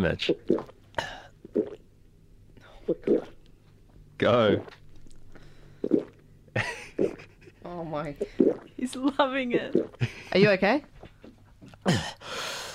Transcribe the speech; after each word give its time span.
Go, 0.00 0.08
Mitch. 0.08 0.30
Go. 4.18 4.62
Oh 7.64 7.84
my. 7.84 8.14
He's 8.76 8.96
loving 8.96 9.52
it. 9.52 9.76
Are 10.32 10.38
you 10.38 10.50
okay? 10.50 10.82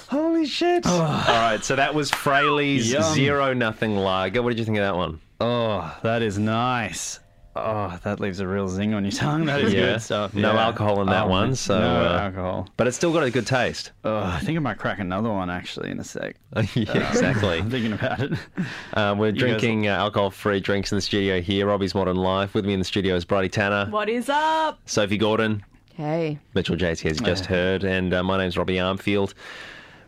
Holy 0.08 0.46
shit! 0.46 0.86
All 0.88 1.00
right, 1.00 1.64
so 1.64 1.76
that 1.76 1.94
was 1.94 2.12
Fraley's 2.12 2.92
Yum. 2.92 3.04
zero 3.14 3.54
nothing 3.54 3.96
lager. 3.98 4.42
What 4.42 4.50
did 4.50 4.60
you 4.60 4.66
think 4.66 4.78
of 4.78 4.84
that 4.84 4.96
one? 4.96 5.20
Oh, 5.42 5.98
that 6.04 6.22
is 6.22 6.38
nice. 6.38 7.20
Oh, 7.58 7.98
that 8.04 8.20
leaves 8.20 8.42
a 8.42 8.48
real 8.48 8.68
zing 8.68 8.94
on 8.94 9.06
your 9.06 9.12
tongue. 9.14 9.46
That 9.46 9.62
is 9.62 9.74
Yeah. 9.74 9.94
good 9.94 10.02
stuff. 10.02 10.34
No 10.34 10.54
yeah. 10.54 10.66
alcohol 10.66 11.02
in 11.02 11.08
that 11.08 11.24
Oh, 11.26 11.30
one, 11.30 11.56
so, 11.56 11.80
no 11.80 12.06
uh, 12.06 12.20
alcohol. 12.24 12.68
But 12.76 12.88
it's 12.88 12.98
still 12.98 13.14
got 13.14 13.24
a 13.24 13.32
good 13.32 13.48
taste. 13.48 13.92
Oh, 14.04 14.18
I 14.24 14.40
think 14.40 14.58
I 14.58 14.60
might 14.60 14.78
crack 14.78 15.00
another 15.00 15.30
one 15.30 15.50
actually 15.50 15.90
in 15.90 16.00
a 16.00 16.04
sec. 16.04 16.36
yeah, 16.76 17.10
exactly. 17.10 17.60
I'm 17.60 17.70
thinking 17.70 17.94
about 17.94 18.20
it. 18.20 18.34
Uh, 18.94 19.16
we're 19.18 19.32
guys- 19.32 19.40
drinking 19.40 19.88
uh, 19.88 19.92
alcohol-free 19.92 20.60
drinks 20.60 20.92
in 20.92 20.98
the 20.98 21.02
studio 21.02 21.40
here. 21.40 21.66
Robbie's 21.68 21.96
Modern 21.96 22.18
Life. 22.18 22.54
With 22.54 22.66
me 22.66 22.74
in 22.74 22.80
the 22.80 22.86
studio 22.86 23.16
is 23.16 23.24
Bridie 23.24 23.48
Tanner, 23.50 23.86
What 23.90 24.10
is 24.10 24.28
up? 24.28 24.80
Sophie 24.86 25.18
Gordon, 25.18 25.64
Hey. 25.96 26.40
Mitchell 26.56 26.76
JT, 26.76 27.10
as 27.10 27.20
you 27.22 27.26
just 27.26 27.46
heard, 27.46 27.86
and 27.86 28.14
uh, 28.14 28.22
my 28.22 28.38
name's 28.38 28.58
Robbie 28.58 28.76
Armfield. 28.76 29.34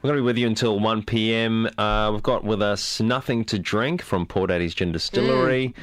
We're 0.08 0.14
going 0.14 0.20
to 0.20 0.24
be 0.24 0.28
with 0.28 0.38
you 0.38 0.48
until 0.48 0.80
1 0.80 1.04
p.m. 1.04 1.70
Uh, 1.78 2.12
we've 2.14 2.24
got 2.24 2.46
with 2.46 2.62
us 2.62 3.02
Nothing 3.02 3.44
to 3.44 3.60
Drink 3.60 4.02
from 4.02 4.26
Poor 4.26 4.48
Daddy's 4.48 4.74
Gin 4.74 4.94
Distillery, 4.94 5.76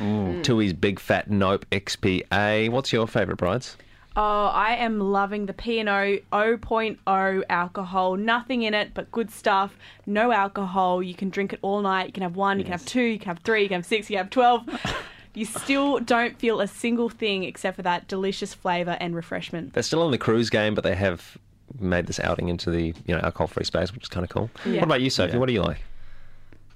Tui's 0.43 0.73
Big 0.73 0.99
Fat 0.99 1.31
Nope 1.31 1.67
XPA. 1.71 2.71
What's 2.71 2.91
your 2.91 3.07
favourite, 3.07 3.37
Brides? 3.37 3.77
Oh, 4.17 4.47
I 4.47 4.77
am 4.77 4.99
loving 4.99 5.45
the 5.45 5.53
P&O 5.53 5.85
0.0 5.85 7.43
alcohol. 7.51 8.17
Nothing 8.17 8.63
in 8.63 8.73
it 8.73 8.95
but 8.95 9.13
good 9.13 9.31
stuff. 9.31 9.77
No 10.07 10.33
alcohol. 10.33 11.03
You 11.03 11.15
can 11.15 11.29
drink 11.29 11.53
it 11.53 11.59
all 11.61 11.83
night. 11.83 12.07
You 12.07 12.13
can 12.13 12.23
have 12.23 12.35
one, 12.35 12.59
you 12.59 12.65
can 12.65 12.73
have 12.73 12.87
two, 12.87 13.03
you 13.03 13.19
can 13.19 13.29
have 13.29 13.41
three, 13.41 13.65
you 13.65 13.69
can 13.69 13.81
have 13.81 13.87
six, 13.87 14.09
you 14.09 14.17
can 14.17 14.25
have 14.25 14.31
12. 14.31 15.05
you 15.35 15.45
still 15.45 15.99
don't 15.99 16.39
feel 16.39 16.63
a 16.63 16.67
single 16.67 17.11
thing 17.11 17.45
except 17.45 17.77
for 17.77 17.83
that 17.83 18.09
delicious 18.09 18.55
flavour 18.55 18.97
and 19.01 19.15
refreshment. 19.15 19.75
They're 19.75 19.83
still 19.83 20.07
in 20.07 20.13
the 20.13 20.19
cruise 20.19 20.49
game, 20.49 20.75
but 20.75 20.83
they 20.83 20.95
have 20.95 21.37
made 21.79 22.07
this 22.07 22.21
outing 22.21 22.49
into 22.49 22.71
the 22.71 22.95
you 23.07 23.15
know 23.15 23.19
alcohol-free 23.21 23.65
space, 23.65 23.93
which 23.93 24.05
is 24.05 24.09
kind 24.09 24.25
of 24.25 24.31
cool. 24.31 24.51
Yeah. 24.65 24.75
What 24.77 24.85
about 24.85 25.01
you, 25.01 25.11
Sophie? 25.11 25.39
What 25.39 25.47
do 25.47 25.53
you 25.53 25.63
like? 25.63 25.79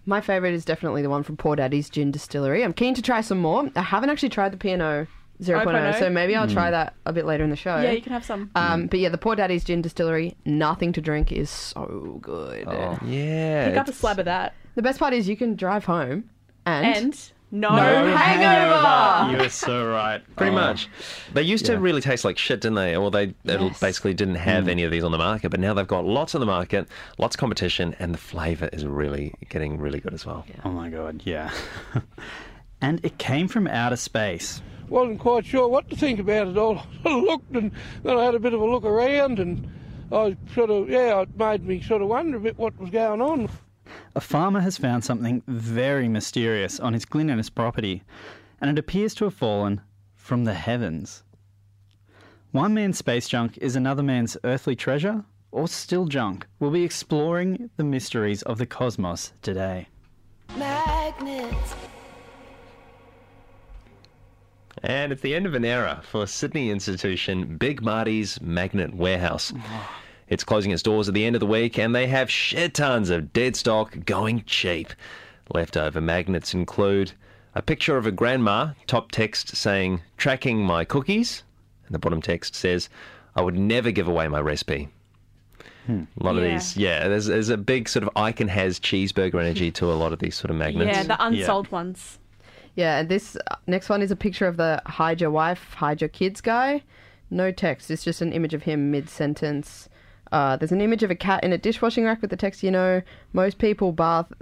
My 0.06 0.20
favourite 0.22 0.54
is 0.54 0.64
definitely 0.64 1.02
the 1.02 1.10
one 1.10 1.22
from 1.22 1.36
Poor 1.36 1.54
Daddy's 1.54 1.90
Gin 1.90 2.10
Distillery. 2.10 2.64
I'm 2.64 2.72
keen 2.72 2.94
to 2.94 3.02
try 3.02 3.20
some 3.20 3.38
more. 3.38 3.68
I 3.76 3.82
haven't 3.82 4.08
actually 4.08 4.30
tried 4.30 4.52
the 4.52 4.56
P&O 4.56 4.76
0.0, 4.78 5.06
0.0. 5.42 5.98
so 5.98 6.08
maybe 6.10 6.34
I'll 6.34 6.48
try 6.48 6.70
that 6.70 6.94
a 7.04 7.12
bit 7.12 7.26
later 7.26 7.44
in 7.44 7.50
the 7.50 7.56
show. 7.56 7.76
Yeah, 7.78 7.90
you 7.92 8.00
can 8.00 8.12
have 8.12 8.24
some. 8.24 8.50
Um, 8.54 8.86
but 8.86 9.00
yeah, 9.00 9.10
the 9.10 9.18
Poor 9.18 9.36
Daddy's 9.36 9.64
Gin 9.64 9.82
Distillery, 9.82 10.34
nothing 10.46 10.92
to 10.94 11.00
drink 11.00 11.30
is 11.30 11.50
so 11.50 12.18
good. 12.22 12.66
Oh, 12.66 12.98
Yeah, 13.04 13.68
Pick 13.68 13.76
up 13.76 13.88
a 13.88 13.92
slab 13.92 14.18
of 14.18 14.24
that. 14.24 14.54
The 14.74 14.82
best 14.82 14.98
part 14.98 15.12
is 15.12 15.28
you 15.28 15.36
can 15.36 15.54
drive 15.56 15.84
home 15.84 16.30
and, 16.66 16.86
And 16.96 17.32
no, 17.50 17.68
hangover. 17.70 19.32
You 19.36 19.44
are 19.46 19.48
so 19.48 19.86
right. 19.86 20.22
Pretty 20.36 20.52
Oh. 20.52 20.54
much. 20.54 20.88
They 21.32 21.42
used 21.42 21.66
to 21.66 21.78
really 21.78 22.00
taste 22.00 22.24
like 22.24 22.38
shit, 22.38 22.60
didn't 22.60 22.76
they? 22.76 22.96
Or 22.96 23.10
they, 23.10 23.34
they 23.44 23.58
Yes. 23.58 23.80
basically 23.80 24.14
didn't 24.14 24.36
have 24.36 24.64
mm. 24.64 24.70
any 24.70 24.82
of 24.84 24.90
these 24.90 25.04
on 25.04 25.12
the 25.12 25.18
market, 25.18 25.50
but 25.50 25.60
now 25.60 25.74
they've 25.74 25.86
got 25.86 26.04
lots 26.04 26.34
on 26.34 26.40
the 26.40 26.46
market, 26.46 26.88
lots 27.18 27.36
of 27.36 27.40
competition, 27.40 27.94
and 27.98 28.12
the 28.14 28.18
flavour 28.18 28.68
is 28.72 28.84
really 28.86 29.34
getting 29.48 29.78
really 29.78 30.00
good 30.00 30.14
as 30.14 30.24
well. 30.26 30.44
Oh 30.64 30.70
my 30.70 30.88
god, 30.88 31.22
yeah. 31.24 31.50
and 32.80 33.04
it 33.04 33.18
came 33.18 33.48
from 33.48 33.66
outer 33.66 33.96
space. 33.96 34.62
wasn't 34.88 35.18
quite 35.20 35.44
sure 35.44 35.68
what 35.68 35.88
to 35.90 35.96
think 35.96 36.18
about 36.20 36.48
it 36.48 36.56
all. 36.58 36.82
I 37.04 37.14
looked 37.14 37.54
and 37.54 37.70
then 38.02 38.16
I 38.16 38.24
had 38.24 38.34
a 38.34 38.38
bit 38.38 38.54
of 38.54 38.60
a 38.60 38.66
look 38.66 38.84
around 38.84 39.38
and 39.38 39.68
I 40.10 40.36
sort 40.54 40.70
of, 40.70 40.88
yeah, 40.88 41.20
it 41.22 41.36
made 41.36 41.64
me 41.66 41.82
sort 41.82 42.00
of 42.02 42.08
wonder 42.08 42.38
a 42.38 42.40
bit 42.40 42.56
what 42.58 42.78
was 42.78 42.88
going 42.90 43.20
on. 43.20 43.48
A 44.14 44.20
farmer 44.20 44.60
has 44.60 44.76
found 44.76 45.04
something 45.04 45.42
very 45.46 46.08
mysterious 46.08 46.80
on 46.80 46.92
his 46.92 47.04
Glen 47.04 47.30
Innes 47.30 47.50
property, 47.50 48.02
and 48.60 48.70
it 48.70 48.78
appears 48.78 49.14
to 49.14 49.24
have 49.24 49.34
fallen 49.34 49.80
from 50.14 50.44
the 50.44 50.54
heavens. 50.54 51.22
One 52.52 52.74
man's 52.74 52.98
space 52.98 53.28
junk 53.28 53.58
is 53.58 53.76
another 53.76 54.02
man's 54.02 54.36
earthly 54.44 54.74
treasure, 54.74 55.24
or 55.50 55.68
still 55.68 56.06
junk. 56.06 56.46
We'll 56.58 56.70
be 56.70 56.84
exploring 56.84 57.70
the 57.76 57.84
mysteries 57.84 58.42
of 58.42 58.58
the 58.58 58.66
cosmos 58.66 59.32
today. 59.42 59.88
Magnets. 60.56 61.74
And 64.82 65.12
it's 65.12 65.22
the 65.22 65.34
end 65.34 65.46
of 65.46 65.54
an 65.54 65.64
era 65.64 66.02
for 66.08 66.26
Sydney 66.26 66.70
institution 66.70 67.56
Big 67.56 67.82
Marty's 67.82 68.40
Magnet 68.40 68.94
Warehouse. 68.94 69.52
Oh. 69.56 69.90
It's 70.28 70.44
closing 70.44 70.72
its 70.72 70.82
doors 70.82 71.08
at 71.08 71.14
the 71.14 71.24
end 71.24 71.36
of 71.36 71.40
the 71.40 71.46
week, 71.46 71.78
and 71.78 71.94
they 71.94 72.06
have 72.06 72.30
shit 72.30 72.74
tons 72.74 73.10
of 73.10 73.32
dead 73.32 73.56
stock 73.56 73.96
going 74.04 74.44
cheap. 74.44 74.92
Leftover 75.54 76.00
magnets 76.00 76.52
include 76.52 77.12
a 77.54 77.62
picture 77.62 77.96
of 77.96 78.06
a 78.06 78.12
grandma, 78.12 78.72
top 78.86 79.10
text 79.10 79.56
saying, 79.56 80.02
tracking 80.16 80.58
my 80.62 80.84
cookies, 80.84 81.42
and 81.86 81.94
the 81.94 81.98
bottom 81.98 82.20
text 82.20 82.54
says, 82.54 82.88
I 83.34 83.40
would 83.40 83.56
never 83.58 83.90
give 83.90 84.08
away 84.08 84.28
my 84.28 84.40
recipe. 84.40 84.88
A 85.88 86.06
lot 86.22 86.36
of 86.36 86.42
these, 86.42 86.76
yeah, 86.76 87.08
there's, 87.08 87.24
there's 87.24 87.48
a 87.48 87.56
big 87.56 87.88
sort 87.88 88.02
of 88.02 88.10
icon 88.14 88.48
has 88.48 88.78
cheeseburger 88.78 89.40
energy 89.40 89.70
to 89.70 89.86
a 89.90 89.94
lot 89.94 90.12
of 90.12 90.18
these 90.18 90.36
sort 90.36 90.50
of 90.50 90.56
magnets. 90.56 90.94
Yeah, 90.94 91.02
the 91.04 91.24
unsold 91.24 91.72
ones. 91.72 92.18
yeah, 92.74 92.98
and 92.98 93.08
this 93.08 93.36
uh, 93.50 93.56
next 93.66 93.88
one 93.88 94.02
is 94.02 94.10
a 94.10 94.16
picture 94.16 94.46
of 94.46 94.58
the 94.58 94.82
hide 94.84 95.18
your 95.18 95.30
wife, 95.30 95.72
hide 95.72 96.02
your 96.02 96.08
kids 96.08 96.42
guy. 96.42 96.82
No 97.30 97.50
text. 97.50 97.90
It's 97.90 98.04
just 98.04 98.20
an 98.20 98.34
image 98.34 98.52
of 98.52 98.64
him 98.64 98.90
mid 98.90 99.08
sentence. 99.08 99.88
Uh, 100.32 100.56
there's 100.56 100.72
an 100.72 100.80
image 100.80 101.02
of 101.02 101.10
a 101.10 101.14
cat 101.14 101.42
in 101.44 101.52
a 101.52 101.58
dishwashing 101.58 102.04
rack 102.04 102.20
with 102.20 102.30
the 102.30 102.36
text, 102.36 102.62
you 102.62 102.70
know, 102.70 103.02
most 103.32 103.58
people 103.58 103.92
bath 103.92 104.32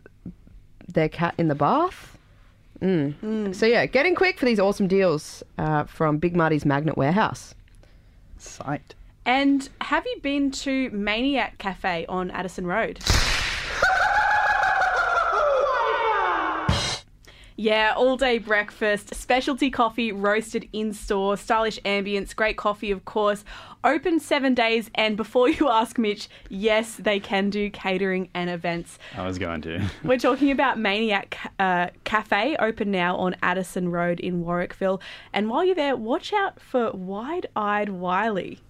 their 0.89 1.09
cat 1.09 1.35
in 1.39 1.49
the 1.49 1.55
bath. 1.55 2.17
Mm. 2.81 3.55
So 3.55 3.67
yeah, 3.67 3.87
getting 3.87 4.15
quick 4.15 4.39
for 4.39 4.45
these 4.45 4.61
awesome 4.61 4.87
deals 4.87 5.43
uh, 5.59 5.85
from 5.85 6.19
Big 6.19 6.37
Marty's 6.37 6.65
Magnet 6.65 6.97
Warehouse. 6.97 7.55
Sight. 8.39 8.95
And 9.25 9.69
have 9.81 10.05
you 10.07 10.21
been 10.23 10.51
to 10.53 10.91
Maniac 10.91 11.59
Cafe 11.59 12.07
on 12.09 12.31
Addison 12.31 12.67
Road? 12.67 13.01
Yeah, 17.59 17.95
all 17.97 18.19
day 18.19 18.37
breakfast, 18.37 19.15
specialty 19.15 19.71
coffee 19.71 20.13
roasted 20.13 20.69
in 20.75 20.93
store, 20.93 21.39
stylish 21.39 21.81
ambience, 21.87 22.37
great 22.37 22.59
coffee, 22.59 22.91
of 22.91 23.07
course. 23.07 23.45
Open 23.83 24.21
seven 24.21 24.53
days, 24.53 24.91
and 24.95 25.17
before 25.17 25.49
you 25.51 25.71
ask 25.71 25.99
Mitch, 25.99 26.29
yes, 26.51 26.97
they 26.97 27.19
can 27.19 27.49
do 27.49 27.71
catering 27.71 28.29
and 28.35 28.51
events. 28.51 28.99
I 29.17 29.25
was 29.25 29.39
going 29.39 29.63
to. 29.63 29.83
We're 30.05 30.19
talking 30.19 30.51
about 30.51 30.79
Maniac 30.79 31.39
uh, 31.59 31.89
Cafe, 32.05 32.57
open 32.59 32.91
now 32.91 33.17
on 33.17 33.35
Addison 33.43 33.91
Road 33.91 34.21
in 34.21 34.45
Marrickville. 34.45 35.01
And 35.33 35.49
while 35.49 35.65
you're 35.65 35.75
there, 35.75 35.97
watch 35.97 36.35
out 36.35 36.61
for 36.61 36.91
Wide 36.91 37.47
Eyed 37.57 37.89
Wiley. 37.89 38.61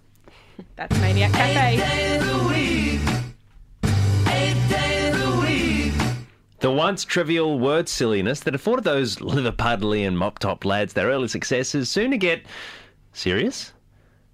That's 0.77 0.97
Maniac 1.01 1.33
Cafe. 1.33 2.96
The 6.67 6.73
once 6.73 7.05
trivial 7.05 7.61
word 7.61 7.89
silliness 7.89 8.41
that 8.41 8.57
afforded 8.57 8.83
those 8.83 9.17
Liverpudlian 9.21 10.17
mop 10.17 10.41
top 10.41 10.65
lads 10.65 10.95
their 10.95 11.07
early 11.07 11.29
successes 11.29 11.89
soon 11.89 12.11
to 12.11 12.19
get 12.19 12.45
serious. 13.13 13.73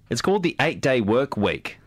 It's 0.09 0.23
called 0.23 0.41
the 0.41 0.55
Eight 0.59 0.81
Day 0.81 0.99
Work 0.99 1.37
Week, 1.37 1.77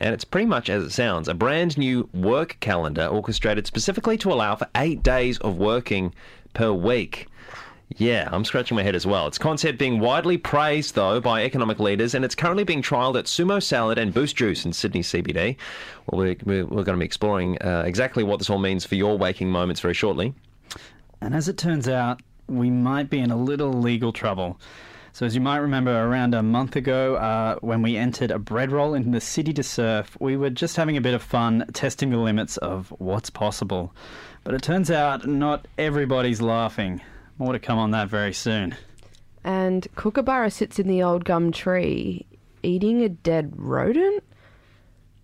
and 0.00 0.14
it's 0.14 0.24
pretty 0.24 0.46
much 0.46 0.70
as 0.70 0.84
it 0.84 0.90
sounds 0.90 1.26
a 1.26 1.34
brand 1.34 1.76
new 1.76 2.08
work 2.14 2.56
calendar 2.60 3.06
orchestrated 3.06 3.66
specifically 3.66 4.16
to 4.18 4.32
allow 4.32 4.54
for 4.54 4.68
eight 4.76 5.02
days 5.02 5.38
of 5.38 5.56
working 5.56 6.14
per 6.54 6.70
week. 6.70 7.26
Yeah, 7.94 8.28
I'm 8.32 8.44
scratching 8.44 8.76
my 8.76 8.82
head 8.82 8.96
as 8.96 9.06
well. 9.06 9.28
Its 9.28 9.38
concept 9.38 9.78
being 9.78 10.00
widely 10.00 10.36
praised, 10.36 10.96
though, 10.96 11.20
by 11.20 11.44
economic 11.44 11.78
leaders, 11.78 12.14
and 12.14 12.24
it's 12.24 12.34
currently 12.34 12.64
being 12.64 12.82
trialled 12.82 13.16
at 13.16 13.26
Sumo 13.26 13.62
Salad 13.62 13.96
and 13.96 14.12
Boost 14.12 14.36
Juice 14.36 14.64
in 14.64 14.72
Sydney 14.72 15.02
CBD. 15.02 15.56
Well, 16.06 16.18
we're, 16.18 16.66
we're, 16.66 16.82
going 16.82 16.96
to 16.96 16.96
be 16.96 17.04
exploring 17.04 17.58
uh, 17.62 17.84
exactly 17.86 18.24
what 18.24 18.38
this 18.38 18.50
all 18.50 18.58
means 18.58 18.84
for 18.84 18.96
your 18.96 19.16
waking 19.16 19.50
moments 19.50 19.80
very 19.80 19.94
shortly. 19.94 20.34
And 21.20 21.32
as 21.32 21.48
it 21.48 21.56
turns 21.58 21.88
out, 21.88 22.20
we 22.48 22.70
might 22.70 23.08
be 23.08 23.20
in 23.20 23.30
a 23.30 23.36
little 23.36 23.72
legal 23.72 24.12
trouble. 24.12 24.60
So, 25.12 25.24
as 25.24 25.34
you 25.34 25.40
might 25.40 25.58
remember, 25.58 25.96
around 25.96 26.34
a 26.34 26.42
month 26.42 26.76
ago, 26.76 27.14
uh, 27.14 27.56
when 27.60 27.82
we 27.82 27.96
entered 27.96 28.30
a 28.30 28.38
bread 28.38 28.72
roll 28.72 28.94
into 28.94 29.10
the 29.10 29.20
city 29.20 29.52
to 29.54 29.62
surf, 29.62 30.16
we 30.20 30.36
were 30.36 30.50
just 30.50 30.76
having 30.76 30.96
a 30.96 31.00
bit 31.00 31.14
of 31.14 31.22
fun 31.22 31.64
testing 31.72 32.10
the 32.10 32.18
limits 32.18 32.56
of 32.58 32.92
what's 32.98 33.30
possible. 33.30 33.94
But 34.44 34.54
it 34.54 34.62
turns 34.62 34.90
out 34.90 35.26
not 35.26 35.66
everybody's 35.78 36.42
laughing. 36.42 37.00
More 37.38 37.52
to 37.52 37.58
come 37.58 37.78
on 37.78 37.90
that 37.90 38.08
very 38.08 38.32
soon. 38.32 38.76
And 39.44 39.86
Kookaburra 39.94 40.50
sits 40.50 40.78
in 40.78 40.88
the 40.88 41.02
old 41.02 41.24
gum 41.24 41.52
tree, 41.52 42.26
eating 42.62 43.02
a 43.02 43.08
dead 43.08 43.52
rodent. 43.56 44.24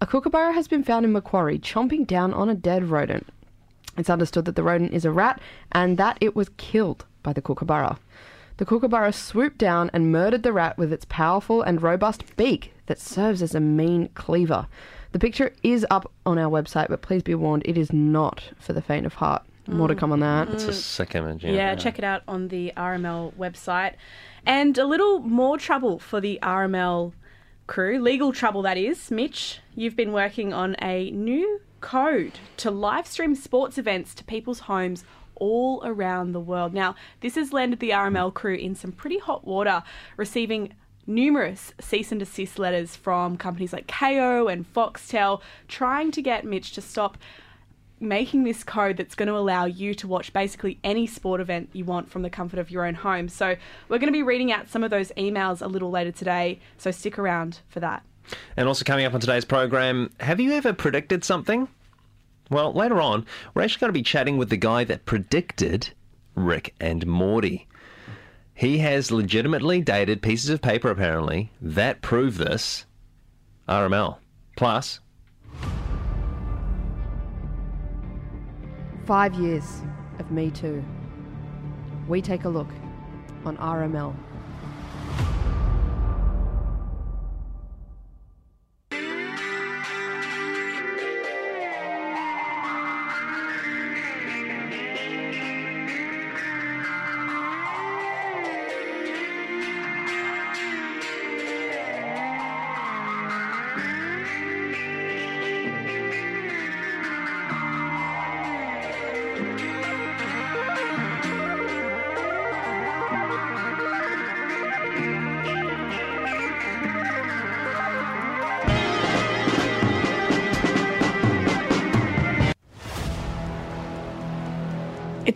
A 0.01 0.07
kookaburra 0.07 0.53
has 0.53 0.69
been 0.69 0.85
found 0.85 1.05
in 1.05 1.13
Macquarie, 1.13 1.59
chomping 1.59 2.07
down 2.07 2.35
on 2.35 2.49
a 2.49 2.55
dead 2.55 2.85
rodent. 2.85 3.29
It's 3.97 4.11
understood 4.11 4.45
that 4.45 4.57
the 4.57 4.63
rodent 4.63 4.93
is 4.93 5.05
a 5.05 5.11
rat 5.11 5.41
and 5.73 5.97
that 5.99 6.19
it 6.21 6.37
was 6.37 6.51
killed 6.57 7.05
by 7.23 7.33
the 7.33 7.43
kookaburra. 7.43 7.99
The 8.59 8.65
kookaburra 8.65 9.13
swooped 9.13 9.59
down 9.59 9.91
and 9.93 10.13
murdered 10.13 10.43
the 10.43 10.53
rat 10.53 10.77
with 10.79 10.93
its 10.93 11.07
powerful 11.07 11.63
and 11.63 11.83
robust 11.83 12.37
beak 12.37 12.75
that 12.87 13.01
serves 13.01 13.43
as 13.43 13.55
a 13.55 13.61
mean 13.61 14.09
cleaver. 14.15 14.67
The 15.13 15.19
picture 15.19 15.53
is 15.63 15.87
up 15.91 16.11
on 16.25 16.39
our 16.39 16.51
website, 16.51 16.89
but 16.89 17.03
please 17.03 17.23
be 17.23 17.35
warned, 17.35 17.63
it 17.67 17.77
is 17.77 17.93
not 17.93 18.51
for 18.59 18.73
the 18.73 18.83
faint 18.83 19.07
of 19.07 19.15
heart. 19.15 19.45
More 19.67 19.89
to 19.89 19.95
mm. 19.95 19.99
come 19.99 20.13
on 20.13 20.21
that. 20.21 20.49
It's 20.51 20.65
a 20.65 20.73
sick 20.73 21.15
image. 21.15 21.45
Yeah, 21.45 21.53
Yeah, 21.53 21.75
check 21.75 21.99
it 21.99 22.05
out 22.05 22.23
on 22.27 22.49
the 22.49 22.73
RML 22.77 23.35
website. 23.35 23.95
And 24.45 24.77
a 24.77 24.85
little 24.85 25.21
more 25.21 25.59
trouble 25.59 25.99
for 25.99 26.21
the 26.21 26.39
RML 26.43 27.13
crew, 27.67 28.01
legal 28.01 28.33
trouble 28.33 28.63
that 28.63 28.77
is. 28.77 29.11
Mitch, 29.11 29.61
you've 29.75 29.97
been 29.97 30.13
working 30.13 30.53
on 30.53 30.75
a 30.83 31.11
new 31.13 31.61
code 31.81 32.39
to 32.57 32.71
live 32.71 33.07
stream 33.07 33.35
sports 33.35 33.79
events 33.79 34.15
to 34.15 34.25
people's 34.25 34.61
homes 34.61 35.05
all 35.37 35.83
around 35.85 36.33
the 36.33 36.41
world. 36.41 36.75
Now, 36.75 36.95
this 37.21 37.35
has 37.37 37.53
landed 37.53 37.81
the 37.81 37.91
RML 37.91 38.33
crew 38.35 38.55
in 38.55 38.75
some 38.75 38.93
pretty 38.93 39.19
hot 39.19 39.47
water, 39.47 39.83
receiving 40.17 40.75
numerous 41.07 41.73
cease 41.81 42.13
and 42.13 42.21
desist 42.21 42.59
letters 42.59 42.95
from 42.95 43.37
companies 43.37 43.73
like 43.73 43.87
Kayo 43.87 44.51
and 44.51 44.73
Foxtel 44.73 45.41
trying 45.67 46.13
to 46.13 46.23
get 46.23 46.45
Mitch 46.45 46.73
to 46.73 46.81
stop 46.81 47.19
making 48.03 48.45
this 48.45 48.65
code 48.65 48.97
that's 48.97 49.15
going 49.15 49.29
to 49.29 49.37
allow 49.37 49.65
you 49.65 49.95
to 49.95 50.09
watch 50.09 50.33
basically 50.33 50.79
any 50.85 51.07
sport 51.07 51.41
event 51.41 51.71
you 51.73 51.85
want 51.85 52.11
from 52.11 52.23
the 52.23 52.31
comfort 52.31 52.59
of 52.59 52.71
your 52.71 52.85
own 52.85 52.95
home. 52.95 53.29
So, 53.29 53.57
we're 53.89 53.99
going 53.99 54.09
to 54.09 54.13
be 54.13 54.23
reading 54.23 54.53
out 54.53 54.69
some 54.69 54.85
of 54.85 54.91
those 54.91 55.13
emails 55.17 55.63
a 55.63 55.69
little 55.69 55.91
later 55.91 56.13
today, 56.13 56.61
so 56.77 56.91
stick 56.91 57.19
around 57.19 57.61
for 57.69 57.81
that. 57.81 58.05
And 58.57 58.69
also 58.69 58.85
coming 58.85 59.05
up 59.07 59.15
on 59.15 59.21
today's 59.21 59.45
program, 59.45 60.11
have 60.21 60.41
you 60.41 60.53
ever 60.53 60.73
predicted 60.73 61.25
something? 61.25 61.69
Well, 62.51 62.73
later 62.73 63.01
on, 63.01 63.27
we're 63.55 63.63
actually 63.63 63.81
going 63.81 63.89
to 63.89 63.99
be 63.99 64.03
chatting 64.03 64.37
with 64.37 64.51
the 64.51 64.57
guy 64.57 64.85
that 64.85 65.07
predicted 65.07 65.91
Rick 66.35 66.75
and 66.81 67.07
Morty. 67.07 67.67
He 68.55 68.79
has 68.79 69.11
legitimately 69.11 69.81
dated 69.81 70.23
pieces 70.23 70.51
of 70.51 70.61
paper, 70.61 70.91
apparently, 70.91 71.51
that 71.61 72.03
prove 72.03 72.37
this. 72.37 72.85
RML. 73.69 74.19
Plus, 74.57 75.01
Five 79.07 79.35
years 79.35 79.83
of 80.21 80.31
Me 80.31 80.51
Too. 80.53 80.85
We 82.07 82.23
take 82.23 82.45
a 82.45 82.49
look 82.49 82.69
on 83.45 83.57
RML. 83.57 84.15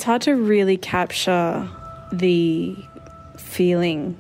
Hard 0.07 0.23
to 0.23 0.37
really 0.37 0.77
capture 0.77 1.69
the 2.13 2.77
feeling 3.37 4.17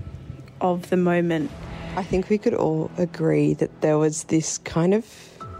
of 0.60 0.90
the 0.90 0.96
moment. 0.96 1.48
I 1.94 2.02
think 2.02 2.28
we 2.28 2.38
could 2.38 2.54
all 2.54 2.90
agree 2.98 3.54
that 3.54 3.82
there 3.82 3.96
was 3.96 4.24
this 4.24 4.58
kind 4.58 4.92
of 4.92 5.06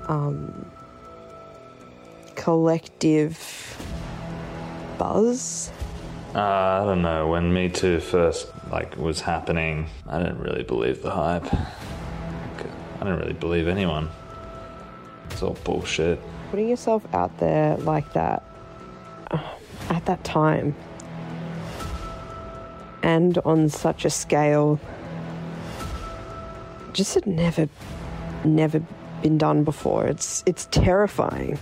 um, 0.09 0.69
collective 2.35 3.39
buzz. 4.99 5.71
Uh, 6.35 6.41
I 6.41 6.85
don't 6.85 7.03
know. 7.03 7.29
When 7.29 7.55
Me 7.55 7.69
Too 7.69 8.01
first 8.01 8.49
like 8.73 8.97
was 8.97 9.21
happening, 9.21 9.87
I 10.09 10.19
didn't 10.19 10.41
really 10.41 10.65
believe 10.65 11.03
the 11.03 11.13
hype. 11.13 11.47
I 11.55 12.99
didn't 12.99 13.21
really 13.21 13.33
believe 13.33 13.69
anyone. 13.69 14.11
It's 15.31 15.41
all 15.45 15.57
bullshit. 15.63 16.19
Putting 16.51 16.69
yourself 16.69 17.07
out 17.15 17.39
there 17.39 17.77
like 17.77 18.13
that 18.15 18.43
uh, 19.31 19.39
at 19.91 20.05
that 20.07 20.23
time 20.25 20.75
and 23.03 23.39
on 23.39 23.69
such 23.69 24.05
a 24.05 24.11
scale 24.11 24.81
just 26.93 27.15
had 27.15 27.27
never, 27.27 27.69
never 28.45 28.83
been 29.23 29.39
done 29.39 29.65
before. 29.65 30.07
It's 30.07 30.43
it's 30.47 30.67
terrifying. 30.71 31.59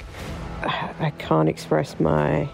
I 0.63 1.13
can't 1.19 1.49
express 1.49 1.99
my, 2.01 2.49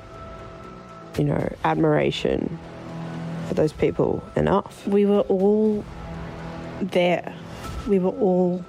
you 1.17 1.25
know, 1.25 1.53
admiration 1.65 2.59
for 3.47 3.55
those 3.55 3.73
people 3.73 4.23
enough. 4.35 4.87
We 4.87 5.07
were 5.07 5.21
all 5.21 5.85
there, 6.81 7.35
we 7.87 7.99
were 7.99 8.17
all 8.19 8.65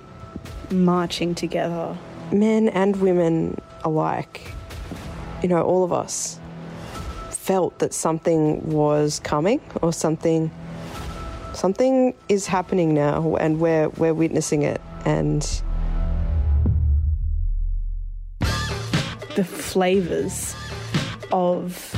marching 0.69 1.33
together. 1.33 1.97
men 2.31 2.69
and 2.69 2.95
women 2.97 3.59
alike, 3.83 4.53
you 5.41 5.49
know, 5.49 5.61
all 5.61 5.83
of 5.83 5.91
us 5.91 6.40
felt 7.51 7.79
that 7.79 7.93
something 7.93 8.61
was 8.69 9.19
coming 9.25 9.59
or 9.81 9.91
something 9.91 10.49
something 11.53 12.13
is 12.29 12.47
happening 12.47 12.93
now 12.93 13.35
and 13.35 13.59
we're 13.59 13.89
we're 14.01 14.13
witnessing 14.13 14.61
it 14.61 14.79
and 15.03 15.61
the 19.35 19.43
flavors 19.43 20.55
of 21.33 21.93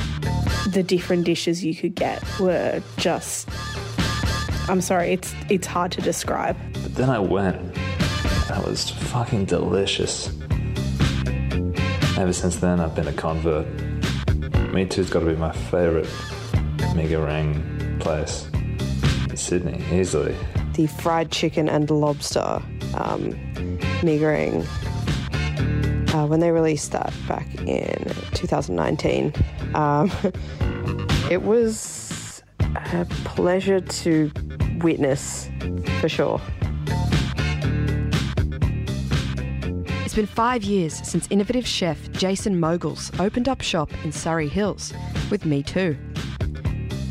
the 0.72 0.82
different 0.82 1.24
dishes 1.24 1.64
you 1.64 1.72
could 1.72 1.94
get 1.94 2.20
were 2.40 2.82
just 2.96 3.48
I'm 4.66 4.80
sorry, 4.80 5.12
it's 5.12 5.32
it's 5.50 5.66
hard 5.66 5.92
to 5.92 6.00
describe. 6.00 6.56
But 6.72 6.94
then 6.94 7.10
I 7.10 7.18
went. 7.18 7.74
That 8.48 8.64
was 8.66 8.90
fucking 9.12 9.44
delicious. 9.44 10.30
Ever 12.16 12.32
since 12.32 12.56
then, 12.56 12.80
I've 12.80 12.94
been 12.94 13.08
a 13.08 13.12
convert. 13.12 13.66
Me 14.74 14.84
Too's 14.84 15.08
got 15.08 15.20
to 15.20 15.26
be 15.26 15.36
my 15.36 15.52
favourite 15.52 16.08
mee 16.96 17.06
goreng 17.06 18.00
place. 18.00 18.48
In 19.30 19.36
Sydney, 19.36 19.80
easily. 19.96 20.34
the 20.72 20.88
fried 20.88 21.30
chicken 21.30 21.68
and 21.68 21.88
lobster 21.90 22.60
um, 22.94 23.30
mee 24.02 24.18
goreng 24.18 24.66
uh, 26.12 26.26
when 26.26 26.40
they 26.40 26.50
released 26.50 26.90
that 26.90 27.12
back 27.28 27.46
in 27.60 28.02
2019 28.32 29.32
um, 29.74 30.10
it 31.30 31.42
was 31.42 32.42
a 32.74 33.06
pleasure 33.24 33.80
to 33.80 34.32
witness 34.82 35.48
for 36.00 36.08
sure 36.08 36.40
It's 40.14 40.20
been 40.20 40.26
five 40.26 40.62
years 40.62 40.94
since 40.94 41.26
innovative 41.28 41.66
chef 41.66 41.98
Jason 42.12 42.60
Mogul's 42.60 43.10
opened 43.18 43.48
up 43.48 43.60
shop 43.60 43.90
in 44.04 44.12
Surry 44.12 44.46
Hills 44.46 44.94
with 45.28 45.44
Me 45.44 45.60
Too. 45.60 45.96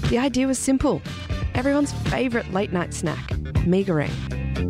The 0.08 0.18
idea 0.18 0.48
was 0.48 0.58
simple 0.58 1.02
everyone's 1.54 1.92
favourite 2.10 2.54
late 2.54 2.72
night 2.72 2.94
snack, 2.94 3.38
mee 3.68 3.84
goreng, 3.84 4.10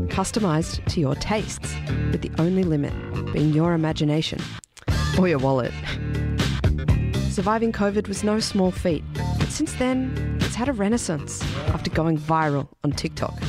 customised 0.09 0.83
to 0.87 0.99
your 0.99 1.13
tastes, 1.13 1.75
with 2.11 2.23
the 2.23 2.31
only 2.39 2.63
limit 2.63 2.91
being 3.33 3.53
your 3.53 3.73
imagination 3.73 4.41
or 5.19 5.27
your 5.27 5.37
wallet. 5.37 5.71
Surviving 7.29 7.71
COVID 7.71 8.07
was 8.07 8.23
no 8.23 8.39
small 8.39 8.71
feat, 8.71 9.03
but 9.37 9.49
since 9.49 9.73
then, 9.73 10.39
it's 10.41 10.55
had 10.55 10.69
a 10.69 10.73
renaissance 10.73 11.43
after 11.67 11.91
going 11.91 12.17
viral 12.17 12.67
on 12.83 12.93
TikTok 12.93 13.39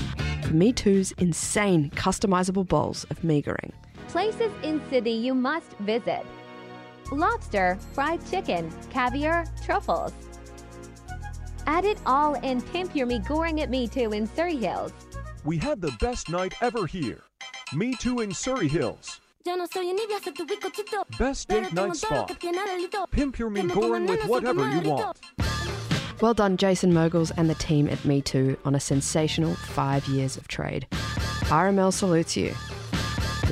for 0.43 0.53
Me 0.53 0.75
Too's 0.75 1.13
insane 1.13 1.89
customisable 1.93 2.69
bowls 2.69 3.05
of 3.05 3.25
mee 3.25 3.41
goreng. 3.41 3.73
Places 4.15 4.53
in 4.63 4.81
Sydney 4.89 5.19
you 5.19 5.35
must 5.35 5.73
visit 5.81 6.25
lobster, 7.11 7.77
fried 7.95 8.25
chicken, 8.31 8.73
caviar, 8.89 9.45
truffles. 9.65 10.13
Add 11.67 11.85
it 11.85 11.99
all 12.07 12.37
and 12.45 12.65
pimp 12.67 12.95
your 12.95 13.07
mee 13.07 13.19
goreng 13.19 13.61
at 13.61 13.71
me 13.71 13.89
too 13.89 14.13
in 14.13 14.29
Surry 14.29 14.55
Hills. 14.55 14.93
We 15.45 15.59
had 15.59 15.81
the 15.81 15.91
best 15.99 16.29
night 16.29 16.55
ever 16.61 16.87
here. 16.87 17.23
Me 17.75 17.97
Too 17.97 18.21
in 18.21 18.33
Surry 18.33 18.69
Hills. 18.69 19.21
Best 21.19 21.49
date 21.49 21.73
night 21.73 21.97
spot. 21.97 22.41
Pimp 23.11 23.37
your 23.37 23.51
mee 23.51 23.63
goreng 23.63 24.09
with 24.09 24.25
whatever 24.27 24.71
you 24.71 24.91
want. 24.91 25.19
Well 26.21 26.35
done, 26.35 26.57
Jason 26.57 26.95
Moguls 26.95 27.33
and 27.33 27.51
the 27.51 27.57
team 27.57 27.89
at 27.89 28.05
Me 28.05 28.23
Too 28.23 28.57
on 28.65 28.77
a 28.77 28.81
sensational 28.81 29.57
five 29.57 30.07
years 30.07 30.37
of 30.37 30.47
trade. 30.47 30.87
RML 31.51 31.93
salutes 31.93 32.37
you. 32.37 32.55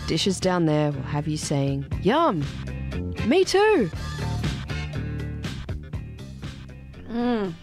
The 0.03 0.09
dishes 0.09 0.41
down 0.41 0.67
there 0.67 0.93
will 0.93 1.03
have 1.03 1.29
you 1.29 1.37
saying, 1.37 1.87
Yum! 2.03 2.45
Me 3.27 3.45
too! 3.45 3.91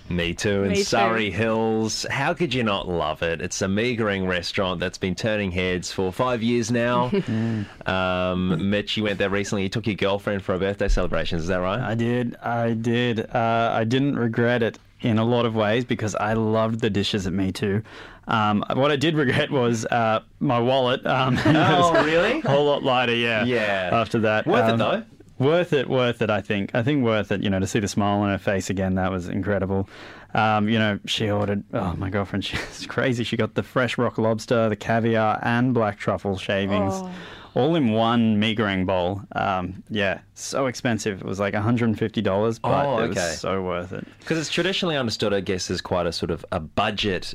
Me 0.09 0.33
too. 0.33 0.63
In 0.63 0.69
Me 0.69 0.75
too. 0.75 0.83
Surry 0.83 1.31
Hills, 1.31 2.05
how 2.09 2.33
could 2.33 2.53
you 2.53 2.63
not 2.63 2.87
love 2.87 3.23
it? 3.23 3.41
It's 3.41 3.61
a 3.61 3.67
Mee 3.67 3.95
goreng 3.95 4.27
restaurant 4.27 4.79
that's 4.79 4.97
been 4.97 5.15
turning 5.15 5.51
heads 5.51 5.91
for 5.91 6.11
five 6.11 6.43
years 6.43 6.71
now. 6.71 7.11
um, 7.85 8.69
Mitch, 8.69 8.97
you 8.97 9.03
went 9.03 9.19
there 9.19 9.29
recently. 9.29 9.63
You 9.63 9.69
took 9.69 9.87
your 9.87 9.95
girlfriend 9.95 10.43
for 10.43 10.55
a 10.55 10.59
birthday 10.59 10.87
celebration. 10.87 11.37
Is 11.39 11.47
that 11.47 11.57
right? 11.57 11.79
I 11.79 11.95
did. 11.95 12.35
I 12.37 12.73
did. 12.73 13.33
Uh, 13.33 13.71
I 13.73 13.83
didn't 13.83 14.17
regret 14.17 14.63
it 14.63 14.79
in 15.01 15.17
a 15.17 15.23
lot 15.25 15.45
of 15.45 15.55
ways 15.55 15.85
because 15.85 16.15
I 16.15 16.33
loved 16.33 16.81
the 16.81 16.89
dishes 16.89 17.25
at 17.27 17.33
Me 17.33 17.51
Too. 17.51 17.83
Um, 18.27 18.63
what 18.73 18.91
I 18.91 18.95
did 18.95 19.15
regret 19.15 19.49
was 19.49 19.85
uh, 19.85 20.21
my 20.39 20.59
wallet. 20.59 21.05
Um, 21.05 21.37
Oh, 21.45 22.03
really? 22.05 22.41
A 22.41 22.49
whole 22.49 22.65
lot 22.65 22.83
lighter, 22.83 23.15
yeah. 23.15 23.43
Yeah. 23.45 23.89
After 23.93 24.19
that. 24.19 24.45
Worth 24.45 24.67
it, 24.69 24.71
Um, 24.73 24.77
though. 24.79 25.03
Worth 25.39 25.71
it, 25.73 25.89
worth 25.89 26.21
it, 26.21 26.29
I 26.29 26.41
think. 26.41 26.75
I 26.75 26.83
think 26.83 27.03
worth 27.03 27.31
it, 27.31 27.41
you 27.41 27.49
know, 27.49 27.59
to 27.59 27.65
see 27.67 27.79
the 27.79 27.87
smile 27.87 28.19
on 28.19 28.29
her 28.29 28.37
face 28.37 28.69
again, 28.69 28.95
that 28.95 29.09
was 29.09 29.29
incredible. 29.29 29.89
Um, 30.33 30.67
you 30.69 30.77
know, 30.77 30.99
she 31.05 31.31
ordered, 31.31 31.63
oh, 31.73 31.93
my 31.97 32.09
girlfriend, 32.09 32.43
she's 32.45 32.85
crazy. 32.85 33.23
She 33.23 33.37
got 33.37 33.55
the 33.55 33.63
fresh 33.63 33.97
rock 33.97 34.17
lobster, 34.17 34.67
the 34.69 34.75
caviar, 34.75 35.39
and 35.41 35.73
black 35.73 35.97
truffle 35.97 36.37
shavings 36.37 36.93
Oh. 36.95 37.09
All 37.55 37.75
in 37.75 37.91
one 37.91 38.39
mee 38.39 38.55
goreng 38.55 38.85
bowl. 38.85 39.21
Um, 39.35 39.83
yeah, 39.89 40.19
so 40.35 40.67
expensive. 40.67 41.21
It 41.21 41.25
was 41.25 41.39
like 41.39 41.53
$150, 41.53 42.61
but 42.61 42.85
Oh, 42.85 42.99
it 42.99 43.09
okay. 43.09 43.09
was 43.09 43.39
so 43.39 43.61
worth 43.63 43.91
it. 43.93 44.07
Because 44.19 44.37
it's 44.37 44.49
traditionally 44.51 44.95
understood, 44.95 45.33
I 45.33 45.39
guess, 45.41 45.69
as 45.71 45.81
quite 45.81 46.05
a 46.05 46.11
sort 46.11 46.31
of 46.31 46.45
a 46.51 46.59
budget 46.59 47.33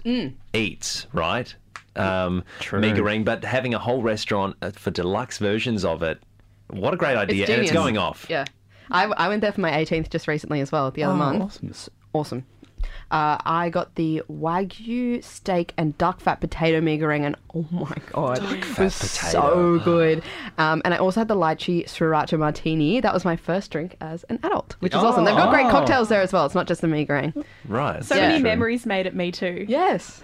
eats, 0.52 1.06
right? 1.12 1.54
Um, 1.96 2.44
True. 2.60 2.80
Mee 2.80 2.92
goreng, 2.92 3.24
but 3.24 3.44
having 3.44 3.74
a 3.74 3.78
whole 3.78 4.02
restaurant 4.02 4.56
uh, 4.62 4.70
for 4.70 4.90
deluxe 4.90 5.38
versions 5.38 5.84
of 5.84 6.02
it, 6.02 6.20
what 6.68 6.94
a 6.94 6.96
great 6.96 7.16
idea. 7.16 7.46
and 7.48 7.62
it's 7.62 7.72
going 7.72 7.98
off. 7.98 8.26
Yeah. 8.28 8.44
I, 8.90 9.04
I 9.04 9.28
went 9.28 9.40
there 9.40 9.52
for 9.52 9.60
my 9.60 9.70
18th 9.70 10.10
just 10.10 10.28
recently 10.28 10.60
as 10.60 10.70
well, 10.72 10.90
the 10.90 11.04
other 11.04 11.14
month. 11.14 11.42
awesome. 11.42 11.72
Awesome. 12.12 12.46
Uh, 13.10 13.38
I 13.44 13.68
got 13.70 13.94
the 13.94 14.22
Wagyu 14.30 15.22
steak 15.22 15.72
and 15.76 15.96
duck 15.98 16.20
fat 16.20 16.40
potato 16.40 16.80
mee 16.80 16.98
goreng, 16.98 17.24
and 17.24 17.36
oh 17.54 17.66
my 17.70 17.96
god, 18.12 18.38
it 18.52 18.78
was 18.78 18.94
so 18.94 19.80
good. 19.84 20.22
Um, 20.58 20.82
and 20.84 20.94
I 20.94 20.98
also 20.98 21.20
had 21.20 21.28
the 21.28 21.36
lychee 21.36 21.84
sriracha 21.86 22.38
martini. 22.38 23.00
That 23.00 23.14
was 23.14 23.24
my 23.24 23.36
first 23.36 23.70
drink 23.70 23.96
as 24.00 24.24
an 24.24 24.38
adult, 24.42 24.76
which 24.80 24.94
is 24.94 25.02
awesome. 25.02 25.24
They've 25.24 25.36
got 25.36 25.50
great 25.50 25.66
Oh. 25.66 25.70
cocktails 25.70 26.08
there 26.08 26.20
as 26.22 26.32
well. 26.32 26.44
It's 26.46 26.54
not 26.54 26.66
just 26.66 26.80
the 26.80 26.88
mee 26.88 27.06
goreng. 27.06 27.44
Right. 27.68 28.04
So 28.04 28.14
Yeah. 28.14 28.28
many 28.28 28.42
memories 28.42 28.84
made 28.86 29.06
at 29.06 29.14
me 29.14 29.30
too. 29.32 29.64
Yes. 29.68 30.22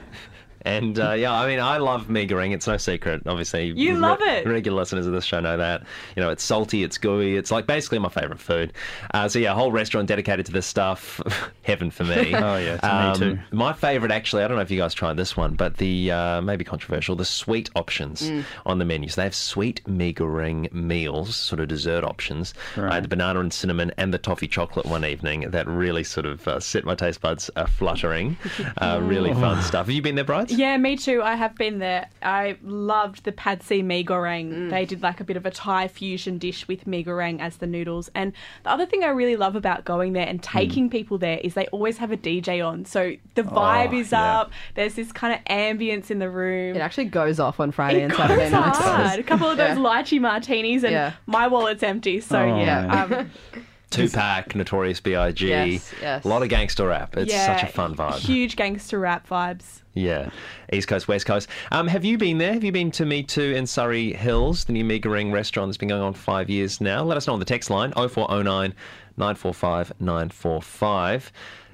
And 0.62 0.98
uh, 0.98 1.12
yeah, 1.12 1.32
I 1.32 1.46
mean, 1.46 1.58
I 1.60 1.78
love 1.78 2.08
mee 2.10 2.26
goreng. 2.26 2.52
It's 2.52 2.66
no 2.66 2.76
secret, 2.76 3.22
obviously. 3.26 3.66
You 3.76 3.96
love 3.96 4.20
it. 4.20 4.46
Regular 4.46 4.76
listeners 4.78 5.06
of 5.06 5.12
this 5.12 5.24
show 5.24 5.40
know 5.40 5.56
that. 5.56 5.82
You 6.16 6.22
know, 6.22 6.30
it's 6.30 6.42
salty, 6.42 6.82
it's 6.82 6.98
gooey. 6.98 7.36
It's 7.36 7.50
like 7.50 7.66
basically 7.66 7.98
my 7.98 8.08
favourite 8.08 8.40
food. 8.40 8.72
Uh, 9.14 9.28
so 9.28 9.38
yeah, 9.38 9.52
a 9.52 9.54
whole 9.54 9.72
restaurant 9.72 10.08
dedicated 10.08 10.46
to 10.46 10.52
this 10.52 10.66
stuff. 10.66 11.20
Heaven 11.62 11.90
for 11.90 12.04
me. 12.04 12.34
Oh, 12.40 12.56
yeah, 12.56 12.76
to 12.78 13.20
me 13.20 13.34
too. 13.34 13.38
My 13.52 13.72
favourite, 13.72 14.12
actually, 14.12 14.42
I 14.42 14.48
don't 14.48 14.56
know 14.56 14.62
if 14.62 14.70
you 14.70 14.78
guys 14.78 14.94
tried 14.94 15.16
this 15.16 15.36
one, 15.36 15.54
but 15.54 15.76
the 15.76 16.10
uh, 16.10 16.40
maybe 16.40 16.64
controversial, 16.64 17.14
the 17.16 17.24
sweet 17.24 17.70
options 17.76 18.22
Mm. 18.30 18.44
on 18.66 18.78
the 18.78 18.84
menus. 18.84 19.14
They 19.14 19.22
have 19.24 19.34
sweet 19.34 19.86
mee 19.86 20.12
goreng 20.12 20.72
meals, 20.72 21.36
sort 21.36 21.60
of 21.60 21.68
dessert 21.68 22.02
options. 22.04 22.54
I 22.76 22.94
had 22.94 23.04
the 23.04 23.08
banana 23.08 23.40
and 23.40 23.52
cinnamon 23.52 23.92
and 23.96 24.12
the 24.12 24.18
toffee 24.18 24.48
chocolate 24.48 24.86
one 24.86 25.04
evening. 25.04 25.50
That 25.50 25.66
really 25.68 26.02
sort 26.04 26.26
of 26.26 26.46
uh, 26.48 26.60
set 26.60 26.84
my 26.84 26.94
taste 26.94 27.20
buds 27.20 27.50
uh, 27.56 27.66
fluttering. 27.66 28.36
Uh, 28.78 28.98
really 29.02 29.32
fun 29.34 29.60
stuff. 29.62 29.86
Have 29.86 29.94
you 29.94 30.00
been 30.02 30.14
there, 30.14 30.24
Yeah, 30.50 30.76
me 30.76 30.96
too. 30.96 31.22
I 31.22 31.34
have 31.34 31.54
been 31.56 31.78
there. 31.78 32.08
I 32.22 32.56
loved 32.62 33.24
the 33.24 33.32
pad 33.32 33.62
see 33.62 33.82
mee 33.82 34.04
goreng. 34.04 34.70
They 34.70 34.84
did 34.84 35.02
like 35.02 35.20
a 35.20 35.24
bit 35.24 35.36
of 35.36 35.46
a 35.46 35.50
Thai 35.50 35.88
fusion 35.88 36.38
dish 36.38 36.66
with 36.68 36.86
mee 36.86 37.04
goreng 37.04 37.40
as 37.40 37.56
the 37.58 37.66
noodles. 37.66 38.10
And 38.14 38.32
the 38.64 38.70
other 38.70 38.86
thing 38.86 39.04
I 39.04 39.08
really 39.08 39.36
love 39.36 39.56
about 39.56 39.84
going 39.84 40.12
there 40.12 40.26
and 40.26 40.42
taking 40.42 40.90
people 40.90 41.18
there 41.18 41.38
is 41.38 41.54
they 41.54 41.66
always 41.68 41.98
have 41.98 42.12
a 42.12 42.16
DJ 42.16 42.66
on. 42.66 42.84
So 42.84 43.14
the 43.34 43.42
vibe 43.42 43.94
is 43.94 44.12
yeah. 44.12 44.40
up. 44.40 44.52
There's 44.74 44.94
this 44.94 45.12
kind 45.12 45.34
of 45.34 45.44
ambience 45.44 46.10
in 46.10 46.18
the 46.18 46.30
room. 46.30 46.76
It 46.76 46.80
actually 46.80 47.06
goes 47.06 47.38
off 47.40 47.60
on 47.60 47.70
Friday 47.70 48.00
It 48.00 48.04
and 48.04 48.14
Saturday 48.14 48.50
nights. 48.50 49.18
A 49.18 49.22
couple 49.22 49.48
of 49.48 49.56
those 49.56 49.70
Yeah. 49.78 49.82
lychee 49.84 50.20
martinis 50.20 50.84
and 50.84 50.92
Yeah. 50.92 51.12
my 51.26 51.46
wallet's 51.48 51.82
empty. 51.82 52.20
So 52.20 52.38
Oh, 52.40 52.60
yeah, 52.60 53.04
um, 53.04 53.30
Tupac, 53.90 54.54
Notorious 54.54 55.00
B.I.G. 55.00 55.48
Yes, 55.48 55.92
yes. 56.00 56.24
A 56.24 56.28
lot 56.28 56.42
of 56.42 56.48
gangster 56.48 56.86
rap. 56.86 57.16
It's 57.16 57.32
yeah, 57.32 57.46
such 57.46 57.68
a 57.68 57.72
fun 57.72 57.94
vibe. 57.94 58.18
Huge 58.18 58.56
gangster 58.56 58.98
rap 58.98 59.28
vibes. 59.28 59.82
Yeah. 59.94 60.30
East 60.72 60.88
Coast, 60.88 61.08
West 61.08 61.26
Coast. 61.26 61.48
Um, 61.72 61.88
have 61.88 62.04
you 62.04 62.16
been 62.16 62.38
there? 62.38 62.52
Have 62.52 62.62
you 62.62 62.72
been 62.72 62.90
to 62.92 63.04
Me 63.04 63.22
Too 63.22 63.52
in 63.54 63.66
Surry 63.66 64.12
Hills, 64.12 64.64
the 64.64 64.72
new 64.72 64.84
Mee 64.84 65.00
goreng 65.00 65.32
restaurant 65.32 65.68
that's 65.68 65.76
been 65.76 65.88
going 65.88 66.02
on 66.02 66.14
five 66.14 66.48
years 66.48 66.80
now? 66.80 67.02
Let 67.02 67.16
us 67.16 67.26
know 67.26 67.32
on 67.32 67.40
the 67.40 67.44
text 67.44 67.70
line 67.70 67.92
0409 67.92 68.74
945 69.16 69.92
945. 69.98 71.32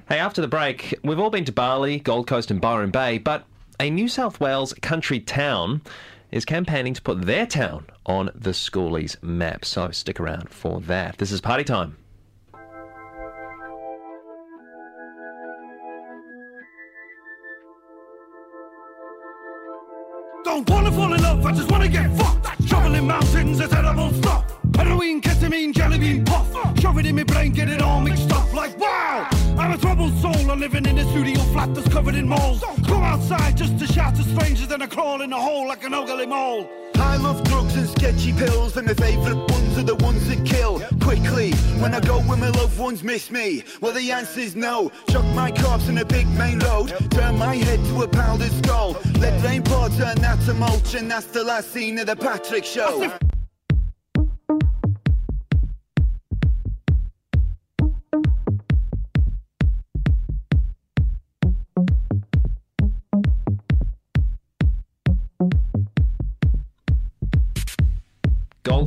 Hey, 0.09 0.19
after 0.19 0.41
the 0.41 0.47
break, 0.47 0.95
we've 1.03 1.19
all 1.19 1.29
been 1.29 1.45
to 1.45 1.51
Bali, 1.51 1.99
Gold 1.99 2.27
Coast, 2.27 2.49
and 2.49 2.61
Byron 2.61 2.91
Bay, 2.91 3.17
but 3.17 3.45
a 3.79 3.89
New 3.89 4.07
South 4.07 4.39
Wales 4.39 4.73
country 4.81 5.19
town 5.19 5.81
is 6.31 6.45
campaigning 6.45 6.93
to 6.93 7.01
put 7.01 7.21
their 7.21 7.45
town 7.45 7.85
on 8.05 8.31
the 8.33 8.51
Schoolies 8.51 9.21
map. 9.21 9.63
So 9.65 9.91
stick 9.91 10.19
around 10.19 10.49
for 10.49 10.81
that. 10.81 11.17
This 11.17 11.31
is 11.31 11.41
party 11.41 11.63
time. 11.63 11.97
Love, 21.37 21.45
I 21.45 21.55
just 21.55 21.71
wanna 21.71 21.87
get 21.87 22.15
fucked. 22.17 22.67
Shoveling 22.67 23.07
mountains, 23.07 23.59
a 23.59 23.67
terrible 23.67 24.11
stop. 24.13 24.51
Heroin, 24.75 25.21
ketamine, 25.21 25.73
jelly 25.73 25.99
bean 25.99 26.25
puff. 26.25 26.47
Shove 26.79 26.99
it 26.99 27.05
in 27.05 27.15
my 27.15 27.23
brain, 27.23 27.51
get 27.53 27.69
it 27.69 27.81
all 27.81 28.01
mixed 28.01 28.31
up. 28.31 28.53
Like 28.53 28.77
wow, 28.79 29.26
Troubled 29.81 30.17
soul. 30.19 30.51
I'm 30.51 30.59
living 30.59 30.85
in 30.85 30.97
a 30.97 31.09
studio 31.11 31.39
flat 31.53 31.73
that's 31.73 31.87
covered 31.89 32.15
in 32.15 32.27
mold. 32.27 32.63
Go 32.87 32.95
outside 32.95 33.55
just 33.57 33.77
to 33.79 33.87
shout 33.87 34.15
to 34.15 34.23
strangers, 34.23 34.67
then 34.67 34.81
I 34.81 34.87
crawl 34.87 35.21
in 35.21 35.31
a 35.31 35.39
hole 35.39 35.67
like 35.67 35.83
an 35.83 35.93
ugly 35.93 36.25
mole. 36.25 36.69
I 36.95 37.17
love 37.17 37.43
drugs 37.43 37.75
and 37.75 37.87
sketchy 37.87 38.33
pills, 38.33 38.75
and 38.75 38.87
my 38.87 38.93
favourite 38.93 39.35
ones 39.51 39.77
are 39.77 39.83
the 39.83 39.95
ones 39.95 40.27
that 40.27 40.45
kill 40.45 40.79
quickly. 40.99 41.51
When 41.79 41.93
I 41.93 41.99
go 41.99 42.19
when 42.21 42.39
my 42.39 42.49
loved 42.49 42.77
ones 42.79 43.03
miss 43.03 43.29
me, 43.29 43.63
well 43.81 43.93
the 43.93 44.11
answer's 44.11 44.55
no. 44.55 44.91
Chuck 45.09 45.25
my 45.35 45.51
corpse 45.51 45.87
in 45.87 45.97
a 45.99 46.05
big 46.05 46.27
main 46.29 46.59
road, 46.59 46.93
turn 47.11 47.37
my 47.37 47.55
head 47.55 47.79
to 47.85 48.01
a 48.01 48.07
powdered 48.07 48.51
skull. 48.63 48.97
Let 49.19 49.43
rain 49.43 49.63
pour, 49.63 49.89
turn 49.89 50.17
that 50.21 50.39
to 50.45 50.53
mulch, 50.55 50.95
and 50.95 51.09
that's 51.09 51.27
the 51.27 51.43
last 51.43 51.71
scene 51.71 51.99
of 51.99 52.07
the 52.07 52.15
Patrick 52.15 52.65
Show. 52.65 53.11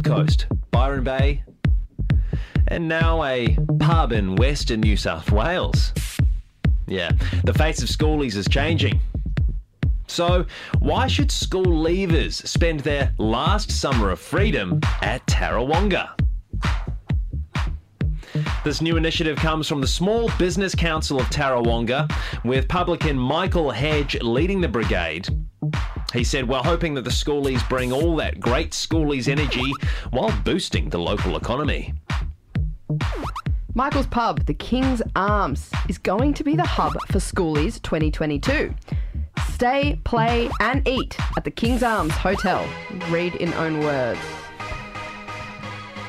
Gold 0.02 0.26
Coast, 0.28 0.47
Byron 0.71 1.04
Bay, 1.04 1.42
and 2.69 2.88
now 2.88 3.23
a 3.25 3.57
pub 3.78 4.12
in 4.12 4.37
Western 4.37 4.80
New 4.80 4.97
South 4.97 5.30
Wales. 5.30 5.92
Yeah, 6.87 7.11
the 7.45 7.52
face 7.52 7.83
of 7.83 7.88
schoolies 7.88 8.37
is 8.37 8.47
changing. 8.49 9.00
So, 10.07 10.47
why 10.78 11.07
should 11.07 11.30
school 11.30 11.64
leavers 11.64 12.47
spend 12.47 12.80
their 12.80 13.12
last 13.19 13.71
summer 13.71 14.11
of 14.11 14.21
freedom 14.21 14.80
at 15.02 15.25
Tarawonga? 15.26 16.11
This 18.64 18.80
new 18.80 18.97
initiative 18.97 19.37
comes 19.37 19.69
from 19.69 19.80
the 19.80 19.87
Small 19.87 20.30
Business 20.38 20.75
Council 20.75 21.21
of 21.21 21.26
Tarawonga, 21.26 22.11
with 22.45 22.69
publican 22.69 23.19
Michael 23.19 23.71
Hedge 23.71 24.16
leading 24.23 24.61
the 24.61 24.69
brigade. 24.69 25.28
He 26.12 26.25
said, 26.25 26.49
We're 26.49 26.59
hoping 26.59 26.95
that 26.95 27.05
the 27.05 27.11
schoolies 27.11 27.67
bring 27.69 27.93
all 27.93 28.17
that 28.17 28.40
great 28.40 28.71
schoolies 28.71 29.29
energy 29.29 29.73
while 30.11 30.33
boosting 30.45 30.90
the 30.90 30.99
local 30.99 31.37
economy. 31.37 31.95
Michael's 33.75 34.07
Pub, 34.09 34.47
the 34.47 34.55
King's 34.55 35.00
Arms, 35.14 35.71
is 35.88 35.97
going 35.99 36.35
to 36.35 36.43
be 36.43 36.57
the 36.57 36.67
hub 36.67 36.93
for 37.07 37.19
Schoolies 37.19 37.81
2022. 37.83 38.75
Stay, 39.52 40.00
play, 40.05 40.50
and 40.61 40.87
eat 40.88 41.17
at 41.37 41.45
the 41.45 41.50
King's 41.50 41.83
Arms 41.83 42.12
Hotel. 42.12 42.67
Read 43.11 43.37
in 43.37 43.52
own 43.55 43.81
words. 43.81 44.19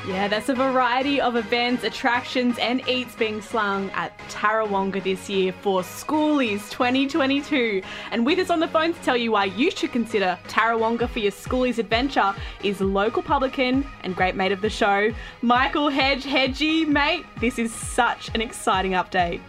Yeah, 0.08 0.28
that's 0.28 0.50
a 0.50 0.56
variety 0.56 1.22
of 1.22 1.36
events, 1.36 1.84
attractions, 1.84 2.58
and 2.58 2.82
eats 2.90 3.14
being 3.14 3.40
slung 3.40 3.92
at 3.92 4.18
Tarawonga 4.30 5.04
this 5.04 5.30
year 5.30 5.54
for 5.54 5.82
Schoolies 5.82 6.72
2022. 6.72 7.84
And 8.10 8.26
with 8.26 8.40
us 8.40 8.50
on 8.50 8.60
the 8.60 8.68
phone 8.68 8.96
to 8.96 9.00
tell 9.02 9.16
you 9.16 9.34
why 9.34 9.46
you 9.46 9.70
should 9.70 9.92
consider 9.92 10.40
Tarawonga 10.48 11.08
for 11.08 11.20
your 11.20 11.32
Schoolies 11.32 11.78
adventure 11.78 12.34
is 12.64 12.82
local 12.82 13.22
publican 13.22 13.86
and 14.04 14.16
great 14.16 14.36
mate 14.36 14.52
of 14.52 14.62
the 14.62 14.72
show, 14.72 15.14
Michael 15.44 15.90
Hedge. 15.90 16.24
Hedgie, 16.24 16.88
mate, 16.88 17.24
this 17.40 17.60
is 17.60 17.72
such 17.72 18.32
an 18.34 18.42
exciting 18.42 18.94
update. 18.94 19.40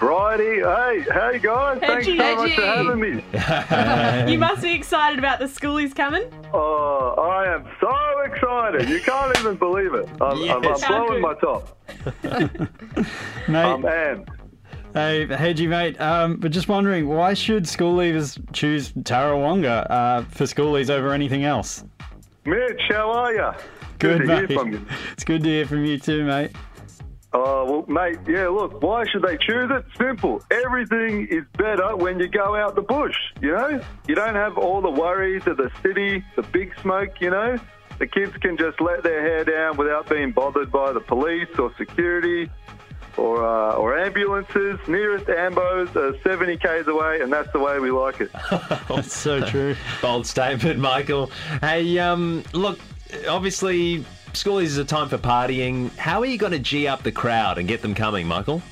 Righty, 0.00 0.56
hey, 0.56 1.04
how 1.12 1.30
you 1.30 1.38
guys? 1.38 1.78
Thanks 1.78 2.06
so 2.06 2.12
Hedgie. 2.12 2.36
much 2.36 2.54
for 2.54 2.62
having 2.62 3.00
me. 4.26 4.32
you 4.32 4.38
must 4.38 4.62
be 4.62 4.72
excited 4.72 5.18
about 5.18 5.38
the 5.38 5.44
Schoolies 5.44 5.94
coming. 5.94 6.24
Oh, 6.52 7.14
I 7.16 7.54
am 7.54 7.64
so 7.80 8.20
excited. 8.24 8.88
You 8.88 9.00
can't 9.00 9.38
even 9.38 9.56
believe 9.56 9.94
it. 9.94 10.08
I'm, 10.20 10.42
I'm, 10.50 10.66
I'm 10.66 10.80
blowing 10.88 11.22
my 11.22 11.34
top. 11.34 11.78
Mate, 13.48 13.64
I'm 13.64 13.82
amped. 13.82 14.28
Hey, 14.94 15.26
Hedgie, 15.26 15.68
mate. 15.68 16.00
Um, 16.00 16.36
but 16.36 16.52
just 16.52 16.68
wondering, 16.68 17.08
why 17.08 17.34
should 17.34 17.66
school 17.68 17.96
leavers 17.96 18.40
choose 18.52 18.92
Tarawonga 18.92 19.90
uh, 19.90 20.22
for 20.22 20.44
schoolies 20.44 20.88
over 20.88 21.12
anything 21.12 21.44
else? 21.44 21.84
Mitch, 22.44 22.80
how 22.90 23.10
are 23.10 23.34
you? 23.34 23.50
Good, 23.98 24.18
to 24.20 24.26
mate. 24.26 24.50
hear 24.50 24.58
from 24.58 24.72
you. 24.72 24.86
It's 25.12 25.24
good 25.24 25.42
to 25.42 25.48
hear 25.48 25.66
from 25.66 25.84
you 25.84 25.98
too, 25.98 26.24
mate. 26.24 26.52
Oh, 27.36 27.64
well, 27.64 27.84
mate, 27.88 28.20
yeah, 28.28 28.46
look, 28.46 28.80
why 28.80 29.04
should 29.08 29.22
they 29.22 29.36
choose 29.36 29.68
it? 29.68 29.84
Simple. 29.98 30.40
Everything 30.52 31.26
is 31.28 31.42
better 31.58 31.96
when 31.96 32.20
you 32.20 32.28
go 32.28 32.54
out 32.54 32.76
the 32.76 32.82
bush, 32.82 33.16
you 33.40 33.50
know? 33.50 33.80
You 34.06 34.14
don't 34.14 34.36
have 34.36 34.56
all 34.56 34.80
the 34.80 34.90
worries 34.90 35.44
of 35.48 35.56
the 35.56 35.68
city, 35.82 36.24
the 36.36 36.42
big 36.42 36.72
smoke, 36.80 37.20
you 37.20 37.30
know? 37.30 37.58
The 37.98 38.06
kids 38.06 38.36
can 38.36 38.56
just 38.56 38.80
let 38.80 39.02
their 39.02 39.20
hair 39.20 39.44
down 39.44 39.76
without 39.76 40.08
being 40.08 40.30
bothered 40.30 40.70
by 40.70 40.92
the 40.92 41.00
police 41.00 41.48
or 41.58 41.74
security 41.76 42.48
or 43.16 43.44
uh, 43.44 43.74
or 43.74 43.98
ambulances. 43.98 44.78
Nearest 44.86 45.26
ambos 45.26 45.94
are 45.96 46.16
70 46.22 46.56
k's 46.58 46.86
away, 46.86 47.20
and 47.20 47.32
that's 47.32 47.52
the 47.52 47.58
way 47.58 47.78
we 47.78 47.90
like 47.90 48.20
it. 48.20 48.30
That's 48.88 49.14
so 49.14 49.40
true. 49.40 49.76
Bold 50.02 50.26
statement, 50.26 50.80
Michael. 50.80 51.30
Hey, 51.60 51.98
um, 51.98 52.42
look, 52.52 52.80
obviously, 53.28 54.04
schoolies 54.34 54.64
is 54.64 54.78
a 54.78 54.84
time 54.84 55.08
for 55.08 55.18
partying. 55.18 55.94
How 55.96 56.20
are 56.20 56.26
you 56.26 56.38
going 56.38 56.52
to 56.52 56.58
G 56.58 56.86
up 56.86 57.02
the 57.02 57.12
crowd 57.12 57.58
and 57.58 57.66
get 57.66 57.82
them 57.82 57.94
coming, 57.94 58.26
Michael? 58.26 58.62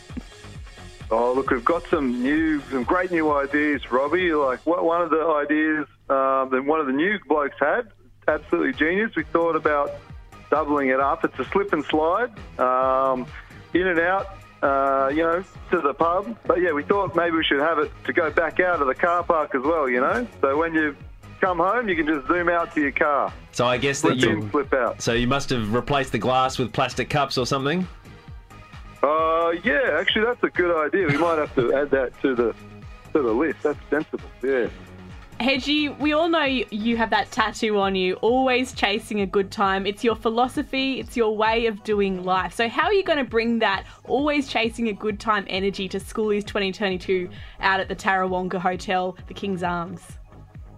Oh, 1.11 1.33
look, 1.35 1.51
we've 1.51 1.65
got 1.65 1.87
some 1.89 2.23
new, 2.23 2.61
some 2.71 2.85
great 2.85 3.11
new 3.11 3.31
ideas, 3.33 3.91
Robbie. 3.91 4.33
Like 4.33 4.61
what, 4.67 4.85
one 4.85 5.03
of 5.03 5.11
the 5.11 5.21
ideas 5.21 5.87
um, 6.09 6.51
that 6.51 6.63
one 6.65 6.81
of 6.81 6.87
the 6.87 6.93
new 6.93 7.19
blokes 7.29 7.57
had, 7.61 7.89
absolutely 8.29 8.73
genius. 8.73 9.13
We 9.15 9.25
thought 9.25 9.57
about 9.57 9.93
doubling 10.51 10.89
it 10.89 11.01
up. 11.01 11.25
It's 11.25 11.39
a 11.39 11.45
slip 11.47 11.73
and 11.73 11.85
slide, 11.85 12.31
um, 12.59 13.27
in 13.75 13.87
and 13.87 14.01
out, 14.01 14.27
uh, 14.63 15.11
you 15.11 15.23
know, 15.23 15.45
to 15.71 15.81
the 15.81 15.95
pub. 15.95 16.37
But 16.47 16.61
yeah, 16.61 16.73
we 16.73 16.83
thought 16.83 17.15
maybe 17.15 17.37
we 17.37 17.45
should 17.45 17.61
have 17.61 17.79
it 17.79 17.91
to 18.05 18.13
go 18.13 18.31
back 18.31 18.59
out 18.61 18.81
of 18.81 18.87
the 18.87 18.95
car 18.95 19.23
park 19.23 19.55
as 19.55 19.63
well. 19.63 19.89
You 19.89 20.01
know, 20.01 20.27
so 20.41 20.57
when 20.57 20.75
you 20.75 20.97
come 21.43 21.59
home, 21.59 21.89
you 21.89 21.97
can 21.97 22.07
just 22.07 22.27
zoom 22.29 22.49
out 22.49 22.73
to 22.75 22.81
your 22.81 22.93
car. 22.93 23.33
So 23.51 23.67
I 23.67 23.77
guess 23.77 24.01
that 24.03 24.19
Flip 24.21 24.31
in, 24.31 24.43
you. 24.43 24.49
flip 24.49 24.73
out. 24.73 25.03
So 25.03 25.13
you 25.13 25.27
must 25.27 25.51
have 25.51 25.75
replaced 25.75 26.13
the 26.13 26.19
glass 26.19 26.59
with 26.59 26.73
plastic 26.73 27.11
cups 27.11 27.37
or 27.37 27.47
something. 27.47 27.87
Uh, 29.03 29.51
yeah, 29.65 29.99
actually, 29.99 30.25
that's 30.25 30.43
a 30.45 30.49
good 30.51 30.87
idea. 30.87 31.09
We 31.09 31.19
might 31.19 31.39
have 31.39 31.55
to 31.57 31.75
add 31.75 31.91
that 31.91 32.19
to 32.23 32.35
the 32.37 32.55
to 33.13 33.23
the 33.23 33.33
list. 33.33 33.63
That's 33.65 33.79
sensible. 33.91 34.25
Yeah. 34.43 34.69
Hedgie, 35.41 35.99
we 35.99 36.13
all 36.13 36.29
know 36.29 36.45
you, 36.45 36.65
you 36.71 36.97
have 36.97 37.11
that 37.11 37.33
tattoo 37.33 37.77
on 37.81 37.97
you, 37.97 38.15
always 38.17 38.73
chasing 38.73 39.23
a 39.23 39.27
good 39.27 39.51
time. 39.51 39.87
It's 39.87 40.05
your 40.05 40.15
philosophy, 40.15 41.01
it's 41.01 41.17
your 41.17 41.37
way 41.37 41.67
of 41.67 41.83
doing 41.83 42.23
life. 42.23 42.55
So, 42.55 42.69
how 42.69 42.85
are 42.85 42.93
you 42.93 43.03
going 43.03 43.19
to 43.19 43.25
bring 43.25 43.59
that 43.59 43.85
always 44.05 44.47
chasing 44.47 44.87
a 44.89 44.93
good 44.93 45.19
time 45.19 45.45
energy 45.49 45.89
to 45.89 45.99
Schoolies 45.99 46.47
2022 46.47 47.29
out 47.59 47.81
at 47.81 47.89
the 47.89 47.97
Tarawonga 47.97 48.61
Hotel, 48.61 49.17
the 49.27 49.35
King's 49.35 49.65
Arms? 49.65 50.01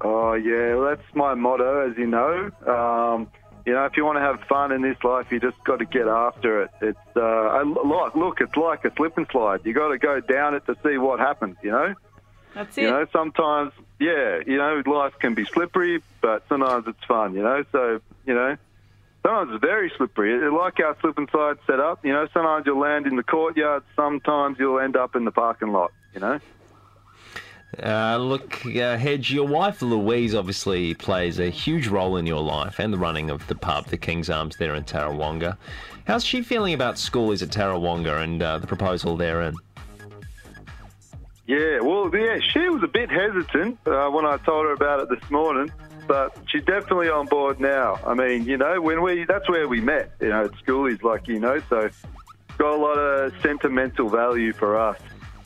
Oh 0.04 0.34
yeah, 0.34 0.74
well, 0.74 0.88
that's 0.90 1.14
my 1.14 1.34
motto, 1.34 1.90
as 1.90 1.96
you 1.96 2.06
know. 2.06 2.50
Um, 2.66 3.28
you 3.66 3.72
know, 3.72 3.86
if 3.86 3.96
you 3.96 4.04
want 4.04 4.16
to 4.16 4.20
have 4.20 4.40
fun 4.46 4.70
in 4.72 4.82
this 4.82 4.98
life, 5.02 5.32
you 5.32 5.40
just 5.40 5.56
got 5.64 5.78
to 5.78 5.86
get 5.86 6.06
after 6.06 6.62
it. 6.64 6.70
It's 6.82 7.16
uh, 7.16 7.64
like, 7.64 8.14
look, 8.14 8.40
it's 8.42 8.54
like 8.56 8.84
a 8.84 8.92
slip 8.94 9.16
and 9.16 9.26
slide. 9.32 9.60
You 9.64 9.72
got 9.72 9.88
to 9.88 9.98
go 9.98 10.20
down 10.20 10.54
it 10.54 10.66
to 10.66 10.76
see 10.84 10.98
what 10.98 11.18
happens. 11.20 11.56
You 11.62 11.70
know. 11.70 11.94
That's 12.54 12.76
it. 12.76 12.82
You 12.82 12.90
know, 12.90 13.06
sometimes, 13.12 13.72
yeah, 13.98 14.40
you 14.46 14.58
know, 14.58 14.82
life 14.86 15.14
can 15.18 15.34
be 15.34 15.44
slippery, 15.46 16.02
but 16.20 16.44
sometimes 16.48 16.86
it's 16.86 17.02
fun. 17.08 17.34
You 17.34 17.42
know, 17.42 17.64
so 17.72 18.00
you 18.26 18.34
know, 18.34 18.56
sometimes 19.22 19.54
it's 19.54 19.62
very 19.64 19.90
slippery. 19.96 20.34
It- 20.34 20.52
Like 20.52 20.78
our 20.80 20.96
slip 21.00 21.16
and 21.16 21.28
slide 21.30 21.56
set 21.66 21.80
up. 21.80 22.04
You 22.04 22.12
know, 22.12 22.28
sometimes 22.34 22.66
you'll 22.66 22.78
land 22.78 23.06
in 23.06 23.16
the 23.16 23.22
courtyard. 23.24 23.82
Sometimes 23.96 24.58
you'll 24.58 24.78
end 24.80 24.96
up 24.96 25.16
in 25.16 25.24
the 25.24 25.32
parking 25.32 25.72
lot. 25.72 25.92
You 26.12 26.20
know. 26.20 26.38
Uh, 27.82 28.16
look, 28.18 28.64
uh, 28.66 28.96
Hedge, 28.96 29.32
your 29.32 29.46
wife 29.46 29.82
Louise 29.82 30.34
obviously 30.34 30.94
plays 30.94 31.38
a 31.38 31.50
huge 31.50 31.88
role 31.88 32.16
in 32.16 32.26
your 32.26 32.40
life 32.40 32.78
and 32.78 32.92
the 32.92 32.98
running 32.98 33.30
of 33.30 33.46
the 33.46 33.54
pub, 33.54 33.87
the 33.87 33.96
King's 33.96 34.30
Arms, 34.30 34.56
there 34.56 34.74
in 34.74 34.84
Tarawonga. 34.84 35.56
How's 36.06 36.24
she 36.24 36.42
feeling 36.42 36.74
about 36.74 36.96
schoolies 36.96 37.42
at 37.42 37.48
Tarawonga 37.48 38.22
and 38.22 38.42
uh, 38.42 38.58
the 38.58 38.66
proposal 38.66 39.16
therein? 39.16 39.54
Yeah, 41.46 41.80
well, 41.80 42.10
yeah, 42.14 42.38
she 42.40 42.68
was 42.68 42.82
a 42.82 42.88
bit 42.88 43.10
hesitant 43.10 43.78
uh, 43.87 44.08
when 44.08 44.24
I 44.24 44.38
told 44.38 44.64
her 44.64 44.72
about 44.72 45.00
it 45.00 45.08
this 45.10 45.30
morning, 45.30 45.70
but 46.06 46.37
she's 46.48 46.64
definitely 46.64 47.10
on 47.10 47.26
board 47.26 47.60
now. 47.60 47.98
I 48.06 48.14
mean, 48.14 48.44
you 48.44 48.56
know, 48.56 48.80
when 48.80 49.02
we 49.02 49.24
that's 49.24 49.48
where 49.48 49.68
we 49.68 49.80
met, 49.80 50.12
you 50.20 50.30
know, 50.30 50.44
at 50.44 50.52
schoolies, 50.52 51.02
like 51.02 51.28
you 51.28 51.38
know, 51.38 51.60
so 51.68 51.90
got 52.56 52.72
a 52.72 52.76
lot 52.76 52.96
of 52.96 53.34
sentimental 53.42 54.08
value 54.08 54.54
for 54.54 54.78
us, 54.78 54.98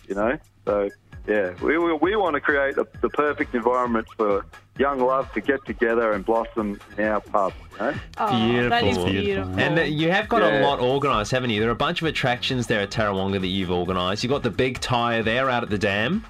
you 0.06 0.14
know. 0.14 0.38
So 0.64 0.88
yeah, 1.28 1.52
we 1.62 1.76
we, 1.78 1.92
we 1.94 2.16
want 2.16 2.34
to 2.34 2.40
create 2.40 2.76
a, 2.78 2.86
the 3.02 3.08
perfect 3.10 3.54
environment 3.54 4.06
for 4.16 4.44
young 4.78 4.98
love 5.00 5.30
to 5.34 5.40
get 5.40 5.64
together 5.66 6.12
and 6.12 6.24
blossom 6.24 6.80
in 6.96 7.04
our 7.04 7.20
pub. 7.20 7.52
You 7.72 7.78
know? 7.78 7.94
Oh, 8.18 8.68
that 8.70 8.84
is 8.84 8.96
beautiful. 8.98 9.58
And 9.58 9.78
uh, 9.78 9.82
you 9.82 10.10
have 10.10 10.28
got 10.28 10.40
Yeah. 10.42 10.60
a 10.60 10.66
lot 10.66 10.80
organised, 10.80 11.30
haven't 11.32 11.50
you? 11.50 11.60
There 11.60 11.68
are 11.68 11.72
a 11.72 11.76
bunch 11.76 12.00
of 12.00 12.08
attractions 12.08 12.66
there 12.68 12.80
at 12.80 12.90
Tarawonga 12.90 13.40
that 13.40 13.48
you've 13.48 13.70
organised. 13.70 14.22
You've 14.22 14.30
got 14.30 14.42
the 14.42 14.50
big 14.50 14.80
tyre 14.80 15.22
there 15.22 15.50
out 15.50 15.62
at 15.62 15.70
the 15.70 15.78
dam. 15.78 16.24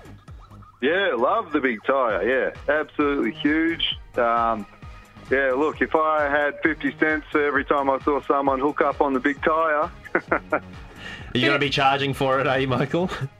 Yeah, 0.80 1.12
love 1.16 1.52
the 1.52 1.60
big 1.60 1.78
tyre. 1.84 2.22
Yeah, 2.26 2.54
absolutely 2.72 3.32
huge. 3.32 3.96
Um, 4.16 4.64
yeah, 5.30 5.52
look, 5.52 5.82
if 5.82 5.94
I 5.94 6.28
had 6.30 6.58
50 6.62 6.96
cents 6.98 7.26
for 7.30 7.44
every 7.44 7.64
time 7.64 7.90
I 7.90 7.98
saw 8.00 8.22
someone 8.22 8.60
hook 8.60 8.80
up 8.80 9.00
on 9.02 9.12
the 9.12 9.20
big 9.20 9.42
tyre, 9.42 9.90
Are 11.34 11.36
you 11.38 11.42
going 11.42 11.52
to 11.52 11.58
be 11.58 11.68
charging 11.70 12.14
for 12.14 12.40
it, 12.40 12.46
are 12.46 12.58
you, 12.58 12.66
Michael? 12.68 13.10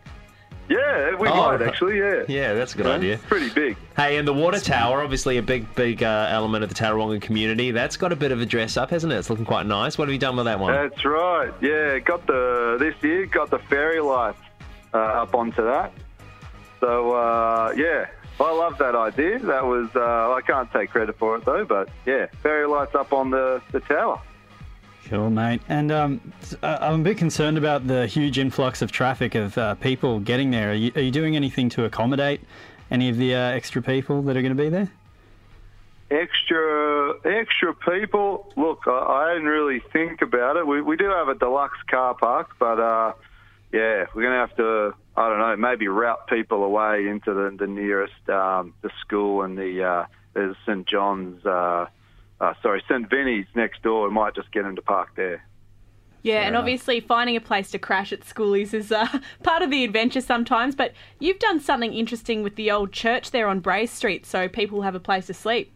yeah, 0.68 1.14
we 1.16 1.28
Oh, 1.28 1.34
might 1.34 1.62
actually, 1.62 1.98
yeah. 1.98 2.22
Yeah, 2.28 2.54
that's 2.54 2.74
a 2.74 2.76
good 2.76 2.86
Yeah, 2.86 2.92
idea. 2.92 3.18
Pretty 3.28 3.50
big. 3.50 3.76
Hey, 3.96 4.16
and 4.18 4.26
the 4.28 4.32
water 4.32 4.60
tower, 4.60 5.02
obviously 5.02 5.38
a 5.38 5.42
big, 5.42 5.74
big 5.74 6.02
uh, 6.02 6.26
element 6.30 6.62
of 6.64 6.68
the 6.70 6.74
Tarawonga 6.74 7.20
community. 7.22 7.70
That's 7.70 7.96
got 7.96 8.12
a 8.12 8.16
bit 8.16 8.32
of 8.32 8.40
a 8.40 8.46
dress 8.46 8.76
up, 8.76 8.90
hasn't 8.90 9.12
it? 9.12 9.16
It's 9.16 9.30
looking 9.30 9.44
quite 9.44 9.66
nice. 9.66 9.98
What 9.98 10.08
have 10.08 10.12
you 10.12 10.18
done 10.18 10.36
with 10.36 10.44
that 10.46 10.60
one? 10.60 10.72
That's 10.72 11.04
right. 11.04 11.52
Yeah, 11.60 11.98
got 12.00 12.26
the 12.26 12.76
this 12.78 12.94
year 13.02 13.26
got 13.26 13.50
the 13.50 13.58
fairy 13.58 14.00
lights 14.00 14.38
uh, 14.94 14.98
up 14.98 15.34
onto 15.34 15.64
that. 15.64 15.92
So 16.80 17.12
uh, 17.12 17.72
yeah, 17.76 18.06
I 18.40 18.52
love 18.52 18.78
that 18.78 18.94
idea. 18.94 19.38
That 19.40 19.64
was 19.66 19.88
uh, 19.96 20.32
I 20.32 20.40
can't 20.46 20.70
take 20.72 20.90
credit 20.90 21.18
for 21.18 21.36
it 21.36 21.44
though, 21.44 21.64
but 21.64 21.88
yeah, 22.06 22.26
fairy 22.42 22.66
lights 22.68 22.94
up 22.94 23.12
on 23.12 23.30
the 23.30 23.60
the 23.72 23.80
tower. 23.80 24.20
Cool, 25.08 25.30
mate. 25.30 25.62
And 25.68 25.90
um, 25.90 26.32
uh, 26.62 26.78
I'm 26.80 27.00
a 27.00 27.04
bit 27.04 27.16
concerned 27.16 27.56
about 27.56 27.86
the 27.86 28.06
huge 28.06 28.38
influx 28.38 28.82
of 28.82 28.92
traffic 28.92 29.34
of 29.34 29.56
uh, 29.56 29.74
people 29.76 30.20
getting 30.20 30.50
there. 30.50 30.70
Are 30.70 30.74
you, 30.74 30.92
are 30.96 31.00
you 31.00 31.10
doing 31.10 31.34
anything 31.34 31.68
to 31.70 31.84
accommodate 31.84 32.42
any 32.90 33.08
of 33.08 33.16
the 33.16 33.34
uh, 33.34 33.38
extra 33.38 33.80
people 33.80 34.22
that 34.22 34.36
are 34.36 34.42
going 34.42 34.56
to 34.56 34.62
be 34.62 34.68
there? 34.68 34.90
extra 36.10 37.14
extra 37.24 37.74
people. 37.74 38.52
Look, 38.56 38.84
I, 38.86 38.90
I 38.90 39.34
didn't 39.34 39.48
really 39.48 39.80
think 39.92 40.22
about 40.22 40.56
it. 40.56 40.66
We, 40.66 40.80
we 40.80 40.96
do 40.96 41.06
have 41.06 41.28
a 41.28 41.34
deluxe 41.34 41.78
car 41.90 42.14
park, 42.14 42.50
but 42.58 42.80
uh, 42.80 43.12
yeah, 43.72 44.06
we're 44.14 44.22
gonna 44.22 44.46
have 44.46 44.56
to. 44.56 44.94
I 45.16 45.28
don't 45.28 45.38
know, 45.38 45.56
maybe 45.56 45.88
route 45.88 46.28
people 46.28 46.62
away 46.62 47.08
into 47.08 47.34
the, 47.34 47.56
the 47.58 47.66
nearest 47.66 48.28
um, 48.28 48.74
the 48.82 48.90
school 49.00 49.42
and 49.42 49.58
the 49.58 49.84
uh, 49.84 50.06
there's 50.34 50.56
St 50.66 50.86
John's. 50.86 51.44
Uh, 52.40 52.54
sorry, 52.62 52.82
St 52.88 53.08
Vinny's 53.10 53.46
next 53.54 53.82
door. 53.82 54.08
We 54.08 54.14
might 54.14 54.34
just 54.34 54.52
get 54.52 54.64
him 54.64 54.76
to 54.76 54.82
park 54.82 55.10
there. 55.16 55.44
Yeah, 56.22 56.42
and 56.42 56.56
obviously 56.56 57.00
finding 57.00 57.36
a 57.36 57.40
place 57.40 57.70
to 57.70 57.78
crash 57.78 58.12
at 58.12 58.20
schoolies 58.20 58.74
is 58.74 58.90
uh, 58.90 59.06
part 59.42 59.62
of 59.62 59.70
the 59.70 59.84
adventure 59.84 60.20
sometimes. 60.20 60.74
But 60.74 60.92
you've 61.20 61.38
done 61.38 61.60
something 61.60 61.92
interesting 61.94 62.42
with 62.42 62.56
the 62.56 62.70
old 62.70 62.92
church 62.92 63.30
there 63.30 63.48
on 63.48 63.60
Bray 63.60 63.86
Street, 63.86 64.26
so 64.26 64.48
people 64.48 64.82
have 64.82 64.94
a 64.94 65.00
place 65.00 65.26
to 65.26 65.34
sleep. 65.34 65.72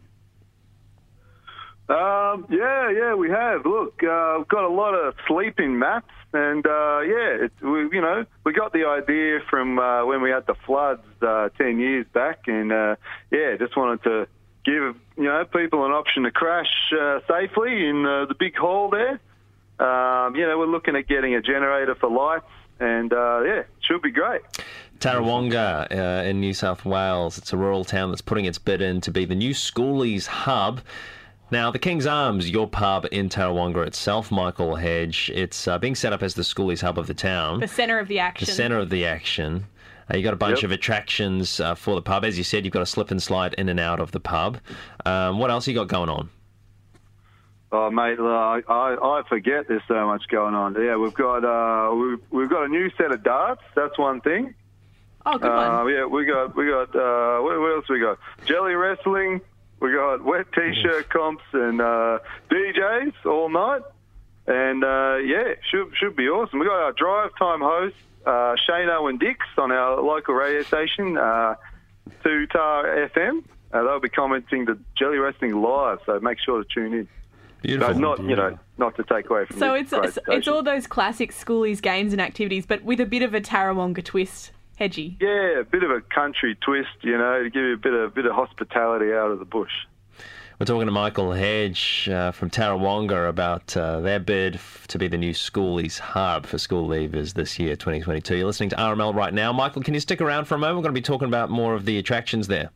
Um, 1.89 2.45
yeah, 2.49 2.89
yeah, 2.91 3.13
we 3.13 3.29
have. 3.29 3.65
Look, 3.65 4.01
uh, 4.03 4.35
we've 4.37 4.47
got 4.47 4.63
a 4.63 4.73
lot 4.73 4.93
of 4.93 5.15
sleeping 5.27 5.79
mats, 5.79 6.07
and 6.33 6.65
uh, 6.65 6.99
yeah, 7.01 7.45
it, 7.45 7.51
we, 7.61 7.89
you 7.91 8.01
know, 8.01 8.25
we 8.45 8.53
got 8.53 8.71
the 8.71 8.85
idea 8.85 9.39
from 9.49 9.79
uh, 9.79 10.05
when 10.05 10.21
we 10.21 10.29
had 10.29 10.45
the 10.47 10.55
floods 10.65 11.03
uh, 11.21 11.49
ten 11.57 11.79
years 11.79 12.05
back, 12.13 12.47
and 12.47 12.71
uh, 12.71 12.95
yeah, 13.31 13.57
just 13.57 13.75
wanted 13.75 14.03
to 14.03 14.27
give 14.65 14.95
you 15.17 15.23
know 15.23 15.45
people 15.45 15.85
an 15.85 15.91
option 15.91 16.23
to 16.23 16.31
crash 16.31 16.71
uh, 16.99 17.19
safely 17.27 17.87
in 17.87 18.05
uh, 18.05 18.25
the 18.25 18.35
big 18.37 18.55
hall 18.55 18.89
there. 18.89 19.19
Um, 19.79 20.35
you 20.35 20.45
know, 20.45 20.57
we're 20.57 20.67
looking 20.67 20.95
at 20.95 21.07
getting 21.07 21.35
a 21.35 21.41
generator 21.41 21.95
for 21.95 22.09
lights, 22.09 22.45
and 22.79 23.11
uh, 23.11 23.41
yeah, 23.43 23.59
it 23.59 23.67
should 23.81 24.01
be 24.01 24.11
great. 24.11 24.41
Tarawonga 24.99 25.91
uh, 25.91 26.23
in 26.23 26.39
New 26.39 26.53
South 26.53 26.85
Wales. 26.85 27.37
It's 27.37 27.51
a 27.51 27.57
rural 27.57 27.83
town 27.83 28.09
that's 28.11 28.21
putting 28.21 28.45
its 28.45 28.57
bid 28.57 28.81
in 28.81 29.01
to 29.01 29.11
be 29.11 29.25
the 29.25 29.35
new 29.35 29.51
schoolies 29.51 30.27
hub. 30.27 30.81
Now, 31.51 31.69
the 31.69 31.79
King's 31.79 32.07
Arms, 32.07 32.49
your 32.49 32.67
pub 32.67 33.05
in 33.11 33.29
Tarawonga 33.29 33.85
itself, 33.85 34.31
Michael 34.31 34.75
Hedge, 34.75 35.29
it's 35.35 35.67
uh, 35.67 35.77
being 35.77 35.93
set 35.93 36.13
up 36.13 36.23
as 36.23 36.33
the 36.33 36.41
schoolies 36.41 36.81
hub 36.81 36.97
of 36.97 37.05
the 37.07 37.13
town. 37.13 37.59
The 37.59 37.67
centre 37.67 37.99
of 37.99 38.07
the 38.07 38.19
action. 38.19 38.45
the 38.45 38.51
centre 38.51 38.79
of 38.79 38.89
the 38.89 39.05
action. 39.05 39.65
Uh, 40.11 40.17
you 40.17 40.23
got 40.23 40.33
a 40.33 40.37
bunch 40.37 40.57
Yep. 40.59 40.63
of 40.65 40.71
attractions 40.71 41.59
uh, 41.59 41.75
for 41.75 41.95
the 41.95 42.01
pub. 42.01 42.25
As 42.25 42.37
you 42.37 42.43
said, 42.43 42.65
you've 42.65 42.73
got 42.73 42.81
a 42.81 42.85
slip 42.85 43.11
and 43.11 43.21
slide 43.21 43.53
in 43.55 43.69
and 43.69 43.79
out 43.79 43.99
of 43.99 44.11
the 44.11 44.19
pub. 44.19 44.57
Um, 45.05 45.39
what 45.39 45.49
else 45.51 45.67
you 45.67 45.73
got 45.73 45.87
going 45.87 46.09
on? 46.09 46.29
Oh, 47.71 47.89
mate, 47.89 48.19
I, 48.19 48.61
I 48.67 48.95
I 49.19 49.21
forget 49.27 49.67
there's 49.67 49.81
so 49.87 50.05
much 50.05 50.27
going 50.29 50.53
on. 50.53 50.75
Yeah, 50.79 50.95
we've 50.97 51.13
got 51.13 51.43
uh, 51.43 51.93
we've, 51.95 52.19
we've 52.29 52.49
got 52.49 52.65
a 52.65 52.67
new 52.67 52.91
set 52.97 53.11
of 53.11 53.23
darts. 53.23 53.63
That's 53.75 53.97
one 53.97 54.21
thing. 54.21 54.53
Oh, 55.25 55.37
good 55.39 55.49
Uh, 55.49 55.81
one. 55.83 55.91
yeah, 55.93 56.05
we 56.05 56.25
got 56.25 56.55
we 56.55 56.67
got 56.67 56.95
uh, 56.95 57.41
what, 57.41 57.59
what 57.59 57.75
else 57.75 57.89
we 57.89 57.99
got? 57.99 58.19
Jelly 58.45 58.73
wrestling. 58.75 59.41
We 59.79 59.91
got 59.91 60.23
wet 60.23 60.45
t-shirt 60.53 61.09
comps 61.09 61.43
and 61.51 61.81
uh, 61.81 62.19
DJs 62.51 63.13
all 63.25 63.49
night. 63.49 63.81
And 64.45 64.83
uh, 64.83 65.17
yeah, 65.17 65.53
should 65.69 65.93
should 65.95 66.15
be 66.15 66.27
awesome. 66.27 66.59
We 66.59 66.65
got 66.65 66.79
our 66.79 66.91
drive 66.91 67.31
time 67.39 67.61
host 67.61 67.95
uh, 68.25 68.55
Shano 68.67 69.09
and 69.09 69.19
Dix 69.19 69.39
on 69.57 69.71
our 69.71 70.01
local 70.01 70.33
radio 70.33 70.63
station, 70.63 71.17
uh, 71.17 71.55
Two 72.23 72.47
Tar 72.47 72.85
FM. 73.15 73.43
Uh, 73.71 73.83
they'll 73.83 73.99
be 73.99 74.09
commenting 74.09 74.65
the 74.65 74.77
jelly 74.97 75.17
wrestling 75.17 75.61
live, 75.61 75.99
so 76.05 76.19
make 76.19 76.37
sure 76.39 76.63
to 76.63 76.69
tune 76.73 76.93
in. 76.93 77.07
Beautiful. 77.61 77.93
So 77.93 77.99
not 77.99 78.23
you 78.23 78.35
know 78.35 78.57
not 78.77 78.95
to 78.97 79.03
take 79.03 79.29
away 79.29 79.45
from. 79.45 79.57
So 79.57 79.73
it's 79.73 79.91
great 79.91 80.05
it's, 80.05 80.19
it's 80.27 80.47
all 80.47 80.63
those 80.63 80.87
classic 80.87 81.31
schoolies 81.31 81.81
games 81.81 82.11
and 82.11 82.21
activities, 82.21 82.65
but 82.65 82.83
with 82.83 82.99
a 82.99 83.05
bit 83.05 83.23
of 83.23 83.33
a 83.33 83.41
Tarawonga 83.41 84.03
twist. 84.03 84.51
Hedgy. 84.75 85.15
Yeah, 85.21 85.59
a 85.59 85.63
bit 85.63 85.83
of 85.83 85.91
a 85.91 86.01
country 86.01 86.57
twist, 86.59 86.89
you 87.01 87.15
know, 87.15 87.43
to 87.43 87.49
give 87.51 87.61
you 87.61 87.73
a 87.73 87.77
bit 87.77 87.93
of 87.93 88.15
bit 88.15 88.25
of 88.25 88.33
hospitality 88.33 89.13
out 89.13 89.29
of 89.29 89.37
the 89.37 89.45
bush. 89.45 89.71
We're 90.59 90.65
talking 90.65 90.85
to 90.85 90.91
Michael 90.91 91.31
Hedge 91.31 92.07
uh, 92.11 92.31
from 92.31 92.49
Tarawonga 92.49 93.27
about 93.27 93.75
uh, 93.75 94.01
their 94.01 94.19
bid 94.19 94.55
f- 94.55 94.85
to 94.89 94.99
be 94.99 95.07
the 95.07 95.17
new 95.17 95.31
schoolies 95.33 95.97
hub 95.97 96.45
for 96.45 96.57
school 96.59 96.87
leavers 96.87 97.33
this 97.33 97.57
year, 97.57 97.75
2022. 97.75 98.37
You're 98.37 98.45
listening 98.45 98.69
to 98.69 98.75
RML 98.75 99.15
right 99.15 99.33
now. 99.33 99.51
Michael, 99.51 99.81
can 99.81 99.93
you 99.95 99.99
stick 99.99 100.21
around 100.21 100.45
for 100.45 100.55
a 100.55 100.57
moment? 100.59 100.77
We're 100.77 100.83
going 100.83 100.95
to 100.95 101.01
be 101.01 101.03
talking 101.03 101.27
about 101.27 101.49
more 101.49 101.73
of 101.73 101.85
the 101.85 101.97
attractions 101.97 102.47
there. 102.47 102.69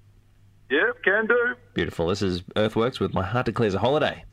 Yep, 0.72 1.04
can 1.04 1.28
do. 1.28 1.56
Beautiful. 1.76 2.08
This 2.08 2.22
is 2.22 2.44
Earthworks 2.56 3.00
with 3.00 3.14
My 3.14 3.24
Heart 3.24 3.46
Declares 3.46 3.76
a 3.76 3.80
Holiday. 3.80 4.26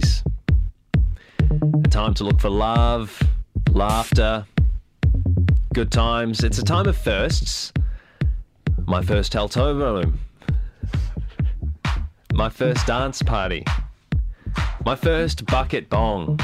Schoolies. 0.00 0.22
A 1.84 1.88
time 1.88 2.14
to 2.14 2.24
look 2.24 2.40
for 2.40 2.50
love, 2.50 3.20
laughter, 3.72 4.46
good 5.74 5.90
times. 5.90 6.42
It's 6.42 6.58
a 6.58 6.64
time 6.64 6.86
of 6.86 6.96
firsts. 6.96 7.72
My 8.86 9.02
first 9.02 9.32
hotel 9.32 9.74
room. 9.74 10.20
My 12.32 12.48
first 12.48 12.86
dance 12.86 13.22
party. 13.22 13.64
My 14.84 14.94
first 14.94 15.46
bucket 15.46 15.88
bong. 15.88 16.38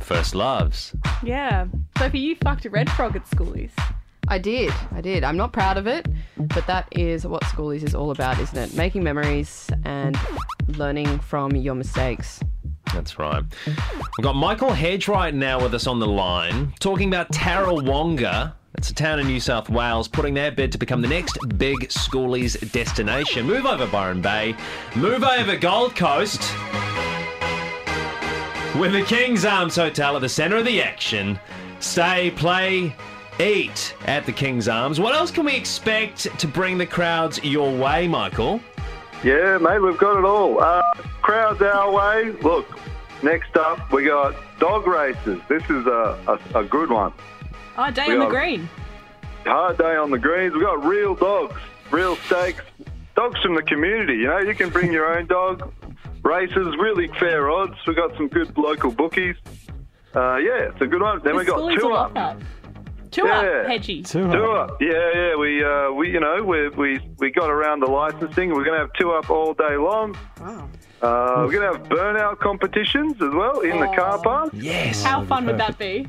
First 0.00 0.34
loves. 0.34 0.94
Yeah. 1.22 1.66
So 1.98 2.04
Sophie, 2.04 2.18
you 2.20 2.36
fucked 2.36 2.64
a 2.64 2.70
red 2.70 2.90
frog 2.90 3.16
at 3.16 3.26
schoolies. 3.26 3.72
I 4.28 4.38
did. 4.38 4.72
I 4.92 5.00
did. 5.00 5.24
I'm 5.24 5.36
not 5.36 5.52
proud 5.52 5.76
of 5.76 5.86
it, 5.86 6.06
but 6.36 6.66
that 6.66 6.86
is 6.92 7.26
what 7.26 7.42
schoolies 7.42 7.82
is 7.82 7.94
all 7.94 8.10
about, 8.10 8.38
isn't 8.38 8.56
it? 8.56 8.74
Making 8.74 9.02
memories 9.02 9.68
and 9.84 10.16
learning 10.68 11.18
from 11.18 11.56
your 11.56 11.74
mistakes. 11.74 12.40
That's 12.94 13.18
right. 13.18 13.42
We've 13.66 14.22
got 14.22 14.34
Michael 14.34 14.72
Hedge 14.72 15.08
right 15.08 15.34
now 15.34 15.60
with 15.62 15.74
us 15.74 15.86
on 15.86 16.00
the 16.00 16.06
line, 16.06 16.72
talking 16.80 17.08
about 17.08 17.30
Tarawonga. 17.32 18.52
It's 18.74 18.90
a 18.90 18.94
town 18.94 19.18
in 19.18 19.26
New 19.26 19.40
South 19.40 19.68
Wales, 19.68 20.08
putting 20.08 20.34
their 20.34 20.50
bid 20.50 20.72
to 20.72 20.78
become 20.78 21.02
the 21.02 21.08
next 21.08 21.36
big 21.58 21.88
schoolies 21.88 22.70
destination. 22.72 23.46
Move 23.46 23.66
over 23.66 23.86
Byron 23.86 24.22
Bay, 24.22 24.54
move 24.96 25.22
over 25.24 25.56
Gold 25.56 25.94
Coast. 25.94 26.40
With 28.78 28.92
the 28.92 29.04
King's 29.06 29.44
Arms 29.44 29.76
Hotel 29.76 30.14
at 30.16 30.22
the 30.22 30.28
centre 30.28 30.56
of 30.56 30.64
the 30.64 30.80
action. 30.80 31.38
Stay, 31.80 32.30
play, 32.30 32.94
eat 33.40 33.94
at 34.06 34.24
the 34.24 34.32
King's 34.32 34.68
Arms. 34.68 35.00
What 35.00 35.14
else 35.14 35.30
can 35.30 35.44
we 35.44 35.54
expect 35.54 36.38
to 36.38 36.46
bring 36.46 36.78
the 36.78 36.86
crowds 36.86 37.42
your 37.42 37.76
way, 37.76 38.06
Michael? 38.06 38.60
Yeah, 39.24 39.58
mate, 39.58 39.80
we've 39.80 39.98
got 39.98 40.18
it 40.18 40.24
all. 40.24 40.62
Uh, 40.62 40.80
crowds 41.30 41.62
our 41.62 41.92
way. 41.92 42.32
Look, 42.42 42.66
next 43.22 43.56
up 43.56 43.92
we 43.92 44.04
got 44.04 44.34
dog 44.58 44.88
races. 44.88 45.40
This 45.48 45.62
is 45.70 45.86
a, 45.86 46.18
a, 46.26 46.58
a 46.58 46.64
good 46.64 46.90
one. 46.90 47.12
Oh, 47.78 47.88
day 47.92 48.08
We 48.08 48.14
on 48.14 48.18
the 48.18 48.26
green. 48.26 48.68
Hard 49.44 49.78
day 49.78 49.94
on 49.94 50.10
the 50.10 50.18
greens. 50.18 50.54
We've 50.54 50.64
got 50.64 50.84
real 50.84 51.14
dogs, 51.14 51.54
real 51.92 52.16
stakes, 52.16 52.62
dogs 53.14 53.40
from 53.42 53.54
the 53.54 53.62
community. 53.62 54.14
You 54.14 54.26
know, 54.26 54.38
you 54.38 54.56
can 54.56 54.70
bring 54.70 54.92
your 54.92 55.16
own 55.16 55.26
dog. 55.26 55.72
Races, 56.24 56.66
really 56.80 57.06
fair 57.06 57.48
odds. 57.48 57.76
We've 57.86 57.94
got 57.94 58.16
some 58.16 58.26
good 58.26 58.58
local 58.58 58.90
bookies. 58.90 59.36
Uh, 60.12 60.36
yeah, 60.38 60.70
it's 60.70 60.80
a 60.80 60.86
good 60.88 61.00
one. 61.00 61.20
Then 61.22 61.36
we 61.36 61.44
The 61.44 61.52
got 61.52 61.80
two 61.80 61.92
up. 61.92 62.40
Love. 63.18 63.42
Two 63.42 63.48
Yeah. 63.48 63.60
up, 63.62 63.66
Hedgy. 63.66 64.02
Two 64.02 64.24
up. 64.30 64.80
Yeah, 64.80 64.90
yeah. 65.14 65.36
We, 65.36 65.64
uh, 65.64 65.90
we, 65.92 66.10
you 66.12 66.20
know, 66.20 66.42
we 66.42 66.68
we 66.70 67.00
we 67.18 67.30
got 67.30 67.50
around 67.50 67.80
the 67.80 67.86
licensing. 67.90 68.50
We're 68.50 68.64
going 68.64 68.74
to 68.78 68.80
have 68.80 68.92
two 68.98 69.12
up 69.12 69.30
all 69.30 69.54
day 69.54 69.76
long. 69.76 70.16
Uh, 70.40 71.44
we're 71.46 71.52
going 71.52 71.72
to 71.72 71.78
have 71.78 71.88
burnout 71.88 72.38
competitions 72.38 73.14
as 73.22 73.32
well 73.34 73.60
in 73.60 73.80
the 73.80 73.86
car 73.96 74.18
park. 74.22 74.50
Yes. 74.52 75.02
How 75.02 75.24
fun 75.24 75.46
would 75.46 75.58
that 75.58 75.78
be? 75.78 76.06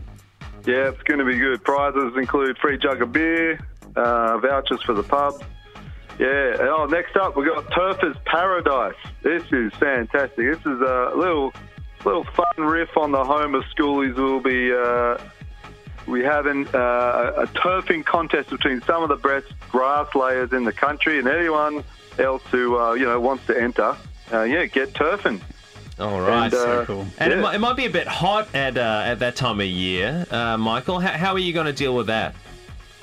Yeah, 0.66 0.90
it's 0.90 1.02
going 1.04 1.20
to 1.20 1.26
be 1.26 1.38
good. 1.38 1.64
Prizes 1.64 2.14
include 2.18 2.58
free 2.60 2.78
jug 2.78 3.02
of 3.02 3.12
beer, 3.12 3.60
uh, 3.96 4.38
vouchers 4.40 4.82
for 4.84 4.94
the 4.94 5.04
pub. 5.04 5.42
Yeah. 6.20 6.58
Oh, 6.60 6.86
next 6.90 7.16
up 7.16 7.36
we've 7.36 7.48
got 7.48 7.72
Turfers 7.72 8.18
Paradise. 8.26 8.94
This 9.24 9.44
is 9.52 9.72
fantastic. 9.80 10.36
This 10.38 10.60
is 10.60 10.82
a 10.82 11.14
little 11.16 11.52
little 12.06 12.26
fun 12.36 12.66
riff 12.66 12.96
on 12.98 13.12
the 13.12 13.24
home 13.24 13.56
of 13.56 13.64
schoolies. 13.76 14.16
We'll 14.16 14.40
be 14.42 14.72
uh, 14.74 15.18
we 16.08 16.24
having 16.24 16.68
uh, 16.70 17.34
a 17.38 17.48
turfing 17.48 18.06
contest 18.06 18.50
between 18.50 18.82
some 18.82 19.04
of 19.04 19.10
the 19.10 19.16
best 19.16 19.48
grass 19.70 20.14
layers 20.16 20.52
in 20.54 20.64
the 20.66 20.74
country 20.74 21.20
and 21.20 21.28
anyone 21.28 21.84
else 22.20 22.44
who 22.52 22.78
uh, 22.80 22.94
you 22.94 23.06
know 23.06 23.20
wants 23.20 23.46
to 23.48 23.60
enter. 23.60 23.96
Uh, 24.32 24.44
yeah, 24.44 24.66
get 24.66 24.94
turfing. 24.94 25.42
All 26.00 26.22
right. 26.22 26.46
And, 26.46 26.54
uh, 26.54 26.58
So 26.58 26.86
cool. 26.86 27.08
And 27.20 27.34
it, 27.34 27.40
might, 27.40 27.56
it 27.56 27.60
might 27.60 27.76
be 27.76 27.86
a 27.86 27.90
bit 27.90 28.08
hot 28.08 28.54
at 28.56 28.78
uh, 28.78 29.04
at 29.06 29.20
that 29.20 29.36
time 29.36 29.60
of 29.60 29.66
year, 29.68 30.26
uh, 30.32 30.58
Michael. 30.58 31.00
How, 31.00 31.18
how 31.18 31.34
are 31.34 31.40
you 31.40 31.54
going 31.54 31.68
to 31.68 31.74
deal 31.74 31.96
with 31.96 32.08
that? 32.08 32.36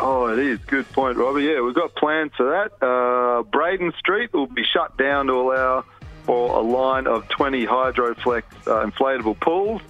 Oh, 0.00 0.26
it 0.28 0.38
is. 0.38 0.58
Good 0.60 0.90
point, 0.92 1.16
Robbie. 1.16 1.44
Yeah, 1.44 1.60
we've 1.60 1.74
got 1.74 1.94
plans 1.96 2.32
for 2.36 2.50
that. 2.50 2.84
Uh, 2.84 3.42
Braden 3.42 3.92
Street 3.98 4.32
will 4.32 4.46
be 4.46 4.62
shut 4.64 4.96
down 4.96 5.26
to 5.26 5.32
allow 5.32 5.84
for 6.22 6.56
a 6.56 6.60
line 6.62 7.06
of 7.06 7.28
20 7.28 7.66
Hydroflex 7.66 8.42
uh, 8.66 8.86
inflatable 8.86 9.40
pools. 9.40 9.82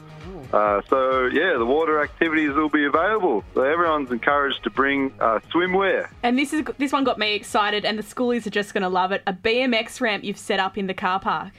Uh, 0.52 0.80
so, 0.88 1.26
yeah, 1.26 1.56
the 1.58 1.66
water 1.66 2.02
activities 2.02 2.54
will 2.54 2.70
be 2.70 2.84
available. 2.84 3.44
So 3.54 3.62
everyone's 3.62 4.10
encouraged 4.10 4.64
to 4.64 4.70
bring 4.70 5.12
uh, 5.20 5.40
swimwear. 5.50 6.08
And 6.22 6.38
this 6.38 6.52
is 6.52 6.64
this 6.78 6.92
one 6.92 7.04
got 7.04 7.18
me 7.18 7.34
excited, 7.34 7.84
and 7.84 7.98
the 7.98 8.02
schoolies 8.02 8.46
are 8.46 8.50
just 8.50 8.72
going 8.72 8.82
to 8.82 8.88
love 8.88 9.12
it. 9.12 9.22
A 9.26 9.32
BMX 9.32 10.00
ramp 10.00 10.24
you've 10.24 10.38
set 10.38 10.58
up 10.58 10.78
in 10.78 10.86
the 10.86 10.94
car 10.94 11.20
park. 11.20 11.52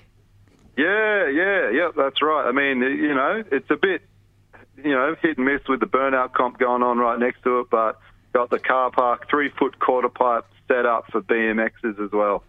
Yeah, 0.75 1.27
yeah, 1.27 1.69
yeah, 1.69 1.91
that's 1.95 2.21
right. 2.21 2.47
I 2.47 2.51
mean, 2.51 2.79
you 2.79 3.13
know, 3.13 3.43
it's 3.51 3.69
a 3.69 3.75
bit, 3.75 4.01
you 4.77 4.91
know, 4.91 5.15
hit 5.21 5.37
and 5.37 5.45
miss 5.45 5.61
with 5.67 5.81
the 5.81 5.85
burnout 5.85 6.33
comp 6.33 6.57
going 6.57 6.81
on 6.83 6.97
right 6.97 7.19
next 7.19 7.43
to 7.43 7.59
it, 7.59 7.67
but 7.69 7.99
got 8.33 8.49
the 8.49 8.59
car 8.59 8.89
park 8.89 9.29
three 9.29 9.49
foot 9.49 9.77
quarter 9.79 10.09
pipe 10.09 10.45
set 10.67 10.85
up 10.85 11.11
for 11.11 11.21
BMXs 11.21 12.03
as 12.03 12.11
well. 12.11 12.43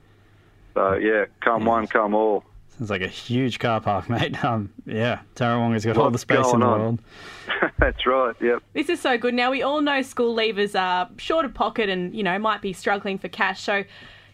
So, 0.74 0.94
yeah, 0.94 1.24
come 1.40 1.64
one, 1.64 1.86
come 1.86 2.14
all. 2.14 2.44
Sounds 2.80 2.88
like 2.88 3.02
a 3.02 3.08
huge 3.08 3.58
car 3.58 3.78
park, 3.78 4.08
mate. 4.08 4.42
Um, 4.42 4.72
yeah, 4.86 5.20
Tarawonga's 5.34 5.84
got 5.84 5.98
all 5.98 6.10
the 6.10 6.18
space 6.18 6.50
in 6.50 6.60
the 6.60 6.66
on. 6.66 6.80
world. 6.80 6.98
that's 7.78 8.06
right, 8.06 8.34
yep. 8.40 8.62
This 8.72 8.88
is 8.88 8.98
so 8.98 9.18
good. 9.18 9.34
Now 9.34 9.50
we 9.50 9.60
all 9.62 9.82
know 9.82 10.00
school 10.00 10.34
leavers 10.34 10.74
are 10.74 11.10
short 11.18 11.44
of 11.44 11.52
pocket 11.52 11.90
and 11.90 12.14
you 12.14 12.22
know 12.22 12.38
might 12.38 12.62
be 12.62 12.72
struggling 12.72 13.18
for 13.18 13.28
cash. 13.28 13.60
So 13.60 13.84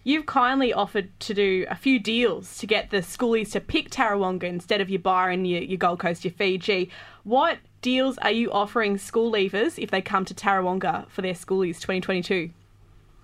you've 0.05 0.27
kindly 0.27 0.73
offered 0.73 1.09
to 1.21 1.35
do 1.35 1.67
a 1.69 1.75
few 1.75 1.99
deals 1.99 2.57
to 2.59 2.69
get 2.69 2.91
the 2.91 2.99
schoolies 2.99 3.51
to 3.51 3.61
pick 3.61 3.91
Tarawonga 3.91 4.45
instead 4.45 4.81
of 4.81 4.89
your 4.89 5.01
Byron, 5.01 5.45
your, 5.45 5.63
your 5.63 5.79
Gold 5.79 5.99
Coast, 5.99 6.25
your 6.25 6.33
Fiji. 6.33 6.89
What 7.25 7.59
deals 7.83 8.17
are 8.19 8.31
you 8.31 8.53
offering 8.53 8.97
school 8.97 9.33
leavers 9.33 9.77
if 9.77 9.91
they 9.91 10.01
come 10.01 10.25
to 10.25 10.35
Tarawonga 10.35 11.09
for 11.09 11.21
their 11.21 11.35
schoolies 11.35 11.81
2022? 11.81 12.51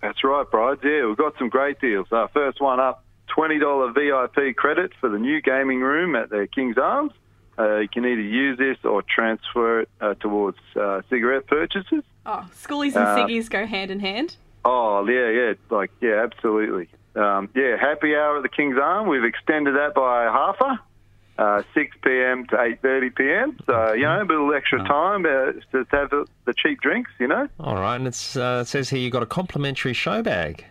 That's 0.01 0.25
right, 0.25 0.51
Brides. 0.51 0.81
Yeah, 0.83 1.07
we've 1.07 1.17
got 1.17 1.35
some 1.39 1.49
great 1.49 1.81
deals. 1.81 2.09
Uh, 2.11 2.27
first 2.35 2.61
one 2.61 2.81
up, 2.81 3.05
$20 3.37 3.95
VIP 3.95 4.57
credit 4.57 4.93
for 5.01 5.09
the 5.09 5.19
new 5.19 5.41
gaming 5.41 5.81
room 5.81 6.15
at 6.17 6.31
the 6.31 6.49
King's 6.55 6.79
Arms. 6.79 7.13
Uh, 7.59 7.77
you 7.79 7.89
can 7.89 8.05
either 8.05 8.21
use 8.21 8.59
this 8.59 8.79
or 8.85 9.03
transfer 9.03 9.81
it 9.83 9.89
uh, 10.01 10.15
towards 10.15 10.59
uh, 10.75 11.03
cigarette 11.11 11.47
purchases. 11.47 12.03
Oh, 12.25 12.47
schoolies 12.55 12.97
and 12.97 13.05
Uh, 13.07 13.17
ciggies 13.17 13.51
go 13.51 13.67
hand 13.67 13.91
in 13.91 14.01
hand. 14.01 14.37
Oh, 14.65 15.07
yeah, 15.07 15.29
yeah, 15.29 15.53
like, 15.71 15.91
yeah, 16.01 16.23
absolutely. 16.25 16.89
Um, 17.15 17.51
yeah, 17.55 17.77
happy 17.77 18.15
hour 18.15 18.39
at 18.39 18.43
the 18.43 18.49
King's 18.49 18.79
Arm. 18.79 19.07
We've 19.09 19.25
extended 19.25 19.75
that 19.75 19.95
by 19.95 20.25
half 20.25 20.57
a, 20.61 20.81
uh, 21.43 21.63
6 21.75 21.97
p.m. 22.03 22.47
to 22.47 22.57
8.30 22.57 23.15
p.m. 23.17 23.59
So, 23.67 23.93
you 23.93 24.03
know, 24.03 24.23
a 24.23 24.25
little 24.25 24.55
extra 24.55 24.79
time 24.85 25.27
uh, 25.27 25.53
to 25.73 25.87
have 25.91 26.11
the, 26.11 26.27
the 26.47 26.55
cheap 26.55 26.81
drinks, 26.81 27.11
you 27.19 27.27
know. 27.29 27.49
All 27.61 27.75
right, 27.75 27.97
and 27.97 28.07
it's, 28.07 28.37
uh, 28.37 28.61
it 28.63 28.69
says 28.69 28.89
here 28.89 29.01
you 29.01 29.11
got 29.11 29.23
a 29.23 29.27
complimentary 29.27 29.93
show 29.93 30.23
bag. 30.23 30.65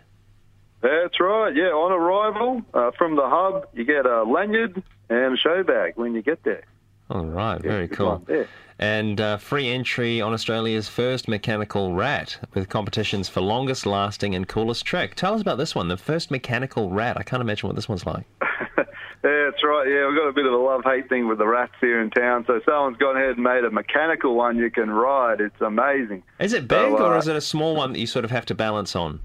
That's 0.82 1.20
right. 1.20 1.54
Yeah, 1.54 1.66
on 1.70 1.92
arrival 1.92 2.62
uh, 2.74 2.90
from 2.98 3.16
the 3.16 3.28
hub, 3.28 3.68
you 3.72 3.84
get 3.84 4.04
a 4.04 4.24
lanyard 4.24 4.82
and 5.08 5.34
a 5.34 5.36
show 5.36 5.62
bag 5.62 5.92
when 5.96 6.14
you 6.14 6.22
get 6.22 6.42
there. 6.42 6.64
All 7.08 7.26
right, 7.26 7.60
very 7.60 7.88
cool. 7.88 8.24
yeah. 8.28 8.44
And 8.78 9.20
uh, 9.20 9.36
free 9.36 9.68
entry 9.68 10.20
on 10.20 10.32
Australia's 10.32 10.88
first 10.88 11.28
mechanical 11.28 11.94
rat 11.94 12.38
with 12.54 12.68
competitions 12.68 13.28
for 13.28 13.40
longest 13.40 13.86
lasting 13.86 14.34
and 14.34 14.48
coolest 14.48 14.84
trek. 14.84 15.14
Tell 15.14 15.34
us 15.34 15.40
about 15.40 15.58
this 15.58 15.74
one, 15.74 15.86
the 15.88 15.96
first 15.96 16.30
mechanical 16.30 16.90
rat. 16.90 17.16
I 17.16 17.22
can't 17.22 17.40
imagine 17.42 17.68
what 17.68 17.76
this 17.76 17.88
one's 17.88 18.06
like. 18.06 18.24
Yeah, 18.40 18.48
that's 19.22 19.62
right. 19.62 19.86
Yeah, 19.86 20.08
we've 20.08 20.16
got 20.16 20.26
a 20.26 20.32
bit 20.32 20.46
of 20.46 20.52
a 20.52 20.56
love-hate 20.56 21.08
thing 21.08 21.28
with 21.28 21.38
the 21.38 21.46
rats 21.46 21.74
here 21.80 22.00
in 22.00 22.10
town. 22.10 22.44
So 22.46 22.60
someone's 22.64 22.96
gone 22.96 23.16
ahead 23.16 23.36
and 23.36 23.44
made 23.44 23.62
a 23.64 23.70
mechanical 23.70 24.34
one 24.34 24.56
you 24.56 24.70
can 24.70 24.90
ride. 24.90 25.40
It's 25.40 25.60
amazing. 25.60 26.24
Is 26.40 26.52
it 26.52 26.66
big 26.66 26.78
So, 26.78 26.96
or 26.98 27.14
uh, 27.14 27.18
is 27.18 27.28
it 27.28 27.36
a 27.36 27.40
small 27.42 27.76
one 27.76 27.92
that 27.92 28.00
you 28.00 28.06
sort 28.08 28.24
of 28.24 28.32
have 28.32 28.46
to 28.46 28.54
balance 28.54 28.96
on? 28.96 29.20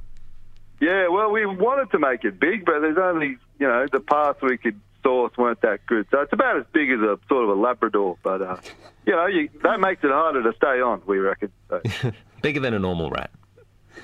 Yeah, 0.80 1.08
well, 1.10 1.32
we 1.32 1.46
wanted 1.46 1.92
to 1.92 2.00
make 2.00 2.24
it 2.24 2.40
big, 2.40 2.66
but 2.66 2.80
there's 2.82 2.98
only, 2.98 3.38
you 3.60 3.68
know, 3.68 3.86
the 3.92 4.00
parts 4.00 4.42
we 4.42 4.58
could 4.58 4.80
source 5.04 5.36
weren't 5.38 5.62
that 5.62 5.86
good. 5.88 6.06
So 6.12 6.22
it's 6.22 6.34
about 6.34 6.58
as 6.58 6.66
big 6.72 6.92
as 6.92 7.00
a 7.00 7.18
sort 7.28 7.44
of 7.44 7.50
a 7.50 7.60
Labrador. 7.60 8.18
But, 8.24 8.42
uh, 8.42 8.58
you 9.06 9.14
know, 9.14 9.26
you, 9.26 9.50
that 9.64 9.80
makes 9.80 10.04
it 10.04 10.12
harder 10.12 10.44
to 10.44 10.56
stay 10.56 10.80
on, 10.82 11.02
we 11.08 11.18
reckon. 11.18 11.52
So, 11.70 11.82
Bigger 12.42 12.60
than 12.60 12.74
a 12.76 12.80
normal 12.80 13.10
rat. 13.10 13.32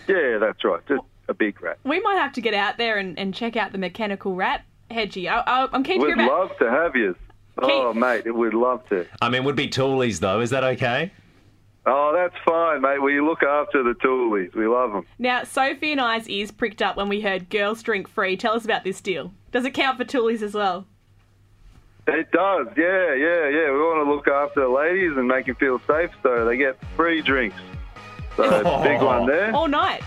yeah, 0.07 0.38
that's 0.39 0.63
right. 0.63 0.81
Just 0.88 1.03
a 1.29 1.33
big 1.33 1.62
rat. 1.62 1.77
We 1.83 1.99
might 2.01 2.15
have 2.15 2.33
to 2.33 2.41
get 2.41 2.53
out 2.55 2.77
there 2.77 2.97
and, 2.97 3.17
and 3.19 3.33
check 3.33 3.55
out 3.55 3.71
the 3.71 3.77
mechanical 3.77 4.36
rat, 4.36 4.65
Hedgie. 4.89 5.29
I, 5.29 5.39
I, 5.45 5.67
I'm 5.71 5.83
keen 5.83 5.99
to 5.99 6.07
We'd 6.07 6.15
hear 6.17 6.25
about. 6.25 6.39
love 6.49 6.57
to 6.57 6.69
have 6.71 6.95
you. 6.95 7.15
Oh, 7.62 7.93
mate, 7.93 8.33
we'd 8.33 8.55
love 8.55 8.88
to. 8.89 9.05
I 9.21 9.29
mean, 9.29 9.43
would 9.43 9.55
be 9.55 9.67
toolies 9.69 10.19
though. 10.19 10.39
Is 10.39 10.49
that 10.49 10.63
okay? 10.63 11.12
Oh, 11.86 12.13
that's 12.15 12.36
fine, 12.46 12.82
mate. 12.82 13.02
We 13.02 13.19
look 13.19 13.43
after 13.43 13.84
the 13.84 13.93
toolies. 13.96 14.56
We 14.56 14.67
love 14.67 14.93
them. 14.93 15.06
Now, 15.19 15.43
Sophie 15.43 15.91
and 15.91 16.00
I's 16.00 16.30
ears 16.30 16.50
pricked 16.52 16.82
up 16.82 16.96
when 16.96 17.10
we 17.10 17.19
heard 17.19 17.50
girls 17.50 17.84
drink 17.84 18.08
free. 18.08 18.38
Tell 18.38 18.54
us 18.54 18.63
about 18.63 18.86
this 18.86 19.02
deal. 19.02 19.34
Does 19.52 19.65
it 19.65 19.72
count 19.72 19.98
for 19.98 20.06
toolies 20.06 20.41
as 20.41 20.54
well? 20.54 20.86
It 22.08 22.32
does, 22.32 22.67
yeah, 22.76 23.13
yeah, 23.13 23.48
yeah. 23.48 23.72
We 23.72 23.80
want 23.80 24.06
to 24.06 24.12
look 24.13 24.28
after 24.28 24.62
the 24.62 24.67
ladies 24.67 25.15
and 25.15 25.28
make 25.28 25.46
them 25.46 25.56
feel 25.56 25.80
safe, 25.88 26.10
so 26.22 26.46
they 26.46 26.58
get 26.58 26.78
free 26.98 27.22
drinks. 27.22 27.56
So 28.36 28.50
big 28.84 29.02
one 29.02 29.26
there. 29.26 29.54
All 29.56 29.67
night. 29.67 30.04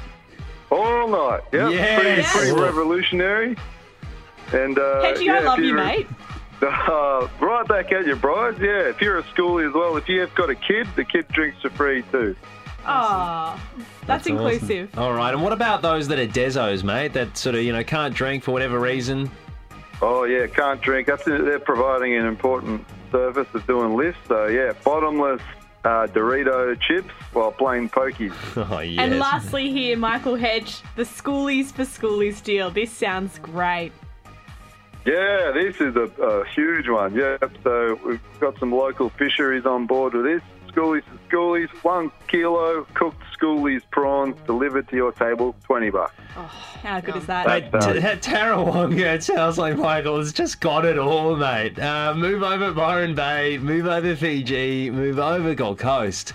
All 0.70 1.08
night. 1.08 1.42
Yep. 1.52 1.72
Yes. 1.72 2.32
Pretty, 2.32 2.52
pretty 2.52 2.60
revolutionary. 2.60 3.56
And 4.52 4.78
uh, 4.78 5.02
Hedgie, 5.02 5.24
yeah, 5.26 5.36
I 5.36 5.40
love 5.40 5.58
you, 5.58 5.74
mate. 5.74 6.06
Uh, 6.86 7.28
right 7.40 7.66
back 7.66 7.92
at 7.92 8.06
you, 8.06 8.16
brides, 8.16 8.58
yeah. 8.60 8.88
If 8.88 9.00
you're 9.00 9.18
a 9.18 9.22
schoolie 9.24 9.68
as 9.68 9.74
well, 9.74 9.96
if 9.96 10.08
you've 10.08 10.34
got 10.34 10.50
a 10.50 10.54
kid, 10.54 10.86
the 10.94 11.04
kid 11.04 11.26
drinks 11.28 11.60
for 11.60 11.70
free 11.70 12.02
too. 12.12 12.36
Oh, 12.86 13.60
that's, 14.06 14.26
inclusive. 14.26 14.96
All 14.96 15.12
right, 15.12 15.34
and 15.34 15.42
what 15.42 15.52
about 15.52 15.82
those 15.82 16.06
that 16.08 16.18
are 16.18 16.26
desos, 16.26 16.84
mate? 16.84 17.12
That 17.12 17.36
sort 17.36 17.56
of 17.56 17.62
you 17.62 17.72
know 17.72 17.82
can't 17.82 18.14
drink 18.14 18.44
for 18.44 18.52
whatever 18.52 18.78
reason. 18.78 19.30
Oh 20.00 20.24
yeah, 20.24 20.46
can't 20.46 20.80
drink. 20.80 21.08
That's 21.08 21.24
they're 21.24 21.58
providing 21.58 22.14
an 22.14 22.26
important 22.26 22.86
service 23.10 23.48
of 23.54 23.66
doing 23.66 23.96
lifts. 23.96 24.20
So 24.28 24.46
yeah, 24.46 24.72
bottomless 24.84 25.42
uh, 25.84 26.06
Dorito 26.06 26.78
chips 26.80 27.12
while 27.32 27.52
playing 27.52 27.90
pokies. 27.90 28.34
Oh 28.70 28.80
yes. 28.80 28.98
And 29.00 29.18
lastly, 29.18 29.70
here, 29.70 29.96
Michael 29.96 30.36
Hedge, 30.36 30.82
the 30.94 31.02
schoolies 31.02 31.72
for 31.72 31.82
schoolies 31.82 32.42
deal. 32.42 32.70
This 32.70 32.90
sounds 32.92 33.38
great. 33.38 33.92
Yeah, 35.06 35.52
this 35.52 35.80
is 35.80 35.94
a, 35.94 36.10
a 36.20 36.44
huge 36.48 36.88
one. 36.88 37.14
Yep. 37.14 37.58
So 37.62 37.98
we've 38.04 38.20
got 38.40 38.58
some 38.58 38.72
local 38.72 39.08
fisheries 39.10 39.64
on 39.64 39.86
board 39.86 40.14
with 40.14 40.24
this. 40.24 40.42
Schoolies 40.76 41.04
for 41.04 41.16
schoolies, 41.28 41.68
one 41.82 42.12
kilo 42.28 42.84
cooked 42.92 43.22
schoolies 43.38 43.80
prawns 43.90 44.36
delivered 44.46 44.86
to 44.88 44.96
your 44.96 45.10
table, 45.12 45.54
twenty 45.64 45.88
bucks. 45.88 46.12
How 46.82 47.00
good 47.00 47.16
is 47.16 47.26
that? 47.26 47.46
Mate, 47.46 47.72
That's, 47.72 47.86
t- 47.86 47.98
that 47.98 48.20
Tarawonga, 48.20 48.98
it 49.14 49.22
sounds 49.24 49.56
like 49.56 49.78
Michael 49.78 50.18
has 50.18 50.34
just 50.34 50.60
got 50.60 50.84
it 50.84 50.98
all, 50.98 51.34
mate. 51.34 51.78
Uh, 51.78 52.14
move 52.14 52.42
over 52.42 52.72
Byron 52.72 53.14
Bay, 53.14 53.56
move 53.56 53.86
over 53.86 54.14
Fiji, 54.14 54.90
move 54.90 55.18
over 55.18 55.54
Gold 55.54 55.78
Coast. 55.78 56.34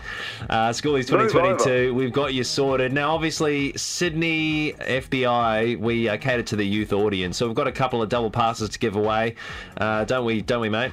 Uh, 0.50 0.70
Schoolies 0.70 1.08
2022, 1.08 1.94
we've 1.94 2.12
got 2.12 2.34
you 2.34 2.44
sorted. 2.44 2.92
Now, 2.92 3.14
obviously, 3.14 3.74
Sydney 3.78 4.74
FBI, 4.74 5.78
we 5.78 6.10
uh, 6.10 6.18
cater 6.18 6.44
to 6.44 6.56
the 6.56 6.66
youth 6.66 6.94
audience, 6.94 7.38
so 7.38 7.46
we've 7.46 7.56
got 7.56 7.68
a 7.68 7.72
couple 7.72 8.02
of 8.02 8.10
double 8.10 8.32
passes 8.32 8.70
to 8.70 8.80
give 8.80 8.96
away, 8.96 9.36
uh, 9.78 10.04
don't 10.06 10.26
we? 10.26 10.42
Don't 10.42 10.62
we, 10.62 10.70
mate? 10.70 10.92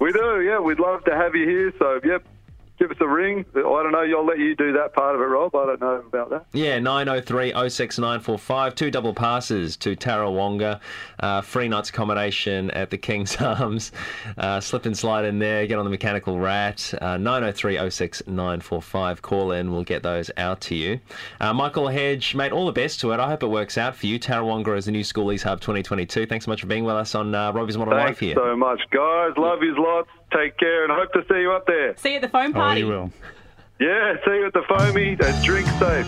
We 0.00 0.12
do, 0.12 0.40
yeah. 0.40 0.58
We'd 0.58 0.80
love 0.80 1.04
to 1.04 1.14
have 1.14 1.34
you 1.34 1.46
here. 1.48 1.72
So, 1.78 2.00
yep, 2.02 2.24
give 2.80 2.90
us 2.90 2.96
a 3.00 3.06
ring. 3.06 3.44
I 3.54 3.60
don't 3.60 3.92
know. 3.92 4.00
I'll 4.00 4.26
let 4.26 4.38
you 4.38 4.56
do 4.56 4.72
that 4.72 4.94
part 4.94 5.14
of 5.14 5.20
it, 5.20 5.24
Rob. 5.24 5.54
I 5.54 5.66
don't 5.66 5.80
know 5.80 6.02
about 6.06 6.30
that. 6.30 6.46
Yeah, 6.52 6.78
903 6.80 7.52
06945. 7.68 8.74
Two 8.74 8.90
double 8.90 9.14
passes 9.14 9.76
to 9.76 9.94
Tarawonga. 9.94 10.80
Uh, 11.20 11.40
free 11.42 11.68
night's 11.68 11.90
accommodation 11.90 12.70
at 12.72 12.90
the 12.90 12.98
King's 12.98 13.36
Arms. 13.40 13.92
Uh, 14.38 14.58
slip 14.60 14.86
and 14.86 14.96
slide 14.96 15.24
in 15.26 15.38
there. 15.38 15.66
Get 15.66 15.78
on 15.78 15.84
the 15.84 15.90
mechanical 15.90 16.38
rat. 16.40 16.92
Uh, 17.00 17.16
903 17.18 17.76
06945. 17.90 19.22
Call 19.22 19.52
in. 19.52 19.70
We'll 19.70 19.84
get 19.84 20.02
those 20.02 20.30
out 20.36 20.60
to 20.62 20.74
you. 20.74 20.98
Uh, 21.40 21.52
Michael 21.52 21.88
Hedge, 21.88 22.34
mate, 22.34 22.52
all 22.52 22.66
the 22.66 22.72
best 22.72 23.00
to 23.00 23.12
it. 23.12 23.20
I 23.20 23.28
hope 23.28 23.42
it 23.42 23.48
works 23.48 23.76
out 23.78 23.94
for 23.94 24.06
you. 24.06 24.18
Tarawonga 24.18 24.76
is 24.76 24.86
the 24.86 24.92
new 24.92 25.04
Schoolies 25.04 25.42
Hub 25.42 25.60
2022. 25.60 26.26
Thanks 26.26 26.46
so 26.46 26.50
much 26.50 26.62
for 26.62 26.66
being 26.66 26.84
with 26.84 26.96
us 26.96 27.14
on 27.14 27.34
uh, 27.34 27.52
Robbie's 27.52 27.76
Modern 27.76 27.94
Life 27.94 28.06
Thanks 28.06 28.20
here. 28.20 28.34
so 28.36 28.56
much, 28.56 28.80
guys. 28.90 29.32
Love 29.36 29.62
you 29.62 29.74
lots. 29.78 30.08
Take 30.32 30.56
care 30.58 30.84
and 30.84 30.92
hope 30.92 31.12
to 31.12 31.24
see 31.28 31.40
you 31.40 31.52
up 31.52 31.66
there. 31.66 31.96
See 31.96 32.10
you 32.10 32.16
at 32.16 32.22
the 32.22 32.28
phone 32.28 32.50
oh, 32.50 32.54
party. 32.54 32.82
Oh, 32.82 32.86
you 32.86 32.92
will. 32.92 33.12
Yeah, 33.80 34.16
see 34.24 34.32
you 34.32 34.46
at 34.46 34.52
the 34.52 34.62
foamy 34.68 35.16
and 35.20 35.44
drink 35.44 35.66
safe. 35.78 36.06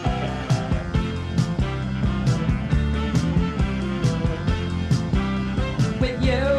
with 6.02 6.24
you. 6.24 6.51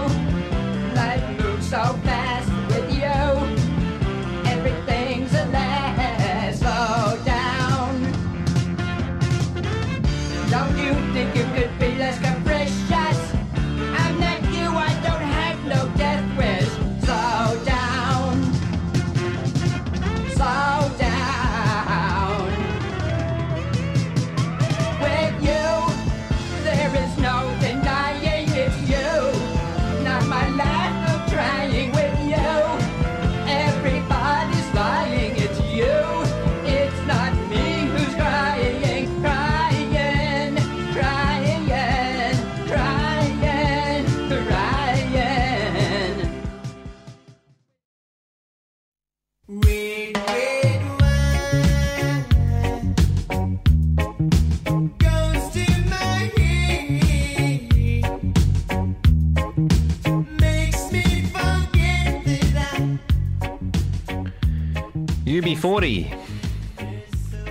UB40 65.33 66.15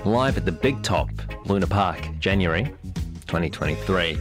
live 0.04 0.36
at 0.36 0.44
the 0.44 0.52
Big 0.52 0.82
Top 0.82 1.08
Luna 1.46 1.66
Park, 1.66 1.98
January 2.20 2.64
2023. 3.26 4.18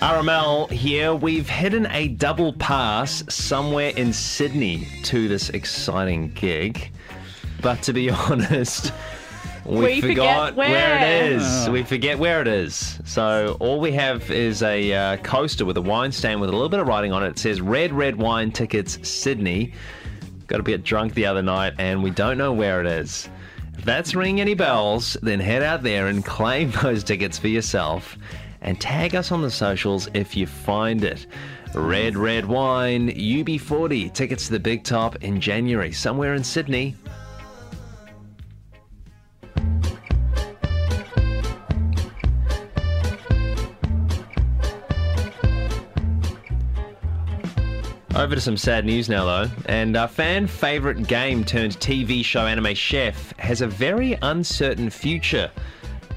RML 0.00 0.70
here. 0.70 1.12
We've 1.14 1.48
hidden 1.48 1.86
a 1.90 2.08
double 2.08 2.52
pass 2.52 3.24
somewhere 3.28 3.90
in 3.90 4.12
Sydney 4.12 4.86
to 5.04 5.26
this 5.26 5.50
exciting 5.50 6.30
gig. 6.34 6.90
But 7.62 7.82
to 7.82 7.92
be 7.92 8.08
honest, 8.10 8.92
We, 9.64 9.80
We 9.80 10.00
forgot 10.00 10.54
where. 10.54 10.70
where. 10.70 10.96
it 11.26 11.32
is. 11.32 11.42
Oh. 11.66 11.72
We 11.72 11.82
forget 11.82 12.16
where 12.18 12.40
it 12.40 12.46
is. 12.48 13.00
So 13.04 13.56
all 13.58 13.80
we 13.80 13.90
have 13.92 14.30
is 14.30 14.62
a 14.62 14.92
uh, 14.92 15.16
coaster 15.18 15.64
with 15.66 15.76
a 15.76 15.82
wine 15.82 16.12
stand 16.12 16.40
with 16.40 16.48
a 16.50 16.52
little 16.52 16.68
bit 16.68 16.78
of 16.80 16.86
writing 16.86 17.12
on 17.12 17.24
it. 17.24 17.30
It 17.30 17.38
says 17.38 17.60
"Red 17.60 17.92
Red 17.92 18.16
Wine 18.16 18.52
Tickets, 18.52 18.98
Sydney." 19.08 19.72
Got 20.46 20.60
a 20.60 20.62
bit 20.62 20.84
drunk 20.84 21.12
the 21.14 21.26
other 21.26 21.42
night, 21.42 21.74
and 21.78 22.02
we 22.02 22.10
don't 22.10 22.38
know 22.38 22.52
where 22.52 22.80
it 22.80 22.86
is. 22.86 23.28
If 23.76 23.84
that's 23.84 24.14
ringing 24.14 24.40
any 24.40 24.54
bells, 24.54 25.16
then 25.22 25.40
head 25.40 25.62
out 25.62 25.82
there 25.82 26.06
and 26.06 26.24
claim 26.24 26.70
those 26.82 27.02
tickets 27.04 27.36
for 27.38 27.48
yourself, 27.48 28.16
and 28.60 28.80
tag 28.80 29.14
us 29.14 29.32
on 29.32 29.42
the 29.42 29.50
socials 29.50 30.08
if 30.14 30.36
you 30.36 30.46
find 30.46 31.04
it. 31.04 31.26
Red 31.74 32.16
Red 32.16 32.46
Wine 32.46 33.10
UB40 33.10 34.12
tickets 34.12 34.46
to 34.46 34.52
the 34.52 34.60
Big 34.60 34.84
Top 34.84 35.16
in 35.16 35.40
January, 35.40 35.92
somewhere 35.92 36.34
in 36.34 36.42
Sydney. 36.42 36.96
Over 48.18 48.34
to 48.34 48.40
some 48.40 48.56
sad 48.56 48.84
news 48.84 49.08
now, 49.08 49.24
though. 49.24 49.50
And 49.66 49.96
our 49.96 50.08
fan 50.08 50.48
favourite 50.48 51.06
game 51.06 51.44
turned 51.44 51.78
TV 51.78 52.24
show 52.24 52.46
Anime 52.46 52.74
Chef 52.74 53.32
has 53.38 53.60
a 53.60 53.68
very 53.68 54.18
uncertain 54.22 54.90
future, 54.90 55.52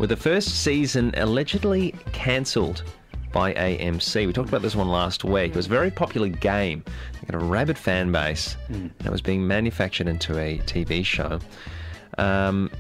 with 0.01 0.09
the 0.09 0.17
first 0.17 0.63
season 0.63 1.13
allegedly 1.17 1.93
cancelled 2.11 2.83
by 3.31 3.53
AMC. 3.53 4.25
We 4.25 4.33
talked 4.33 4.49
about 4.49 4.63
this 4.63 4.75
one 4.75 4.89
last 4.89 5.23
week. 5.23 5.51
It 5.51 5.55
was 5.55 5.67
a 5.67 5.69
very 5.69 5.91
popular 5.91 6.27
game. 6.27 6.83
It 7.21 7.31
got 7.31 7.39
a 7.39 7.45
rabid 7.45 7.77
fan 7.77 8.11
base, 8.11 8.57
and 8.69 8.91
it 9.05 9.11
was 9.11 9.21
being 9.21 9.45
manufactured 9.45 10.07
into 10.07 10.39
a 10.39 10.57
TV 10.65 11.05
show. 11.05 11.39
Um, 12.17 12.71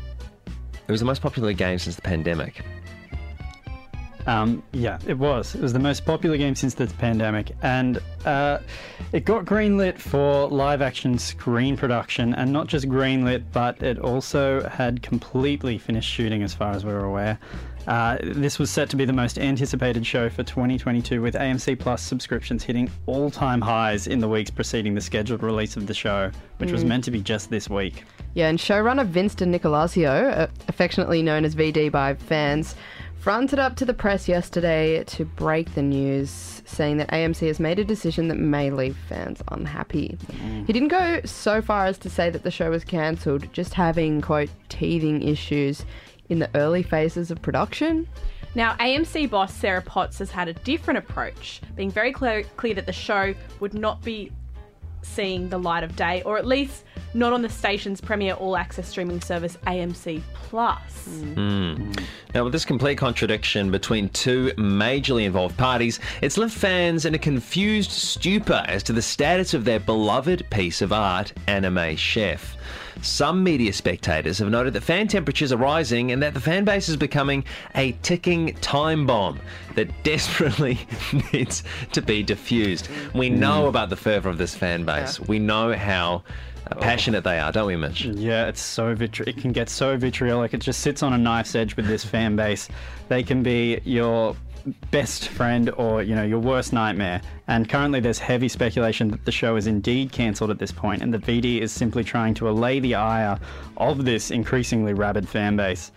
it 0.47 0.91
was 0.91 0.99
the 0.99 1.05
most 1.05 1.21
popular 1.21 1.53
game 1.53 1.77
since 1.77 1.95
the 1.95 2.01
pandemic. 2.01 2.65
Um, 4.27 4.61
yeah, 4.71 4.99
it 5.07 5.17
was. 5.17 5.55
It 5.55 5.61
was 5.61 5.73
the 5.73 5.79
most 5.79 6.05
popular 6.05 6.37
game 6.37 6.55
since 6.55 6.73
the 6.75 6.87
pandemic, 6.87 7.51
and 7.61 7.99
uh, 8.25 8.59
it 9.13 9.25
got 9.25 9.45
greenlit 9.45 9.97
for 9.97 10.47
live 10.47 10.81
action 10.81 11.17
screen 11.17 11.75
production, 11.75 12.33
and 12.35 12.51
not 12.53 12.67
just 12.67 12.87
greenlit, 12.87 13.43
but 13.51 13.81
it 13.81 13.97
also 13.99 14.67
had 14.69 15.01
completely 15.01 15.77
finished 15.77 16.09
shooting, 16.09 16.43
as 16.43 16.53
far 16.53 16.71
as 16.73 16.85
we're 16.85 17.03
aware. 17.03 17.39
Uh, 17.87 18.15
this 18.21 18.59
was 18.59 18.69
set 18.69 18.91
to 18.91 18.95
be 18.95 19.05
the 19.05 19.13
most 19.13 19.39
anticipated 19.39 20.05
show 20.05 20.29
for 20.29 20.43
2022, 20.43 21.19
with 21.19 21.33
AMC 21.33 21.79
Plus 21.79 21.99
subscriptions 22.03 22.63
hitting 22.63 22.87
all-time 23.07 23.59
highs 23.59 24.05
in 24.05 24.19
the 24.19 24.29
weeks 24.29 24.51
preceding 24.51 24.93
the 24.93 25.01
scheduled 25.01 25.41
release 25.41 25.75
of 25.75 25.87
the 25.87 25.93
show, 25.95 26.29
which 26.59 26.71
was 26.71 26.83
Mm. 26.83 26.87
meant 26.89 27.03
to 27.05 27.11
be 27.11 27.21
just 27.21 27.49
this 27.49 27.67
week. 27.71 28.03
Yeah, 28.35 28.49
and 28.49 28.59
showrunner 28.59 29.05
Vince 29.07 29.33
DiNicolasio, 29.33 30.37
uh, 30.37 30.47
affectionately 30.67 31.23
known 31.23 31.43
as 31.43 31.55
VD 31.55 31.89
by 31.89 32.13
fans, 32.13 32.75
fronted 33.21 33.59
up 33.59 33.75
to 33.75 33.85
the 33.85 33.93
press 33.93 34.27
yesterday 34.27 35.03
to 35.03 35.23
break 35.23 35.75
the 35.75 35.81
news, 35.81 36.63
saying 36.65 36.97
that 36.97 37.07
AMC 37.11 37.45
has 37.45 37.59
made 37.59 37.77
a 37.77 37.85
decision 37.85 38.27
that 38.29 38.35
may 38.35 38.71
leave 38.71 38.97
fans 39.07 39.43
unhappy. 39.49 40.17
Mm. 40.31 40.65
He 40.65 40.73
didn't 40.73 40.87
go 40.87 41.21
so 41.23 41.61
far 41.61 41.85
as 41.85 41.99
to 41.99 42.09
say 42.09 42.31
that 42.31 42.41
the 42.41 42.49
show 42.49 42.71
was 42.71 42.83
cancelled, 42.83 43.47
just 43.53 43.75
having, 43.75 44.21
quote, 44.21 44.49
teething 44.69 45.21
issues 45.21 45.85
in 46.29 46.39
the 46.39 46.49
early 46.55 46.81
phases 46.81 47.29
of 47.29 47.39
production. 47.43 48.07
Now, 48.55 48.75
AMC 48.77 49.29
boss 49.29 49.53
Sarah 49.53 49.83
Potts 49.83 50.17
has 50.17 50.31
had 50.31 50.47
a 50.47 50.53
different 50.53 50.97
approach, 50.97 51.61
being 51.75 51.91
very 51.91 52.11
clear, 52.11 52.41
clear 52.57 52.73
that 52.73 52.87
the 52.87 52.91
show 52.91 53.35
would 53.59 53.75
not 53.75 54.01
be 54.01 54.31
seeing 55.03 55.47
the 55.47 55.59
light 55.59 55.83
of 55.83 55.95
day, 55.95 56.23
or 56.23 56.39
at 56.39 56.47
least 56.47 56.85
not 57.13 57.33
on 57.33 57.41
the 57.41 57.49
station's 57.49 57.99
premier 57.99 58.33
all 58.33 58.55
access 58.55 58.87
streaming 58.87 59.21
service, 59.21 59.57
AMC 59.67 60.21
Plus. 60.33 61.05
Hmm. 61.35 61.91
Now, 62.33 62.43
with 62.43 62.53
this 62.53 62.65
complete 62.65 62.97
contradiction 62.97 63.71
between 63.71 64.09
two 64.09 64.51
majorly 64.57 65.25
involved 65.25 65.57
parties, 65.57 65.99
it's 66.21 66.37
left 66.37 66.55
fans 66.55 67.05
in 67.05 67.13
a 67.13 67.19
confused 67.19 67.91
stupor 67.91 68.63
as 68.67 68.83
to 68.83 68.93
the 68.93 69.01
status 69.01 69.53
of 69.53 69.65
their 69.65 69.79
beloved 69.79 70.49
piece 70.49 70.81
of 70.81 70.93
art, 70.93 71.33
Anime 71.47 71.95
Chef. 71.95 72.55
Some 73.01 73.43
media 73.43 73.73
spectators 73.73 74.37
have 74.37 74.49
noted 74.49 74.73
that 74.73 74.83
fan 74.83 75.07
temperatures 75.07 75.51
are 75.51 75.57
rising 75.57 76.11
and 76.11 76.21
that 76.21 76.35
the 76.35 76.39
fan 76.39 76.65
base 76.65 76.87
is 76.87 76.97
becoming 76.97 77.43
a 77.73 77.93
ticking 78.03 78.53
time 78.55 79.07
bomb 79.07 79.39
that 79.75 79.89
desperately 80.03 80.79
needs 81.33 81.63
to 81.93 82.01
be 82.01 82.21
diffused. 82.21 82.89
We 83.13 83.29
know 83.29 83.67
about 83.67 83.89
the 83.89 83.95
fervour 83.95 84.29
of 84.29 84.37
this 84.37 84.53
fan 84.53 84.85
base. 84.85 85.19
We 85.19 85.39
know 85.39 85.73
how 85.73 86.23
uh, 86.67 86.75
passionate 86.75 87.23
they 87.23 87.39
are, 87.39 87.51
don't 87.51 87.67
we, 87.67 87.75
Mitch? 87.75 88.05
Yeah, 88.05 88.47
it's 88.47 88.61
so 88.61 88.95
vitri- 88.95 89.27
it 89.27 89.37
can 89.37 89.51
get 89.51 89.69
so 89.69 89.97
vitriolic. 89.97 90.53
It 90.53 90.59
just 90.59 90.81
sits 90.81 91.03
on 91.03 91.13
a 91.13 91.17
knife's 91.17 91.55
edge 91.55 91.75
with 91.75 91.87
this 91.87 92.03
fan 92.03 92.35
base. 92.35 92.69
They 93.09 93.23
can 93.23 93.43
be 93.43 93.79
your 93.83 94.35
best 94.91 95.29
friend 95.29 95.71
or 95.77 96.03
you 96.03 96.15
know 96.15 96.23
your 96.23 96.39
worst 96.39 96.73
nightmare. 96.73 97.21
And 97.47 97.67
currently, 97.67 97.99
there's 97.99 98.19
heavy 98.19 98.47
speculation 98.47 99.09
that 99.11 99.25
the 99.25 99.31
show 99.31 99.55
is 99.55 99.67
indeed 99.67 100.11
cancelled 100.11 100.51
at 100.51 100.59
this 100.59 100.71
point, 100.71 101.01
and 101.01 101.13
the 101.13 101.19
VD 101.19 101.59
is 101.59 101.71
simply 101.71 102.03
trying 102.03 102.33
to 102.35 102.49
allay 102.49 102.79
the 102.79 102.95
ire 102.95 103.39
of 103.77 104.05
this 104.05 104.31
increasingly 104.31 104.93
rabid 104.93 105.27
fan 105.27 105.55
base. 105.55 105.91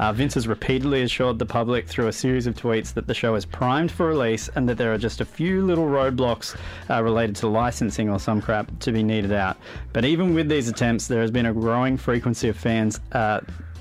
Uh, 0.00 0.12
Vince 0.14 0.32
has 0.34 0.48
repeatedly 0.48 1.02
assured 1.02 1.38
the 1.38 1.44
public 1.44 1.86
through 1.86 2.08
a 2.08 2.12
series 2.12 2.46
of 2.46 2.54
tweets 2.56 2.94
that 2.94 3.06
the 3.06 3.12
show 3.12 3.34
is 3.34 3.44
primed 3.44 3.92
for 3.92 4.06
release 4.06 4.48
and 4.56 4.66
that 4.66 4.78
there 4.78 4.92
are 4.94 4.98
just 4.98 5.20
a 5.20 5.24
few 5.26 5.62
little 5.62 5.84
roadblocks 5.84 6.56
uh, 6.88 7.02
related 7.02 7.36
to 7.36 7.46
licensing 7.46 8.08
or 8.08 8.18
some 8.18 8.40
crap 8.40 8.66
to 8.80 8.92
be 8.92 9.02
needed 9.02 9.30
out. 9.30 9.58
But 9.92 10.06
even 10.06 10.34
with 10.34 10.48
these 10.48 10.68
attempts, 10.68 11.06
there 11.06 11.20
has 11.20 11.30
been 11.30 11.44
a 11.46 11.52
growing 11.52 11.98
frequency 11.98 12.48
of 12.48 12.56
fans 12.56 12.98
uh, 13.12 13.40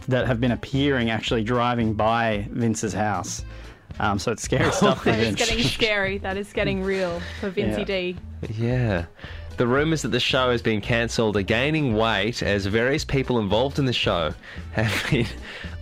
that 0.10 0.28
have 0.28 0.42
been 0.42 0.52
appearing 0.52 1.10
actually 1.10 1.44
driving 1.44 1.94
by 1.94 2.48
Vince's 2.52 2.92
house. 2.94 3.46
Um, 4.02 4.20
so 4.20 4.34
it's 4.34 4.44
scary 4.44 4.72
stuff 4.74 5.00
for 5.04 5.12
That 5.12 5.20
is 5.20 5.28
Vince. 5.30 5.40
getting 5.40 5.64
scary. 5.64 6.18
That 6.18 6.36
is 6.36 6.52
getting 6.52 6.84
real 6.84 7.22
for 7.40 7.50
Vincey 7.50 7.80
Yeah. 7.80 7.86
D. 7.86 8.18
Yeah. 8.58 9.06
The 9.60 9.68
rumours 9.68 10.04
that 10.04 10.14
the 10.14 10.22
show 10.22 10.52
has 10.52 10.62
been 10.62 10.80
cancelled 10.80 11.36
are 11.36 11.42
gaining 11.42 11.94
weight 11.94 12.42
as 12.42 12.66
various 12.66 13.04
people 13.04 13.40
involved 13.40 13.78
in 13.78 13.84
the 13.84 13.92
show 13.92 14.34
have 14.72 15.06
been 15.12 15.28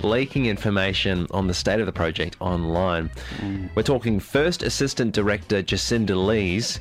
leaking 0.01 0.47
information 0.47 1.27
on 1.29 1.45
the 1.45 1.53
state 1.53 1.79
of 1.79 1.85
the 1.85 1.91
project 1.91 2.37
online. 2.39 3.11
Mm. 3.37 3.69
We're 3.75 3.83
talking 3.83 4.19
first 4.19 4.63
assistant 4.63 5.13
director 5.13 5.61
Jacinda 5.61 6.15
Lees. 6.15 6.79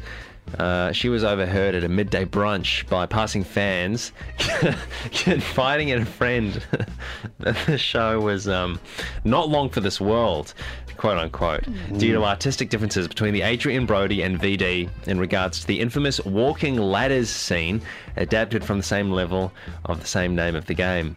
Uh, 0.58 0.92
she 0.92 1.08
was 1.08 1.24
overheard 1.24 1.74
at 1.74 1.84
a 1.84 1.88
midday 1.88 2.24
brunch 2.24 2.88
by 2.88 3.04
passing 3.04 3.44
fans, 3.44 4.12
confiding 5.12 5.88
in 5.88 6.02
a 6.02 6.06
friend 6.06 6.64
that 7.40 7.56
the 7.66 7.76
show 7.76 8.20
was 8.20 8.48
um, 8.48 8.80
not 9.24 9.48
long 9.48 9.68
for 9.68 9.80
this 9.80 10.00
world, 10.00 10.54
quote 10.96 11.18
unquote, 11.18 11.64
due 11.98 12.12
to 12.12 12.24
artistic 12.24 12.70
differences 12.70 13.06
between 13.06 13.34
the 13.34 13.42
Adrien 13.42 13.86
Brody 13.86 14.22
and 14.22 14.40
VD 14.40 14.88
in 15.06 15.18
regards 15.18 15.60
to 15.60 15.66
the 15.66 15.80
infamous 15.80 16.24
walking 16.24 16.76
ladders 16.76 17.28
scene, 17.28 17.82
adapted 18.16 18.64
from 18.64 18.78
the 18.78 18.84
same 18.84 19.10
level 19.10 19.52
of 19.84 20.00
the 20.00 20.06
same 20.06 20.34
name 20.34 20.54
of 20.54 20.66
the 20.66 20.74
game. 20.74 21.16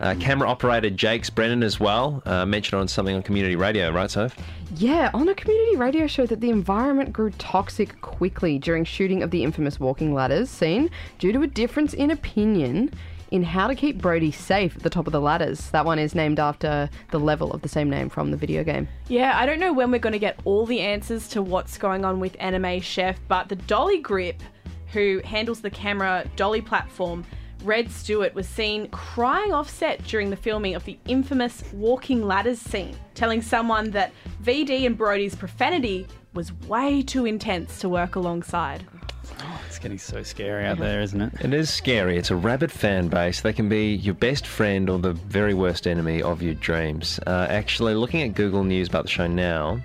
Uh, 0.00 0.14
camera 0.20 0.48
operator 0.48 0.90
Jakes 0.90 1.28
Brennan 1.28 1.62
as 1.62 1.80
well 1.80 2.22
uh, 2.24 2.46
mentioned 2.46 2.80
on 2.80 2.86
something 2.86 3.16
on 3.16 3.22
community 3.22 3.56
radio, 3.56 3.90
right, 3.90 4.10
Soph? 4.10 4.36
Yeah, 4.76 5.10
on 5.12 5.28
a 5.28 5.34
community 5.34 5.76
radio 5.76 6.06
show 6.06 6.24
that 6.26 6.40
the 6.40 6.50
environment 6.50 7.12
grew 7.12 7.30
toxic 7.32 8.00
quickly 8.00 8.58
during 8.58 8.84
shooting 8.84 9.22
of 9.22 9.30
the 9.30 9.42
infamous 9.42 9.80
walking 9.80 10.14
ladders 10.14 10.50
scene 10.50 10.90
due 11.18 11.32
to 11.32 11.42
a 11.42 11.46
difference 11.46 11.94
in 11.94 12.10
opinion 12.12 12.92
in 13.30 13.42
how 13.42 13.66
to 13.66 13.74
keep 13.74 14.00
Brody 14.00 14.30
safe 14.30 14.76
at 14.76 14.82
the 14.82 14.90
top 14.90 15.06
of 15.06 15.12
the 15.12 15.20
ladders. 15.20 15.70
That 15.70 15.84
one 15.84 15.98
is 15.98 16.14
named 16.14 16.38
after 16.38 16.88
the 17.10 17.18
level 17.18 17.52
of 17.52 17.62
the 17.62 17.68
same 17.68 17.90
name 17.90 18.08
from 18.08 18.30
the 18.30 18.36
video 18.36 18.64
game. 18.64 18.88
Yeah, 19.08 19.38
I 19.38 19.46
don't 19.46 19.60
know 19.60 19.72
when 19.72 19.90
we're 19.90 19.98
going 19.98 20.14
to 20.14 20.18
get 20.18 20.38
all 20.44 20.64
the 20.64 20.80
answers 20.80 21.28
to 21.28 21.42
what's 21.42 21.76
going 21.76 22.04
on 22.04 22.20
with 22.20 22.36
Anime 22.40 22.80
Chef, 22.80 23.18
but 23.28 23.48
the 23.48 23.56
Dolly 23.56 23.98
Grip, 23.98 24.42
who 24.92 25.20
handles 25.24 25.60
the 25.60 25.70
camera 25.70 26.24
Dolly 26.36 26.62
platform, 26.62 27.24
Red 27.64 27.90
Stewart 27.90 28.34
was 28.34 28.48
seen 28.48 28.88
crying 28.88 29.52
off 29.52 29.68
set 29.68 30.04
during 30.04 30.30
the 30.30 30.36
filming 30.36 30.74
of 30.74 30.84
the 30.84 30.98
infamous 31.06 31.64
walking 31.72 32.26
ladders 32.26 32.60
scene, 32.60 32.96
telling 33.14 33.42
someone 33.42 33.90
that 33.90 34.12
VD 34.42 34.86
and 34.86 34.96
Brody's 34.96 35.34
profanity 35.34 36.06
was 36.34 36.52
way 36.68 37.02
too 37.02 37.26
intense 37.26 37.80
to 37.80 37.88
work 37.88 38.14
alongside. 38.14 38.86
It's 39.66 39.78
getting 39.78 39.98
so 39.98 40.22
scary 40.22 40.64
out 40.66 40.78
there, 40.78 41.00
isn't 41.00 41.20
it? 41.20 41.32
It 41.40 41.52
is 41.52 41.68
scary. 41.68 42.16
It's 42.16 42.30
a 42.30 42.36
rabid 42.36 42.72
fan 42.72 43.08
base. 43.08 43.40
They 43.42 43.52
can 43.52 43.68
be 43.68 43.94
your 43.94 44.14
best 44.14 44.46
friend 44.46 44.88
or 44.88 44.98
the 44.98 45.12
very 45.12 45.54
worst 45.54 45.86
enemy 45.86 46.22
of 46.22 46.42
your 46.42 46.54
dreams. 46.54 47.20
Uh, 47.26 47.46
actually, 47.50 47.94
looking 47.94 48.22
at 48.22 48.34
Google 48.34 48.64
News 48.64 48.88
about 48.88 49.04
the 49.04 49.10
show 49.10 49.26
now, 49.26 49.80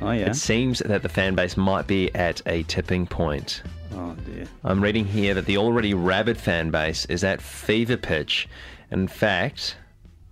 Oh 0.00 0.10
yeah. 0.10 0.26
it 0.30 0.34
seems 0.34 0.80
that 0.80 1.02
the 1.02 1.08
fan 1.08 1.34
base 1.34 1.56
might 1.56 1.86
be 1.86 2.14
at 2.14 2.42
a 2.46 2.62
tipping 2.64 3.06
point. 3.06 3.62
Oh 3.94 4.14
dear. 4.26 4.46
I'm 4.64 4.82
reading 4.82 5.04
here 5.06 5.34
that 5.34 5.46
the 5.46 5.56
already 5.56 5.94
rabid 5.94 6.36
fan 6.36 6.70
base 6.70 7.04
is 7.06 7.24
at 7.24 7.40
fever 7.40 7.96
pitch. 7.96 8.48
In 8.90 9.08
fact, 9.08 9.76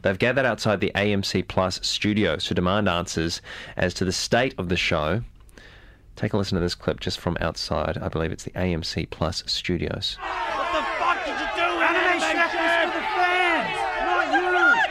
they've 0.03 0.19
gathered 0.19 0.45
outside 0.45 0.81
the 0.81 0.93
AMC 0.95 1.47
Plus 1.49 1.81
studios 1.83 2.45
to 2.47 2.55
demand 2.55 2.89
answers 2.89 3.41
as 3.77 3.95
to 3.95 4.05
the 4.05 4.13
state 4.13 4.55
of 4.59 4.69
the 4.69 4.77
show. 4.77 5.23
Take 6.17 6.33
a 6.35 6.37
listen 6.37 6.57
to 6.57 6.61
this 6.61 6.75
clip 6.75 7.01
just 7.01 7.19
from 7.19 7.39
outside. 7.41 7.97
I 7.97 8.09
believe 8.09 8.33
it's 8.33 8.45
the 8.45 8.51
AMC 8.51 9.09
Plus 9.11 9.43
studios. 9.47 10.19
What 10.21 10.73
the 10.73 10.83
fuck 10.99 11.25
did 11.25 11.33
you 11.33 11.47
do? 11.57 11.63
Anime 11.81 12.21
Chef 12.21 12.37
was 12.37 12.93
for 12.93 12.99
the 12.99 13.07
fans, 13.17 13.77
not 14.05 14.75
you. 14.77 14.83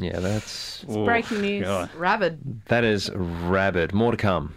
Yeah, 0.00 0.18
that's 0.20 0.82
It's 0.84 0.96
breaking 0.96 1.42
news. 1.42 1.66
Rabid. 1.94 2.62
that 2.66 2.84
is 2.84 3.10
rabid. 3.14 3.92
More 3.92 4.10
to 4.12 4.16
come. 4.16 4.54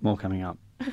More 0.00 0.16
coming 0.16 0.42
up. 0.42 0.58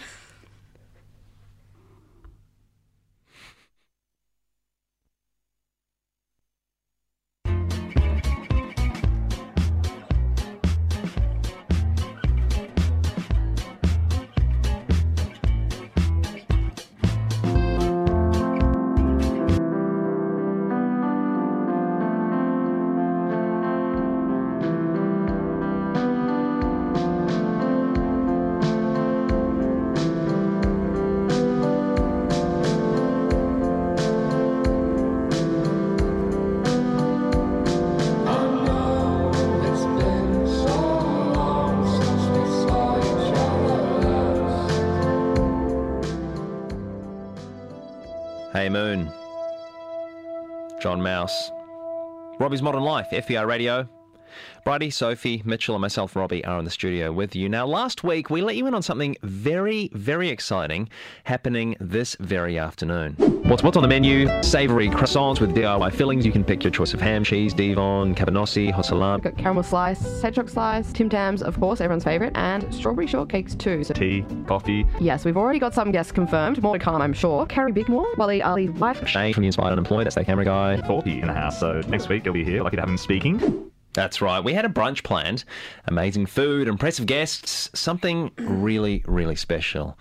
John 50.84 51.02
Mouse. 51.02 51.50
Robbie's 52.42 52.62
Modern 52.62 52.84
Life, 52.84 53.08
FBI 53.12 53.48
Radio. 53.48 53.88
Bridie, 54.66 54.92
Sophie, 54.92 55.42
Mitchell, 55.44 55.76
and 55.76 55.82
myself, 55.82 56.16
Robbie, 56.16 56.44
are 56.46 56.58
in 56.58 56.64
the 56.64 56.72
studio 56.72 57.12
with 57.12 57.36
you. 57.36 57.50
Now, 57.50 57.66
last 57.66 58.02
week 58.06 58.30
we 58.30 58.42
let 58.42 58.56
you 58.56 58.66
in 58.66 58.74
on 58.74 58.82
something 58.82 59.18
very, 59.22 59.90
very 59.92 60.30
exciting 60.30 60.88
happening 61.26 61.76
this 61.82 62.16
very 62.22 62.58
afternoon. 62.58 63.16
What's 63.44 63.62
what's 63.62 63.76
on 63.76 63.84
the 63.84 63.90
menu? 63.90 64.26
Savoury 64.42 64.88
croissants 64.88 65.42
with 65.42 65.54
DIY 65.54 65.92
fillings. 65.94 66.26
You 66.26 66.32
can 66.32 66.46
pick 66.46 66.64
your 66.64 66.72
choice 66.72 66.94
of 66.94 67.02
ham, 67.02 67.26
cheese, 67.26 67.54
Devon, 67.54 68.16
cabanossi, 68.16 68.72
hot 68.72 68.86
salami. 68.86 69.22
Got 69.22 69.38
caramel 69.38 69.64
slice, 69.64 70.22
hedgehog 70.22 70.50
slice, 70.50 70.94
Tim 70.94 71.10
Tams, 71.10 71.44
of 71.44 71.60
course, 71.60 71.82
everyone's 71.82 72.06
favourite, 72.06 72.32
and 72.36 72.74
strawberry 72.74 73.06
shortcakes 73.06 73.58
too. 73.60 73.84
So 73.84 73.94
Tea, 73.94 74.26
coffee. 74.48 74.86
yes, 75.02 75.26
we've 75.26 75.36
already 75.36 75.60
got 75.60 75.74
some 75.74 75.92
guests 75.92 76.14
confirmed. 76.14 76.64
More 76.64 76.78
to 76.78 76.84
come, 76.84 77.02
I'm 77.02 77.12
sure. 77.12 77.46
Carrie 77.48 77.74
Bickmore, 77.74 78.14
Waleed 78.16 78.42
Aly's 78.42 78.72
wife. 78.72 79.06
Shane 79.06 79.34
from 79.34 79.42
the 79.42 79.48
Inspired 79.48 79.74
Unemployed, 79.74 80.06
that's 80.06 80.16
their 80.16 80.24
camera 80.24 80.46
guy. 80.46 80.78
Thorpe 80.78 81.08
in 81.08 81.28
the 81.28 81.34
house, 81.34 81.60
so 81.60 81.82
next 81.90 82.08
week 82.08 82.24
he'll 82.24 82.32
be 82.32 82.46
here. 82.46 82.64
Lucky 82.64 82.78
to 82.78 82.82
have 82.82 82.90
him 82.90 82.98
speaking. 82.98 83.72
That's 83.94 84.22
right. 84.22 84.44
We 84.44 84.54
had 84.54 84.66
a 84.66 84.70
brunch 84.70 85.04
planned. 85.04 85.44
Amazing 85.86 86.26
food, 86.26 86.68
impressive 86.68 87.06
guests, 87.06 87.70
something 87.74 88.32
really, 88.38 89.04
really 89.06 89.36
special. 89.36 89.98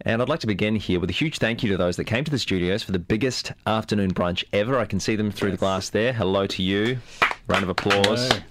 And 0.00 0.20
I'd 0.20 0.28
like 0.28 0.40
to 0.40 0.46
begin 0.46 0.76
here 0.76 1.00
with 1.00 1.10
a 1.10 1.14
huge 1.14 1.38
thank 1.38 1.62
you 1.62 1.70
to 1.70 1.76
those 1.76 1.96
that 1.96 2.04
came 2.04 2.24
to 2.24 2.30
the 2.30 2.38
studios 2.38 2.82
for 2.82 2.92
the 2.92 2.98
biggest 2.98 3.52
afternoon 3.66 4.12
brunch 4.12 4.44
ever. 4.52 4.78
I 4.78 4.84
can 4.84 5.00
see 5.00 5.16
them 5.16 5.30
through 5.30 5.52
the 5.52 5.56
glass 5.56 5.90
there. 5.90 6.12
Hello 6.12 6.46
to 6.46 6.62
you. 6.62 6.98
Round 7.46 7.62
of 7.62 7.68
applause. 7.68 8.28
Hello. 8.28 8.42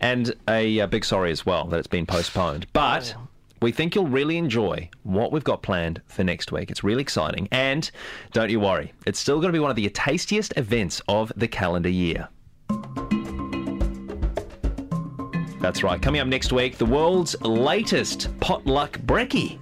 And 0.00 0.34
a, 0.48 0.80
uh 0.80 0.86
big 0.86 1.04
sorry 1.04 1.30
as 1.30 1.46
well 1.46 1.66
that 1.68 1.78
it's 1.78 1.86
been 1.86 2.04
postponed. 2.04 2.66
But 2.72 3.14
we 3.62 3.72
think 3.72 3.94
you'll 3.94 4.08
really 4.08 4.36
enjoy 4.36 4.90
what 5.04 5.32
we've 5.32 5.42
got 5.42 5.62
planned 5.62 6.02
for 6.06 6.22
next 6.22 6.52
week. 6.52 6.70
It's 6.70 6.84
really 6.84 7.00
exciting. 7.00 7.48
And 7.50 7.90
don't 8.32 8.50
you 8.50 8.60
worry, 8.60 8.92
it's 9.06 9.18
still 9.18 9.36
going 9.36 9.48
to 9.48 9.56
be 9.56 9.60
one 9.60 9.70
of 9.70 9.76
the 9.76 9.88
tastiest 9.88 10.52
events 10.56 11.00
of 11.08 11.32
the 11.34 11.48
calendar 11.48 11.88
year. 11.88 12.28
That's 15.64 15.82
right. 15.82 16.00
Coming 16.02 16.20
up 16.20 16.28
next 16.28 16.52
week, 16.52 16.76
the 16.76 16.84
world's 16.84 17.40
latest 17.40 18.38
potluck 18.38 18.98
brekkie. 18.98 19.58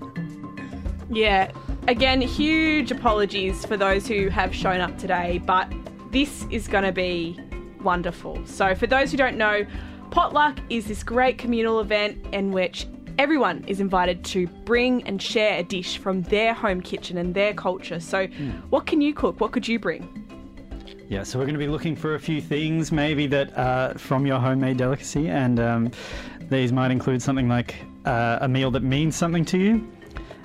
Yeah. 1.09 1.53
Again, 1.87 2.21
huge 2.21 2.91
apologies 2.91 3.65
for 3.65 3.77
those 3.77 4.09
who 4.09 4.27
have 4.27 4.53
shown 4.53 4.81
up 4.81 4.99
today, 4.99 5.41
but 5.47 5.73
this 6.11 6.45
is 6.51 6.67
going 6.67 6.83
to 6.83 6.91
be 6.91 7.39
wonderful. 7.85 8.45
So, 8.47 8.75
for 8.75 8.89
those 8.89 9.13
who 9.13 9.17
don't 9.17 9.37
know, 9.37 9.65
Potluck 10.11 10.59
is 10.71 10.87
this 10.87 11.05
great 11.05 11.39
communal 11.39 11.79
event 11.79 12.27
in 12.33 12.51
which 12.51 12.89
everyone 13.17 13.63
is 13.69 13.79
invited 13.79 14.25
to 14.25 14.49
bring 14.65 15.07
and 15.07 15.23
share 15.23 15.61
a 15.61 15.63
dish 15.63 15.99
from 15.99 16.23
their 16.23 16.53
home 16.53 16.81
kitchen 16.81 17.17
and 17.17 17.33
their 17.33 17.55
culture. 17.55 18.01
So, 18.01 18.27
hmm. 18.27 18.51
what 18.71 18.87
can 18.87 19.01
you 19.01 19.15
cook? 19.15 19.41
What 19.41 19.53
could 19.53 19.69
you 19.69 19.79
bring? 19.79 20.22
Yeah, 21.09 21.25
so 21.25 21.39
we're 21.39 21.45
going 21.45 21.55
to 21.55 21.59
be 21.59 21.69
looking 21.69 21.95
for 21.95 22.15
a 22.15 22.21
few 22.21 22.41
things 22.41 22.91
maybe 22.91 23.27
that 23.27 23.57
are 23.59 23.95
from 23.99 24.27
your 24.27 24.39
homemade 24.39 24.79
delicacy, 24.79 25.29
and 25.29 25.61
um, 25.61 25.91
these 26.49 26.73
might 26.73 26.91
include 26.91 27.21
something 27.21 27.49
like 27.49 27.75
uh, 28.07 28.39
a 28.41 28.49
meal 28.49 28.71
that 28.71 28.83
means 28.83 29.15
something 29.15 29.45
to 29.47 29.59
you, 29.59 29.93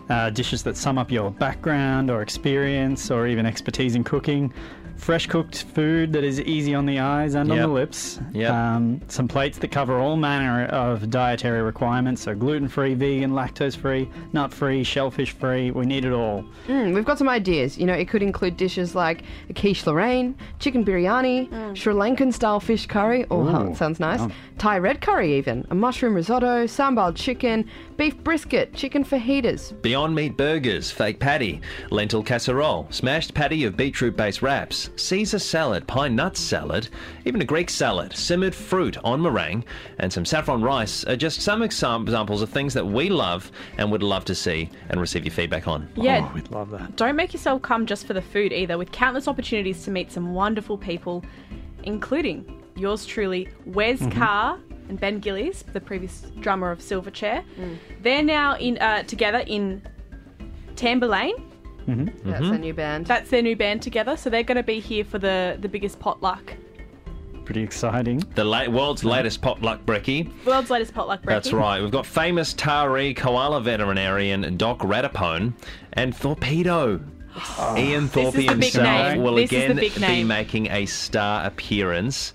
uh, 0.09 0.29
dishes 0.29 0.63
that 0.63 0.75
sum 0.75 0.97
up 0.97 1.09
your 1.09 1.31
background 1.31 2.11
or 2.11 2.21
experience 2.21 3.09
or 3.09 3.27
even 3.27 3.45
expertise 3.45 3.95
in 3.95 4.03
cooking, 4.03 4.53
fresh 4.97 5.27
cooked 5.27 5.63
food 5.75 6.11
that 6.13 6.23
is 6.23 6.41
easy 6.41 6.73
on 6.75 6.85
the 6.85 6.99
eyes 6.99 7.35
and 7.35 7.51
on 7.51 7.57
the 7.57 7.67
lips, 7.67 8.19
Yep. 8.33 8.51
um, 8.51 9.01
some 9.07 9.27
plates 9.27 9.57
that 9.59 9.69
cover 9.71 9.97
all 9.99 10.17
manner 10.17 10.65
of 10.65 11.09
dietary 11.09 11.61
requirements, 11.61 12.21
so 12.23 12.35
gluten 12.35 12.67
free, 12.67 12.93
vegan, 12.93 13.31
lactose 13.31 13.75
free, 13.77 14.09
nut 14.33 14.53
free, 14.53 14.83
shellfish 14.83 15.31
free. 15.31 15.71
We 15.71 15.85
need 15.85 16.03
it 16.05 16.11
all. 16.13 16.43
Mm, 16.67 16.93
we've 16.93 17.05
got 17.05 17.17
some 17.17 17.29
ideas. 17.29 17.77
You 17.77 17.85
know, 17.85 17.93
it 17.93 18.09
could 18.09 18.21
include 18.23 18.57
dishes 18.57 18.95
like 18.95 19.23
a 19.49 19.53
quiche 19.53 19.85
Lorraine, 19.85 20.35
chicken 20.59 20.83
biryani, 20.83 21.77
Sri 21.77 21.93
Lankan 21.93 22.33
style 22.33 22.59
fish 22.59 22.85
curry. 22.87 23.25
Oh, 23.31 23.69
Ooh, 23.71 23.75
sounds 23.75 23.99
nice. 23.99 24.19
yum. 24.19 24.33
Thai 24.57 24.79
red 24.79 25.01
curry, 25.01 25.35
even. 25.37 25.65
A 25.69 25.75
mushroom 25.75 26.15
risotto, 26.15 26.65
sambal 26.65 27.15
chicken, 27.15 27.69
beef 27.95 28.17
brisket, 28.23 28.73
chicken 28.73 29.03
fajitas. 29.05 29.79
Beyond 29.81 30.15
Meat 30.15 30.35
burgers, 30.35 30.89
fake 30.91 31.19
patty, 31.19 31.61
lentil 31.91 32.23
casserole, 32.23 32.87
smashed 32.89 33.33
patty 33.35 33.63
of 33.65 33.77
beetroot 33.77 34.17
based 34.17 34.41
wraps, 34.41 34.86
Caesar 34.95 35.39
salad, 35.39 35.87
pine 35.87 36.15
nut 36.15 36.37
salad, 36.37 36.89
even 37.25 37.41
a 37.41 37.45
Greek 37.45 37.69
salad, 37.69 38.15
simmered 38.15 38.55
fruit 38.55 38.97
on 39.03 39.21
meringue, 39.21 39.63
and 39.99 40.11
some 40.11 40.25
saffron 40.25 40.61
rice 40.61 41.03
are 41.05 41.15
just 41.15 41.41
some 41.41 41.61
examples 41.61 42.41
of 42.41 42.49
things 42.49 42.73
that 42.73 42.85
we 42.85 43.09
love 43.09 43.51
and 43.77 43.91
would 43.91 44.03
love 44.03 44.25
to 44.25 44.35
see 44.35 44.69
and 44.89 44.99
receive 44.99 45.25
your 45.25 45.33
feedback 45.33 45.67
on. 45.67 45.89
Yeah. 45.95 46.27
Oh, 46.29 46.33
we'd 46.33 46.49
love 46.51 46.69
that. 46.71 46.95
Don't 46.95 47.15
make 47.15 47.33
yourself 47.33 47.61
come 47.61 47.85
just 47.85 48.05
for 48.05 48.13
the 48.13 48.21
food 48.21 48.51
either, 48.53 48.77
with 48.77 48.91
countless 48.91 49.27
opportunities 49.27 49.83
to 49.85 49.91
meet 49.91 50.11
some 50.11 50.33
wonderful 50.33 50.77
people, 50.77 51.23
including 51.83 52.63
yours 52.75 53.05
truly, 53.05 53.49
Wes 53.65 54.05
Carr 54.07 54.59
and 54.89 54.99
Ben 54.99 55.19
Gillies, 55.19 55.63
the 55.73 55.81
previous 55.81 56.21
drummer 56.39 56.71
of 56.71 56.79
Silverchair. 56.79 57.43
They're 58.01 58.23
now 58.23 58.55
in 58.57 58.77
uh, 58.77 59.03
together 59.03 59.43
in 59.47 59.81
Tambalane. 60.75 61.43
Mm-hmm. 61.87 62.29
That's 62.29 62.45
a 62.45 62.57
new 62.57 62.73
band. 62.73 63.05
That's 63.05 63.29
their 63.29 63.41
new 63.41 63.55
band 63.55 63.81
together, 63.81 64.17
so 64.17 64.29
they're 64.29 64.43
going 64.43 64.57
to 64.57 64.63
be 64.63 64.79
here 64.79 65.05
for 65.05 65.19
the 65.19 65.57
the 65.59 65.69
biggest 65.69 65.99
potluck, 65.99 66.53
Pretty 67.45 67.63
exciting. 67.63 68.19
The 68.35 68.43
la- 68.43 68.67
world's 68.67 69.05
latest 69.05 69.41
potluck 69.41 69.85
brekkie. 69.85 70.29
world's 70.45 70.69
latest 70.69 70.93
potluck. 70.93 71.21
brekkie. 71.21 71.25
That's 71.27 71.53
right. 71.53 71.81
We've 71.81 71.91
got 71.91 72.05
famous 72.05 72.53
Tari 72.53 73.13
koala 73.13 73.61
veterinarian 73.61 74.57
Doc 74.57 74.79
Ratapone 74.79 75.53
and 75.93 76.13
Thorpedo. 76.13 77.01
Oh. 77.57 77.77
Ian 77.77 78.09
Thorpe 78.09 78.33
This 78.33 78.45
is 78.45 78.49
himself 78.49 79.17
will 79.17 79.35
This 79.35 79.51
again 79.51 79.75
be 79.77 80.23
making 80.25 80.67
a 80.71 80.85
star 80.87 81.45
appearance. 81.45 82.33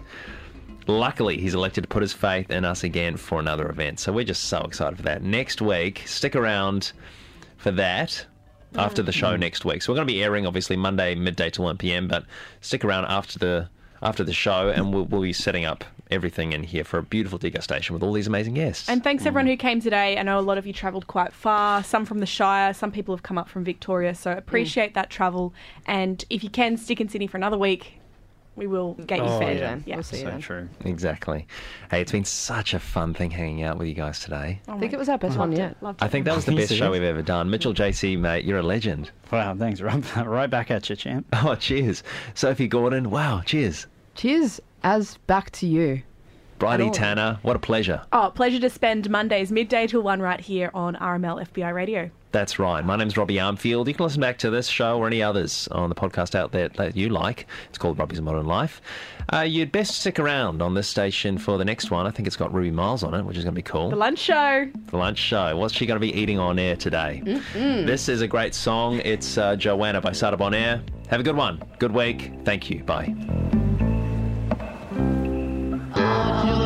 Luckily, 0.86 1.38
he's 1.38 1.55
elected 1.55 1.84
to 1.84 1.88
put 1.88 2.03
his 2.03 2.12
faith 2.12 2.50
in 2.50 2.64
us 2.64 2.82
again 2.82 3.16
for 3.16 3.38
another 3.38 3.68
event. 3.68 4.00
So 4.00 4.12
we're 4.12 4.24
just 4.24 4.44
so 4.44 4.61
excited 4.61 4.96
for 4.96 5.03
that. 5.03 5.22
Next 5.22 5.61
week, 5.61 6.03
stick 6.07 6.34
around 6.34 6.92
for 7.57 7.70
that 7.72 8.24
after 8.77 9.03
the 9.03 9.12
show 9.12 9.37
next 9.37 9.64
week. 9.64 9.83
So 9.83 9.93
we're 9.93 9.97
going 9.97 10.09
to 10.09 10.12
be 10.12 10.23
airing 10.23 10.47
obviously 10.47 10.77
Monday 10.77 11.14
midday 11.14 11.51
to 11.51 11.62
1 11.62 11.79
p.m. 11.79 12.09
But 12.09 12.25
stick 12.61 12.85
around 12.85 13.07
after 13.07 13.39
the 13.39 13.68
after 14.03 14.25
the 14.25 14.33
show, 14.33 14.68
and 14.68 14.93
we'll, 14.93 15.05
we'll 15.05 15.23
be 15.23 15.33
setting 15.33 15.64
up 15.64 15.85
everything 16.11 16.53
in 16.53 16.64
here 16.64 16.85
for 16.85 16.99
a 16.99 17.03
beautiful 17.03 17.39
degustation 17.39 17.91
with 17.91 18.03
all 18.03 18.12
these 18.12 18.27
amazing 18.27 18.55
guests. 18.55 18.89
And 18.89 19.03
thanks 19.03 19.23
mm. 19.23 19.29
everyone 19.29 19.47
who 19.47 19.57
came 19.57 19.81
today. 19.81 20.18
I 20.18 20.23
know 20.23 20.39
a 20.39 20.41
lot 20.41 20.59
of 20.59 20.66
you 20.66 20.73
travelled 20.73 21.07
quite 21.07 21.33
far, 21.33 21.83
some 21.83 22.05
from 22.05 22.18
the 22.18 22.27
Shire, 22.27 22.75
some 22.75 22.93
people 22.93 23.14
have 23.14 23.23
come 23.23 23.39
up 23.39 23.49
from 23.49 23.64
Victoria, 23.64 24.14
so 24.14 24.35
mm. 24.35 24.39
appreciate 24.39 24.95
that 24.95 25.09
travel. 25.09 25.55
And 25.87 26.25
if 26.31 26.45
you 26.45 26.51
can, 26.51 26.77
stick 26.77 27.01
in 27.01 27.09
Sydney 27.09 27.29
for 27.29 27.37
another 27.37 27.59
week. 27.59 28.01
We 28.55 28.66
will 28.66 28.94
get 28.94 29.18
you 29.18 29.24
Oh, 29.24 29.38
fed. 29.38 29.57
yeah. 29.59 29.78
Yeah. 29.86 29.96
We'll 29.96 30.03
see 30.03 30.16
you 30.18 30.24
So 30.24 30.30
then. 30.30 30.40
true. 30.40 30.68
Exactly. 30.84 31.46
Hey, 31.90 32.03
it's 32.03 32.12
been 32.12 32.24
such 32.24 32.74
a 32.74 32.78
fun 32.78 33.14
thing 33.14 33.30
hanging 33.30 33.62
out 33.62 33.78
with 33.78 33.88
you 33.88 33.94
guys 33.94 34.20
today. 34.20 34.61
Oh 34.68 34.74
I 34.74 34.78
think 34.78 34.92
it 34.92 34.98
was 34.98 35.09
our 35.09 35.16
best 35.18 35.38
one 35.38 35.50
loved 35.53 35.59
yet. 35.59 35.76
it, 35.82 35.96
I 36.00 36.09
think 36.09 36.26
that 36.26 36.36
was 36.36 36.44
the 36.44 36.55
best 36.55 36.74
show 36.74 36.90
we've 36.90 37.03
ever 37.03 37.22
done. 37.22 37.48
Mitchell 37.48 37.72
JC, 37.72 38.18
mate, 38.18 38.44
you're 38.44 38.59
a 38.59 38.62
legend. 38.62 39.11
Wow, 39.30 39.55
thanks, 39.55 39.80
Rob. 39.80 40.05
right 40.26 40.50
back 40.50 40.70
at 40.70 40.90
you, 40.90 40.96
champ. 40.96 41.26
Oh, 41.32 41.55
cheers. 41.55 42.03
Sophie 42.34 42.68
Gordon, 42.68 43.11
wow, 43.11 43.40
cheers. 43.44 43.86
Cheers, 44.14 44.61
as 44.84 45.16
back 45.26 45.50
to 45.53 45.66
you. 45.66 46.03
Bridie. 46.62 46.90
Tanner, 46.90 47.38
what 47.42 47.56
a 47.56 47.58
pleasure. 47.58 48.02
Oh, 48.12 48.30
pleasure 48.34 48.60
to 48.60 48.70
spend 48.70 49.10
Mondays 49.10 49.50
midday 49.50 49.86
till 49.86 50.02
one 50.02 50.20
right 50.20 50.40
here 50.40 50.70
on 50.74 50.94
RML 50.96 51.46
FBI 51.48 51.74
Radio. 51.74 52.10
That's 52.30 52.58
right. 52.58 52.82
My 52.82 52.96
name's 52.96 53.16
Robbie 53.16 53.34
Armfield. 53.34 53.88
You 53.88 53.94
can 53.94 54.04
listen 54.04 54.20
back 54.20 54.38
to 54.38 54.48
this 54.48 54.66
show 54.66 54.98
or 54.98 55.06
any 55.06 55.22
others 55.22 55.68
on 55.68 55.90
the 55.90 55.94
podcast 55.94 56.34
out 56.34 56.50
there 56.52 56.68
that 56.70 56.96
you 56.96 57.10
like. 57.10 57.46
It's 57.68 57.76
called 57.76 57.98
Robbie's 57.98 58.22
Modern 58.22 58.46
Life. 58.46 58.80
Uh, 59.30 59.40
you'd 59.40 59.70
best 59.70 60.00
stick 60.00 60.18
around 60.18 60.62
on 60.62 60.72
this 60.72 60.88
station 60.88 61.36
for 61.36 61.58
the 61.58 61.64
next 61.64 61.90
one. 61.90 62.06
I 62.06 62.10
think 62.10 62.26
it's 62.26 62.36
got 62.36 62.52
Ruby 62.54 62.70
Miles 62.70 63.02
on 63.02 63.12
it, 63.12 63.22
which 63.22 63.36
is 63.36 63.44
going 63.44 63.54
to 63.54 63.58
be 63.58 63.62
cool. 63.62 63.90
The 63.90 63.96
lunch 63.96 64.18
show. 64.18 64.66
The 64.86 64.96
lunch 64.96 65.18
show. 65.18 65.54
What's 65.56 65.74
she 65.74 65.84
going 65.84 66.00
to 66.00 66.06
be 66.06 66.14
eating 66.18 66.38
on 66.38 66.58
air 66.58 66.74
today? 66.76 67.22
Mm-mm. 67.24 67.86
This 67.86 68.08
is 68.08 68.22
a 68.22 68.26
great 68.26 68.54
song. 68.54 69.00
It's 69.04 69.36
uh, 69.36 69.54
Joanna 69.56 70.00
by 70.00 70.12
Sada 70.12 70.36
Bon 70.38 70.54
Air. 70.54 70.82
Have 71.08 71.20
a 71.20 71.24
good 71.24 71.36
one. 71.36 71.62
Good 71.78 71.92
week. 71.92 72.32
Thank 72.44 72.70
you. 72.70 72.82
Bye 72.82 73.14
not 76.12 76.46
your 76.46 76.61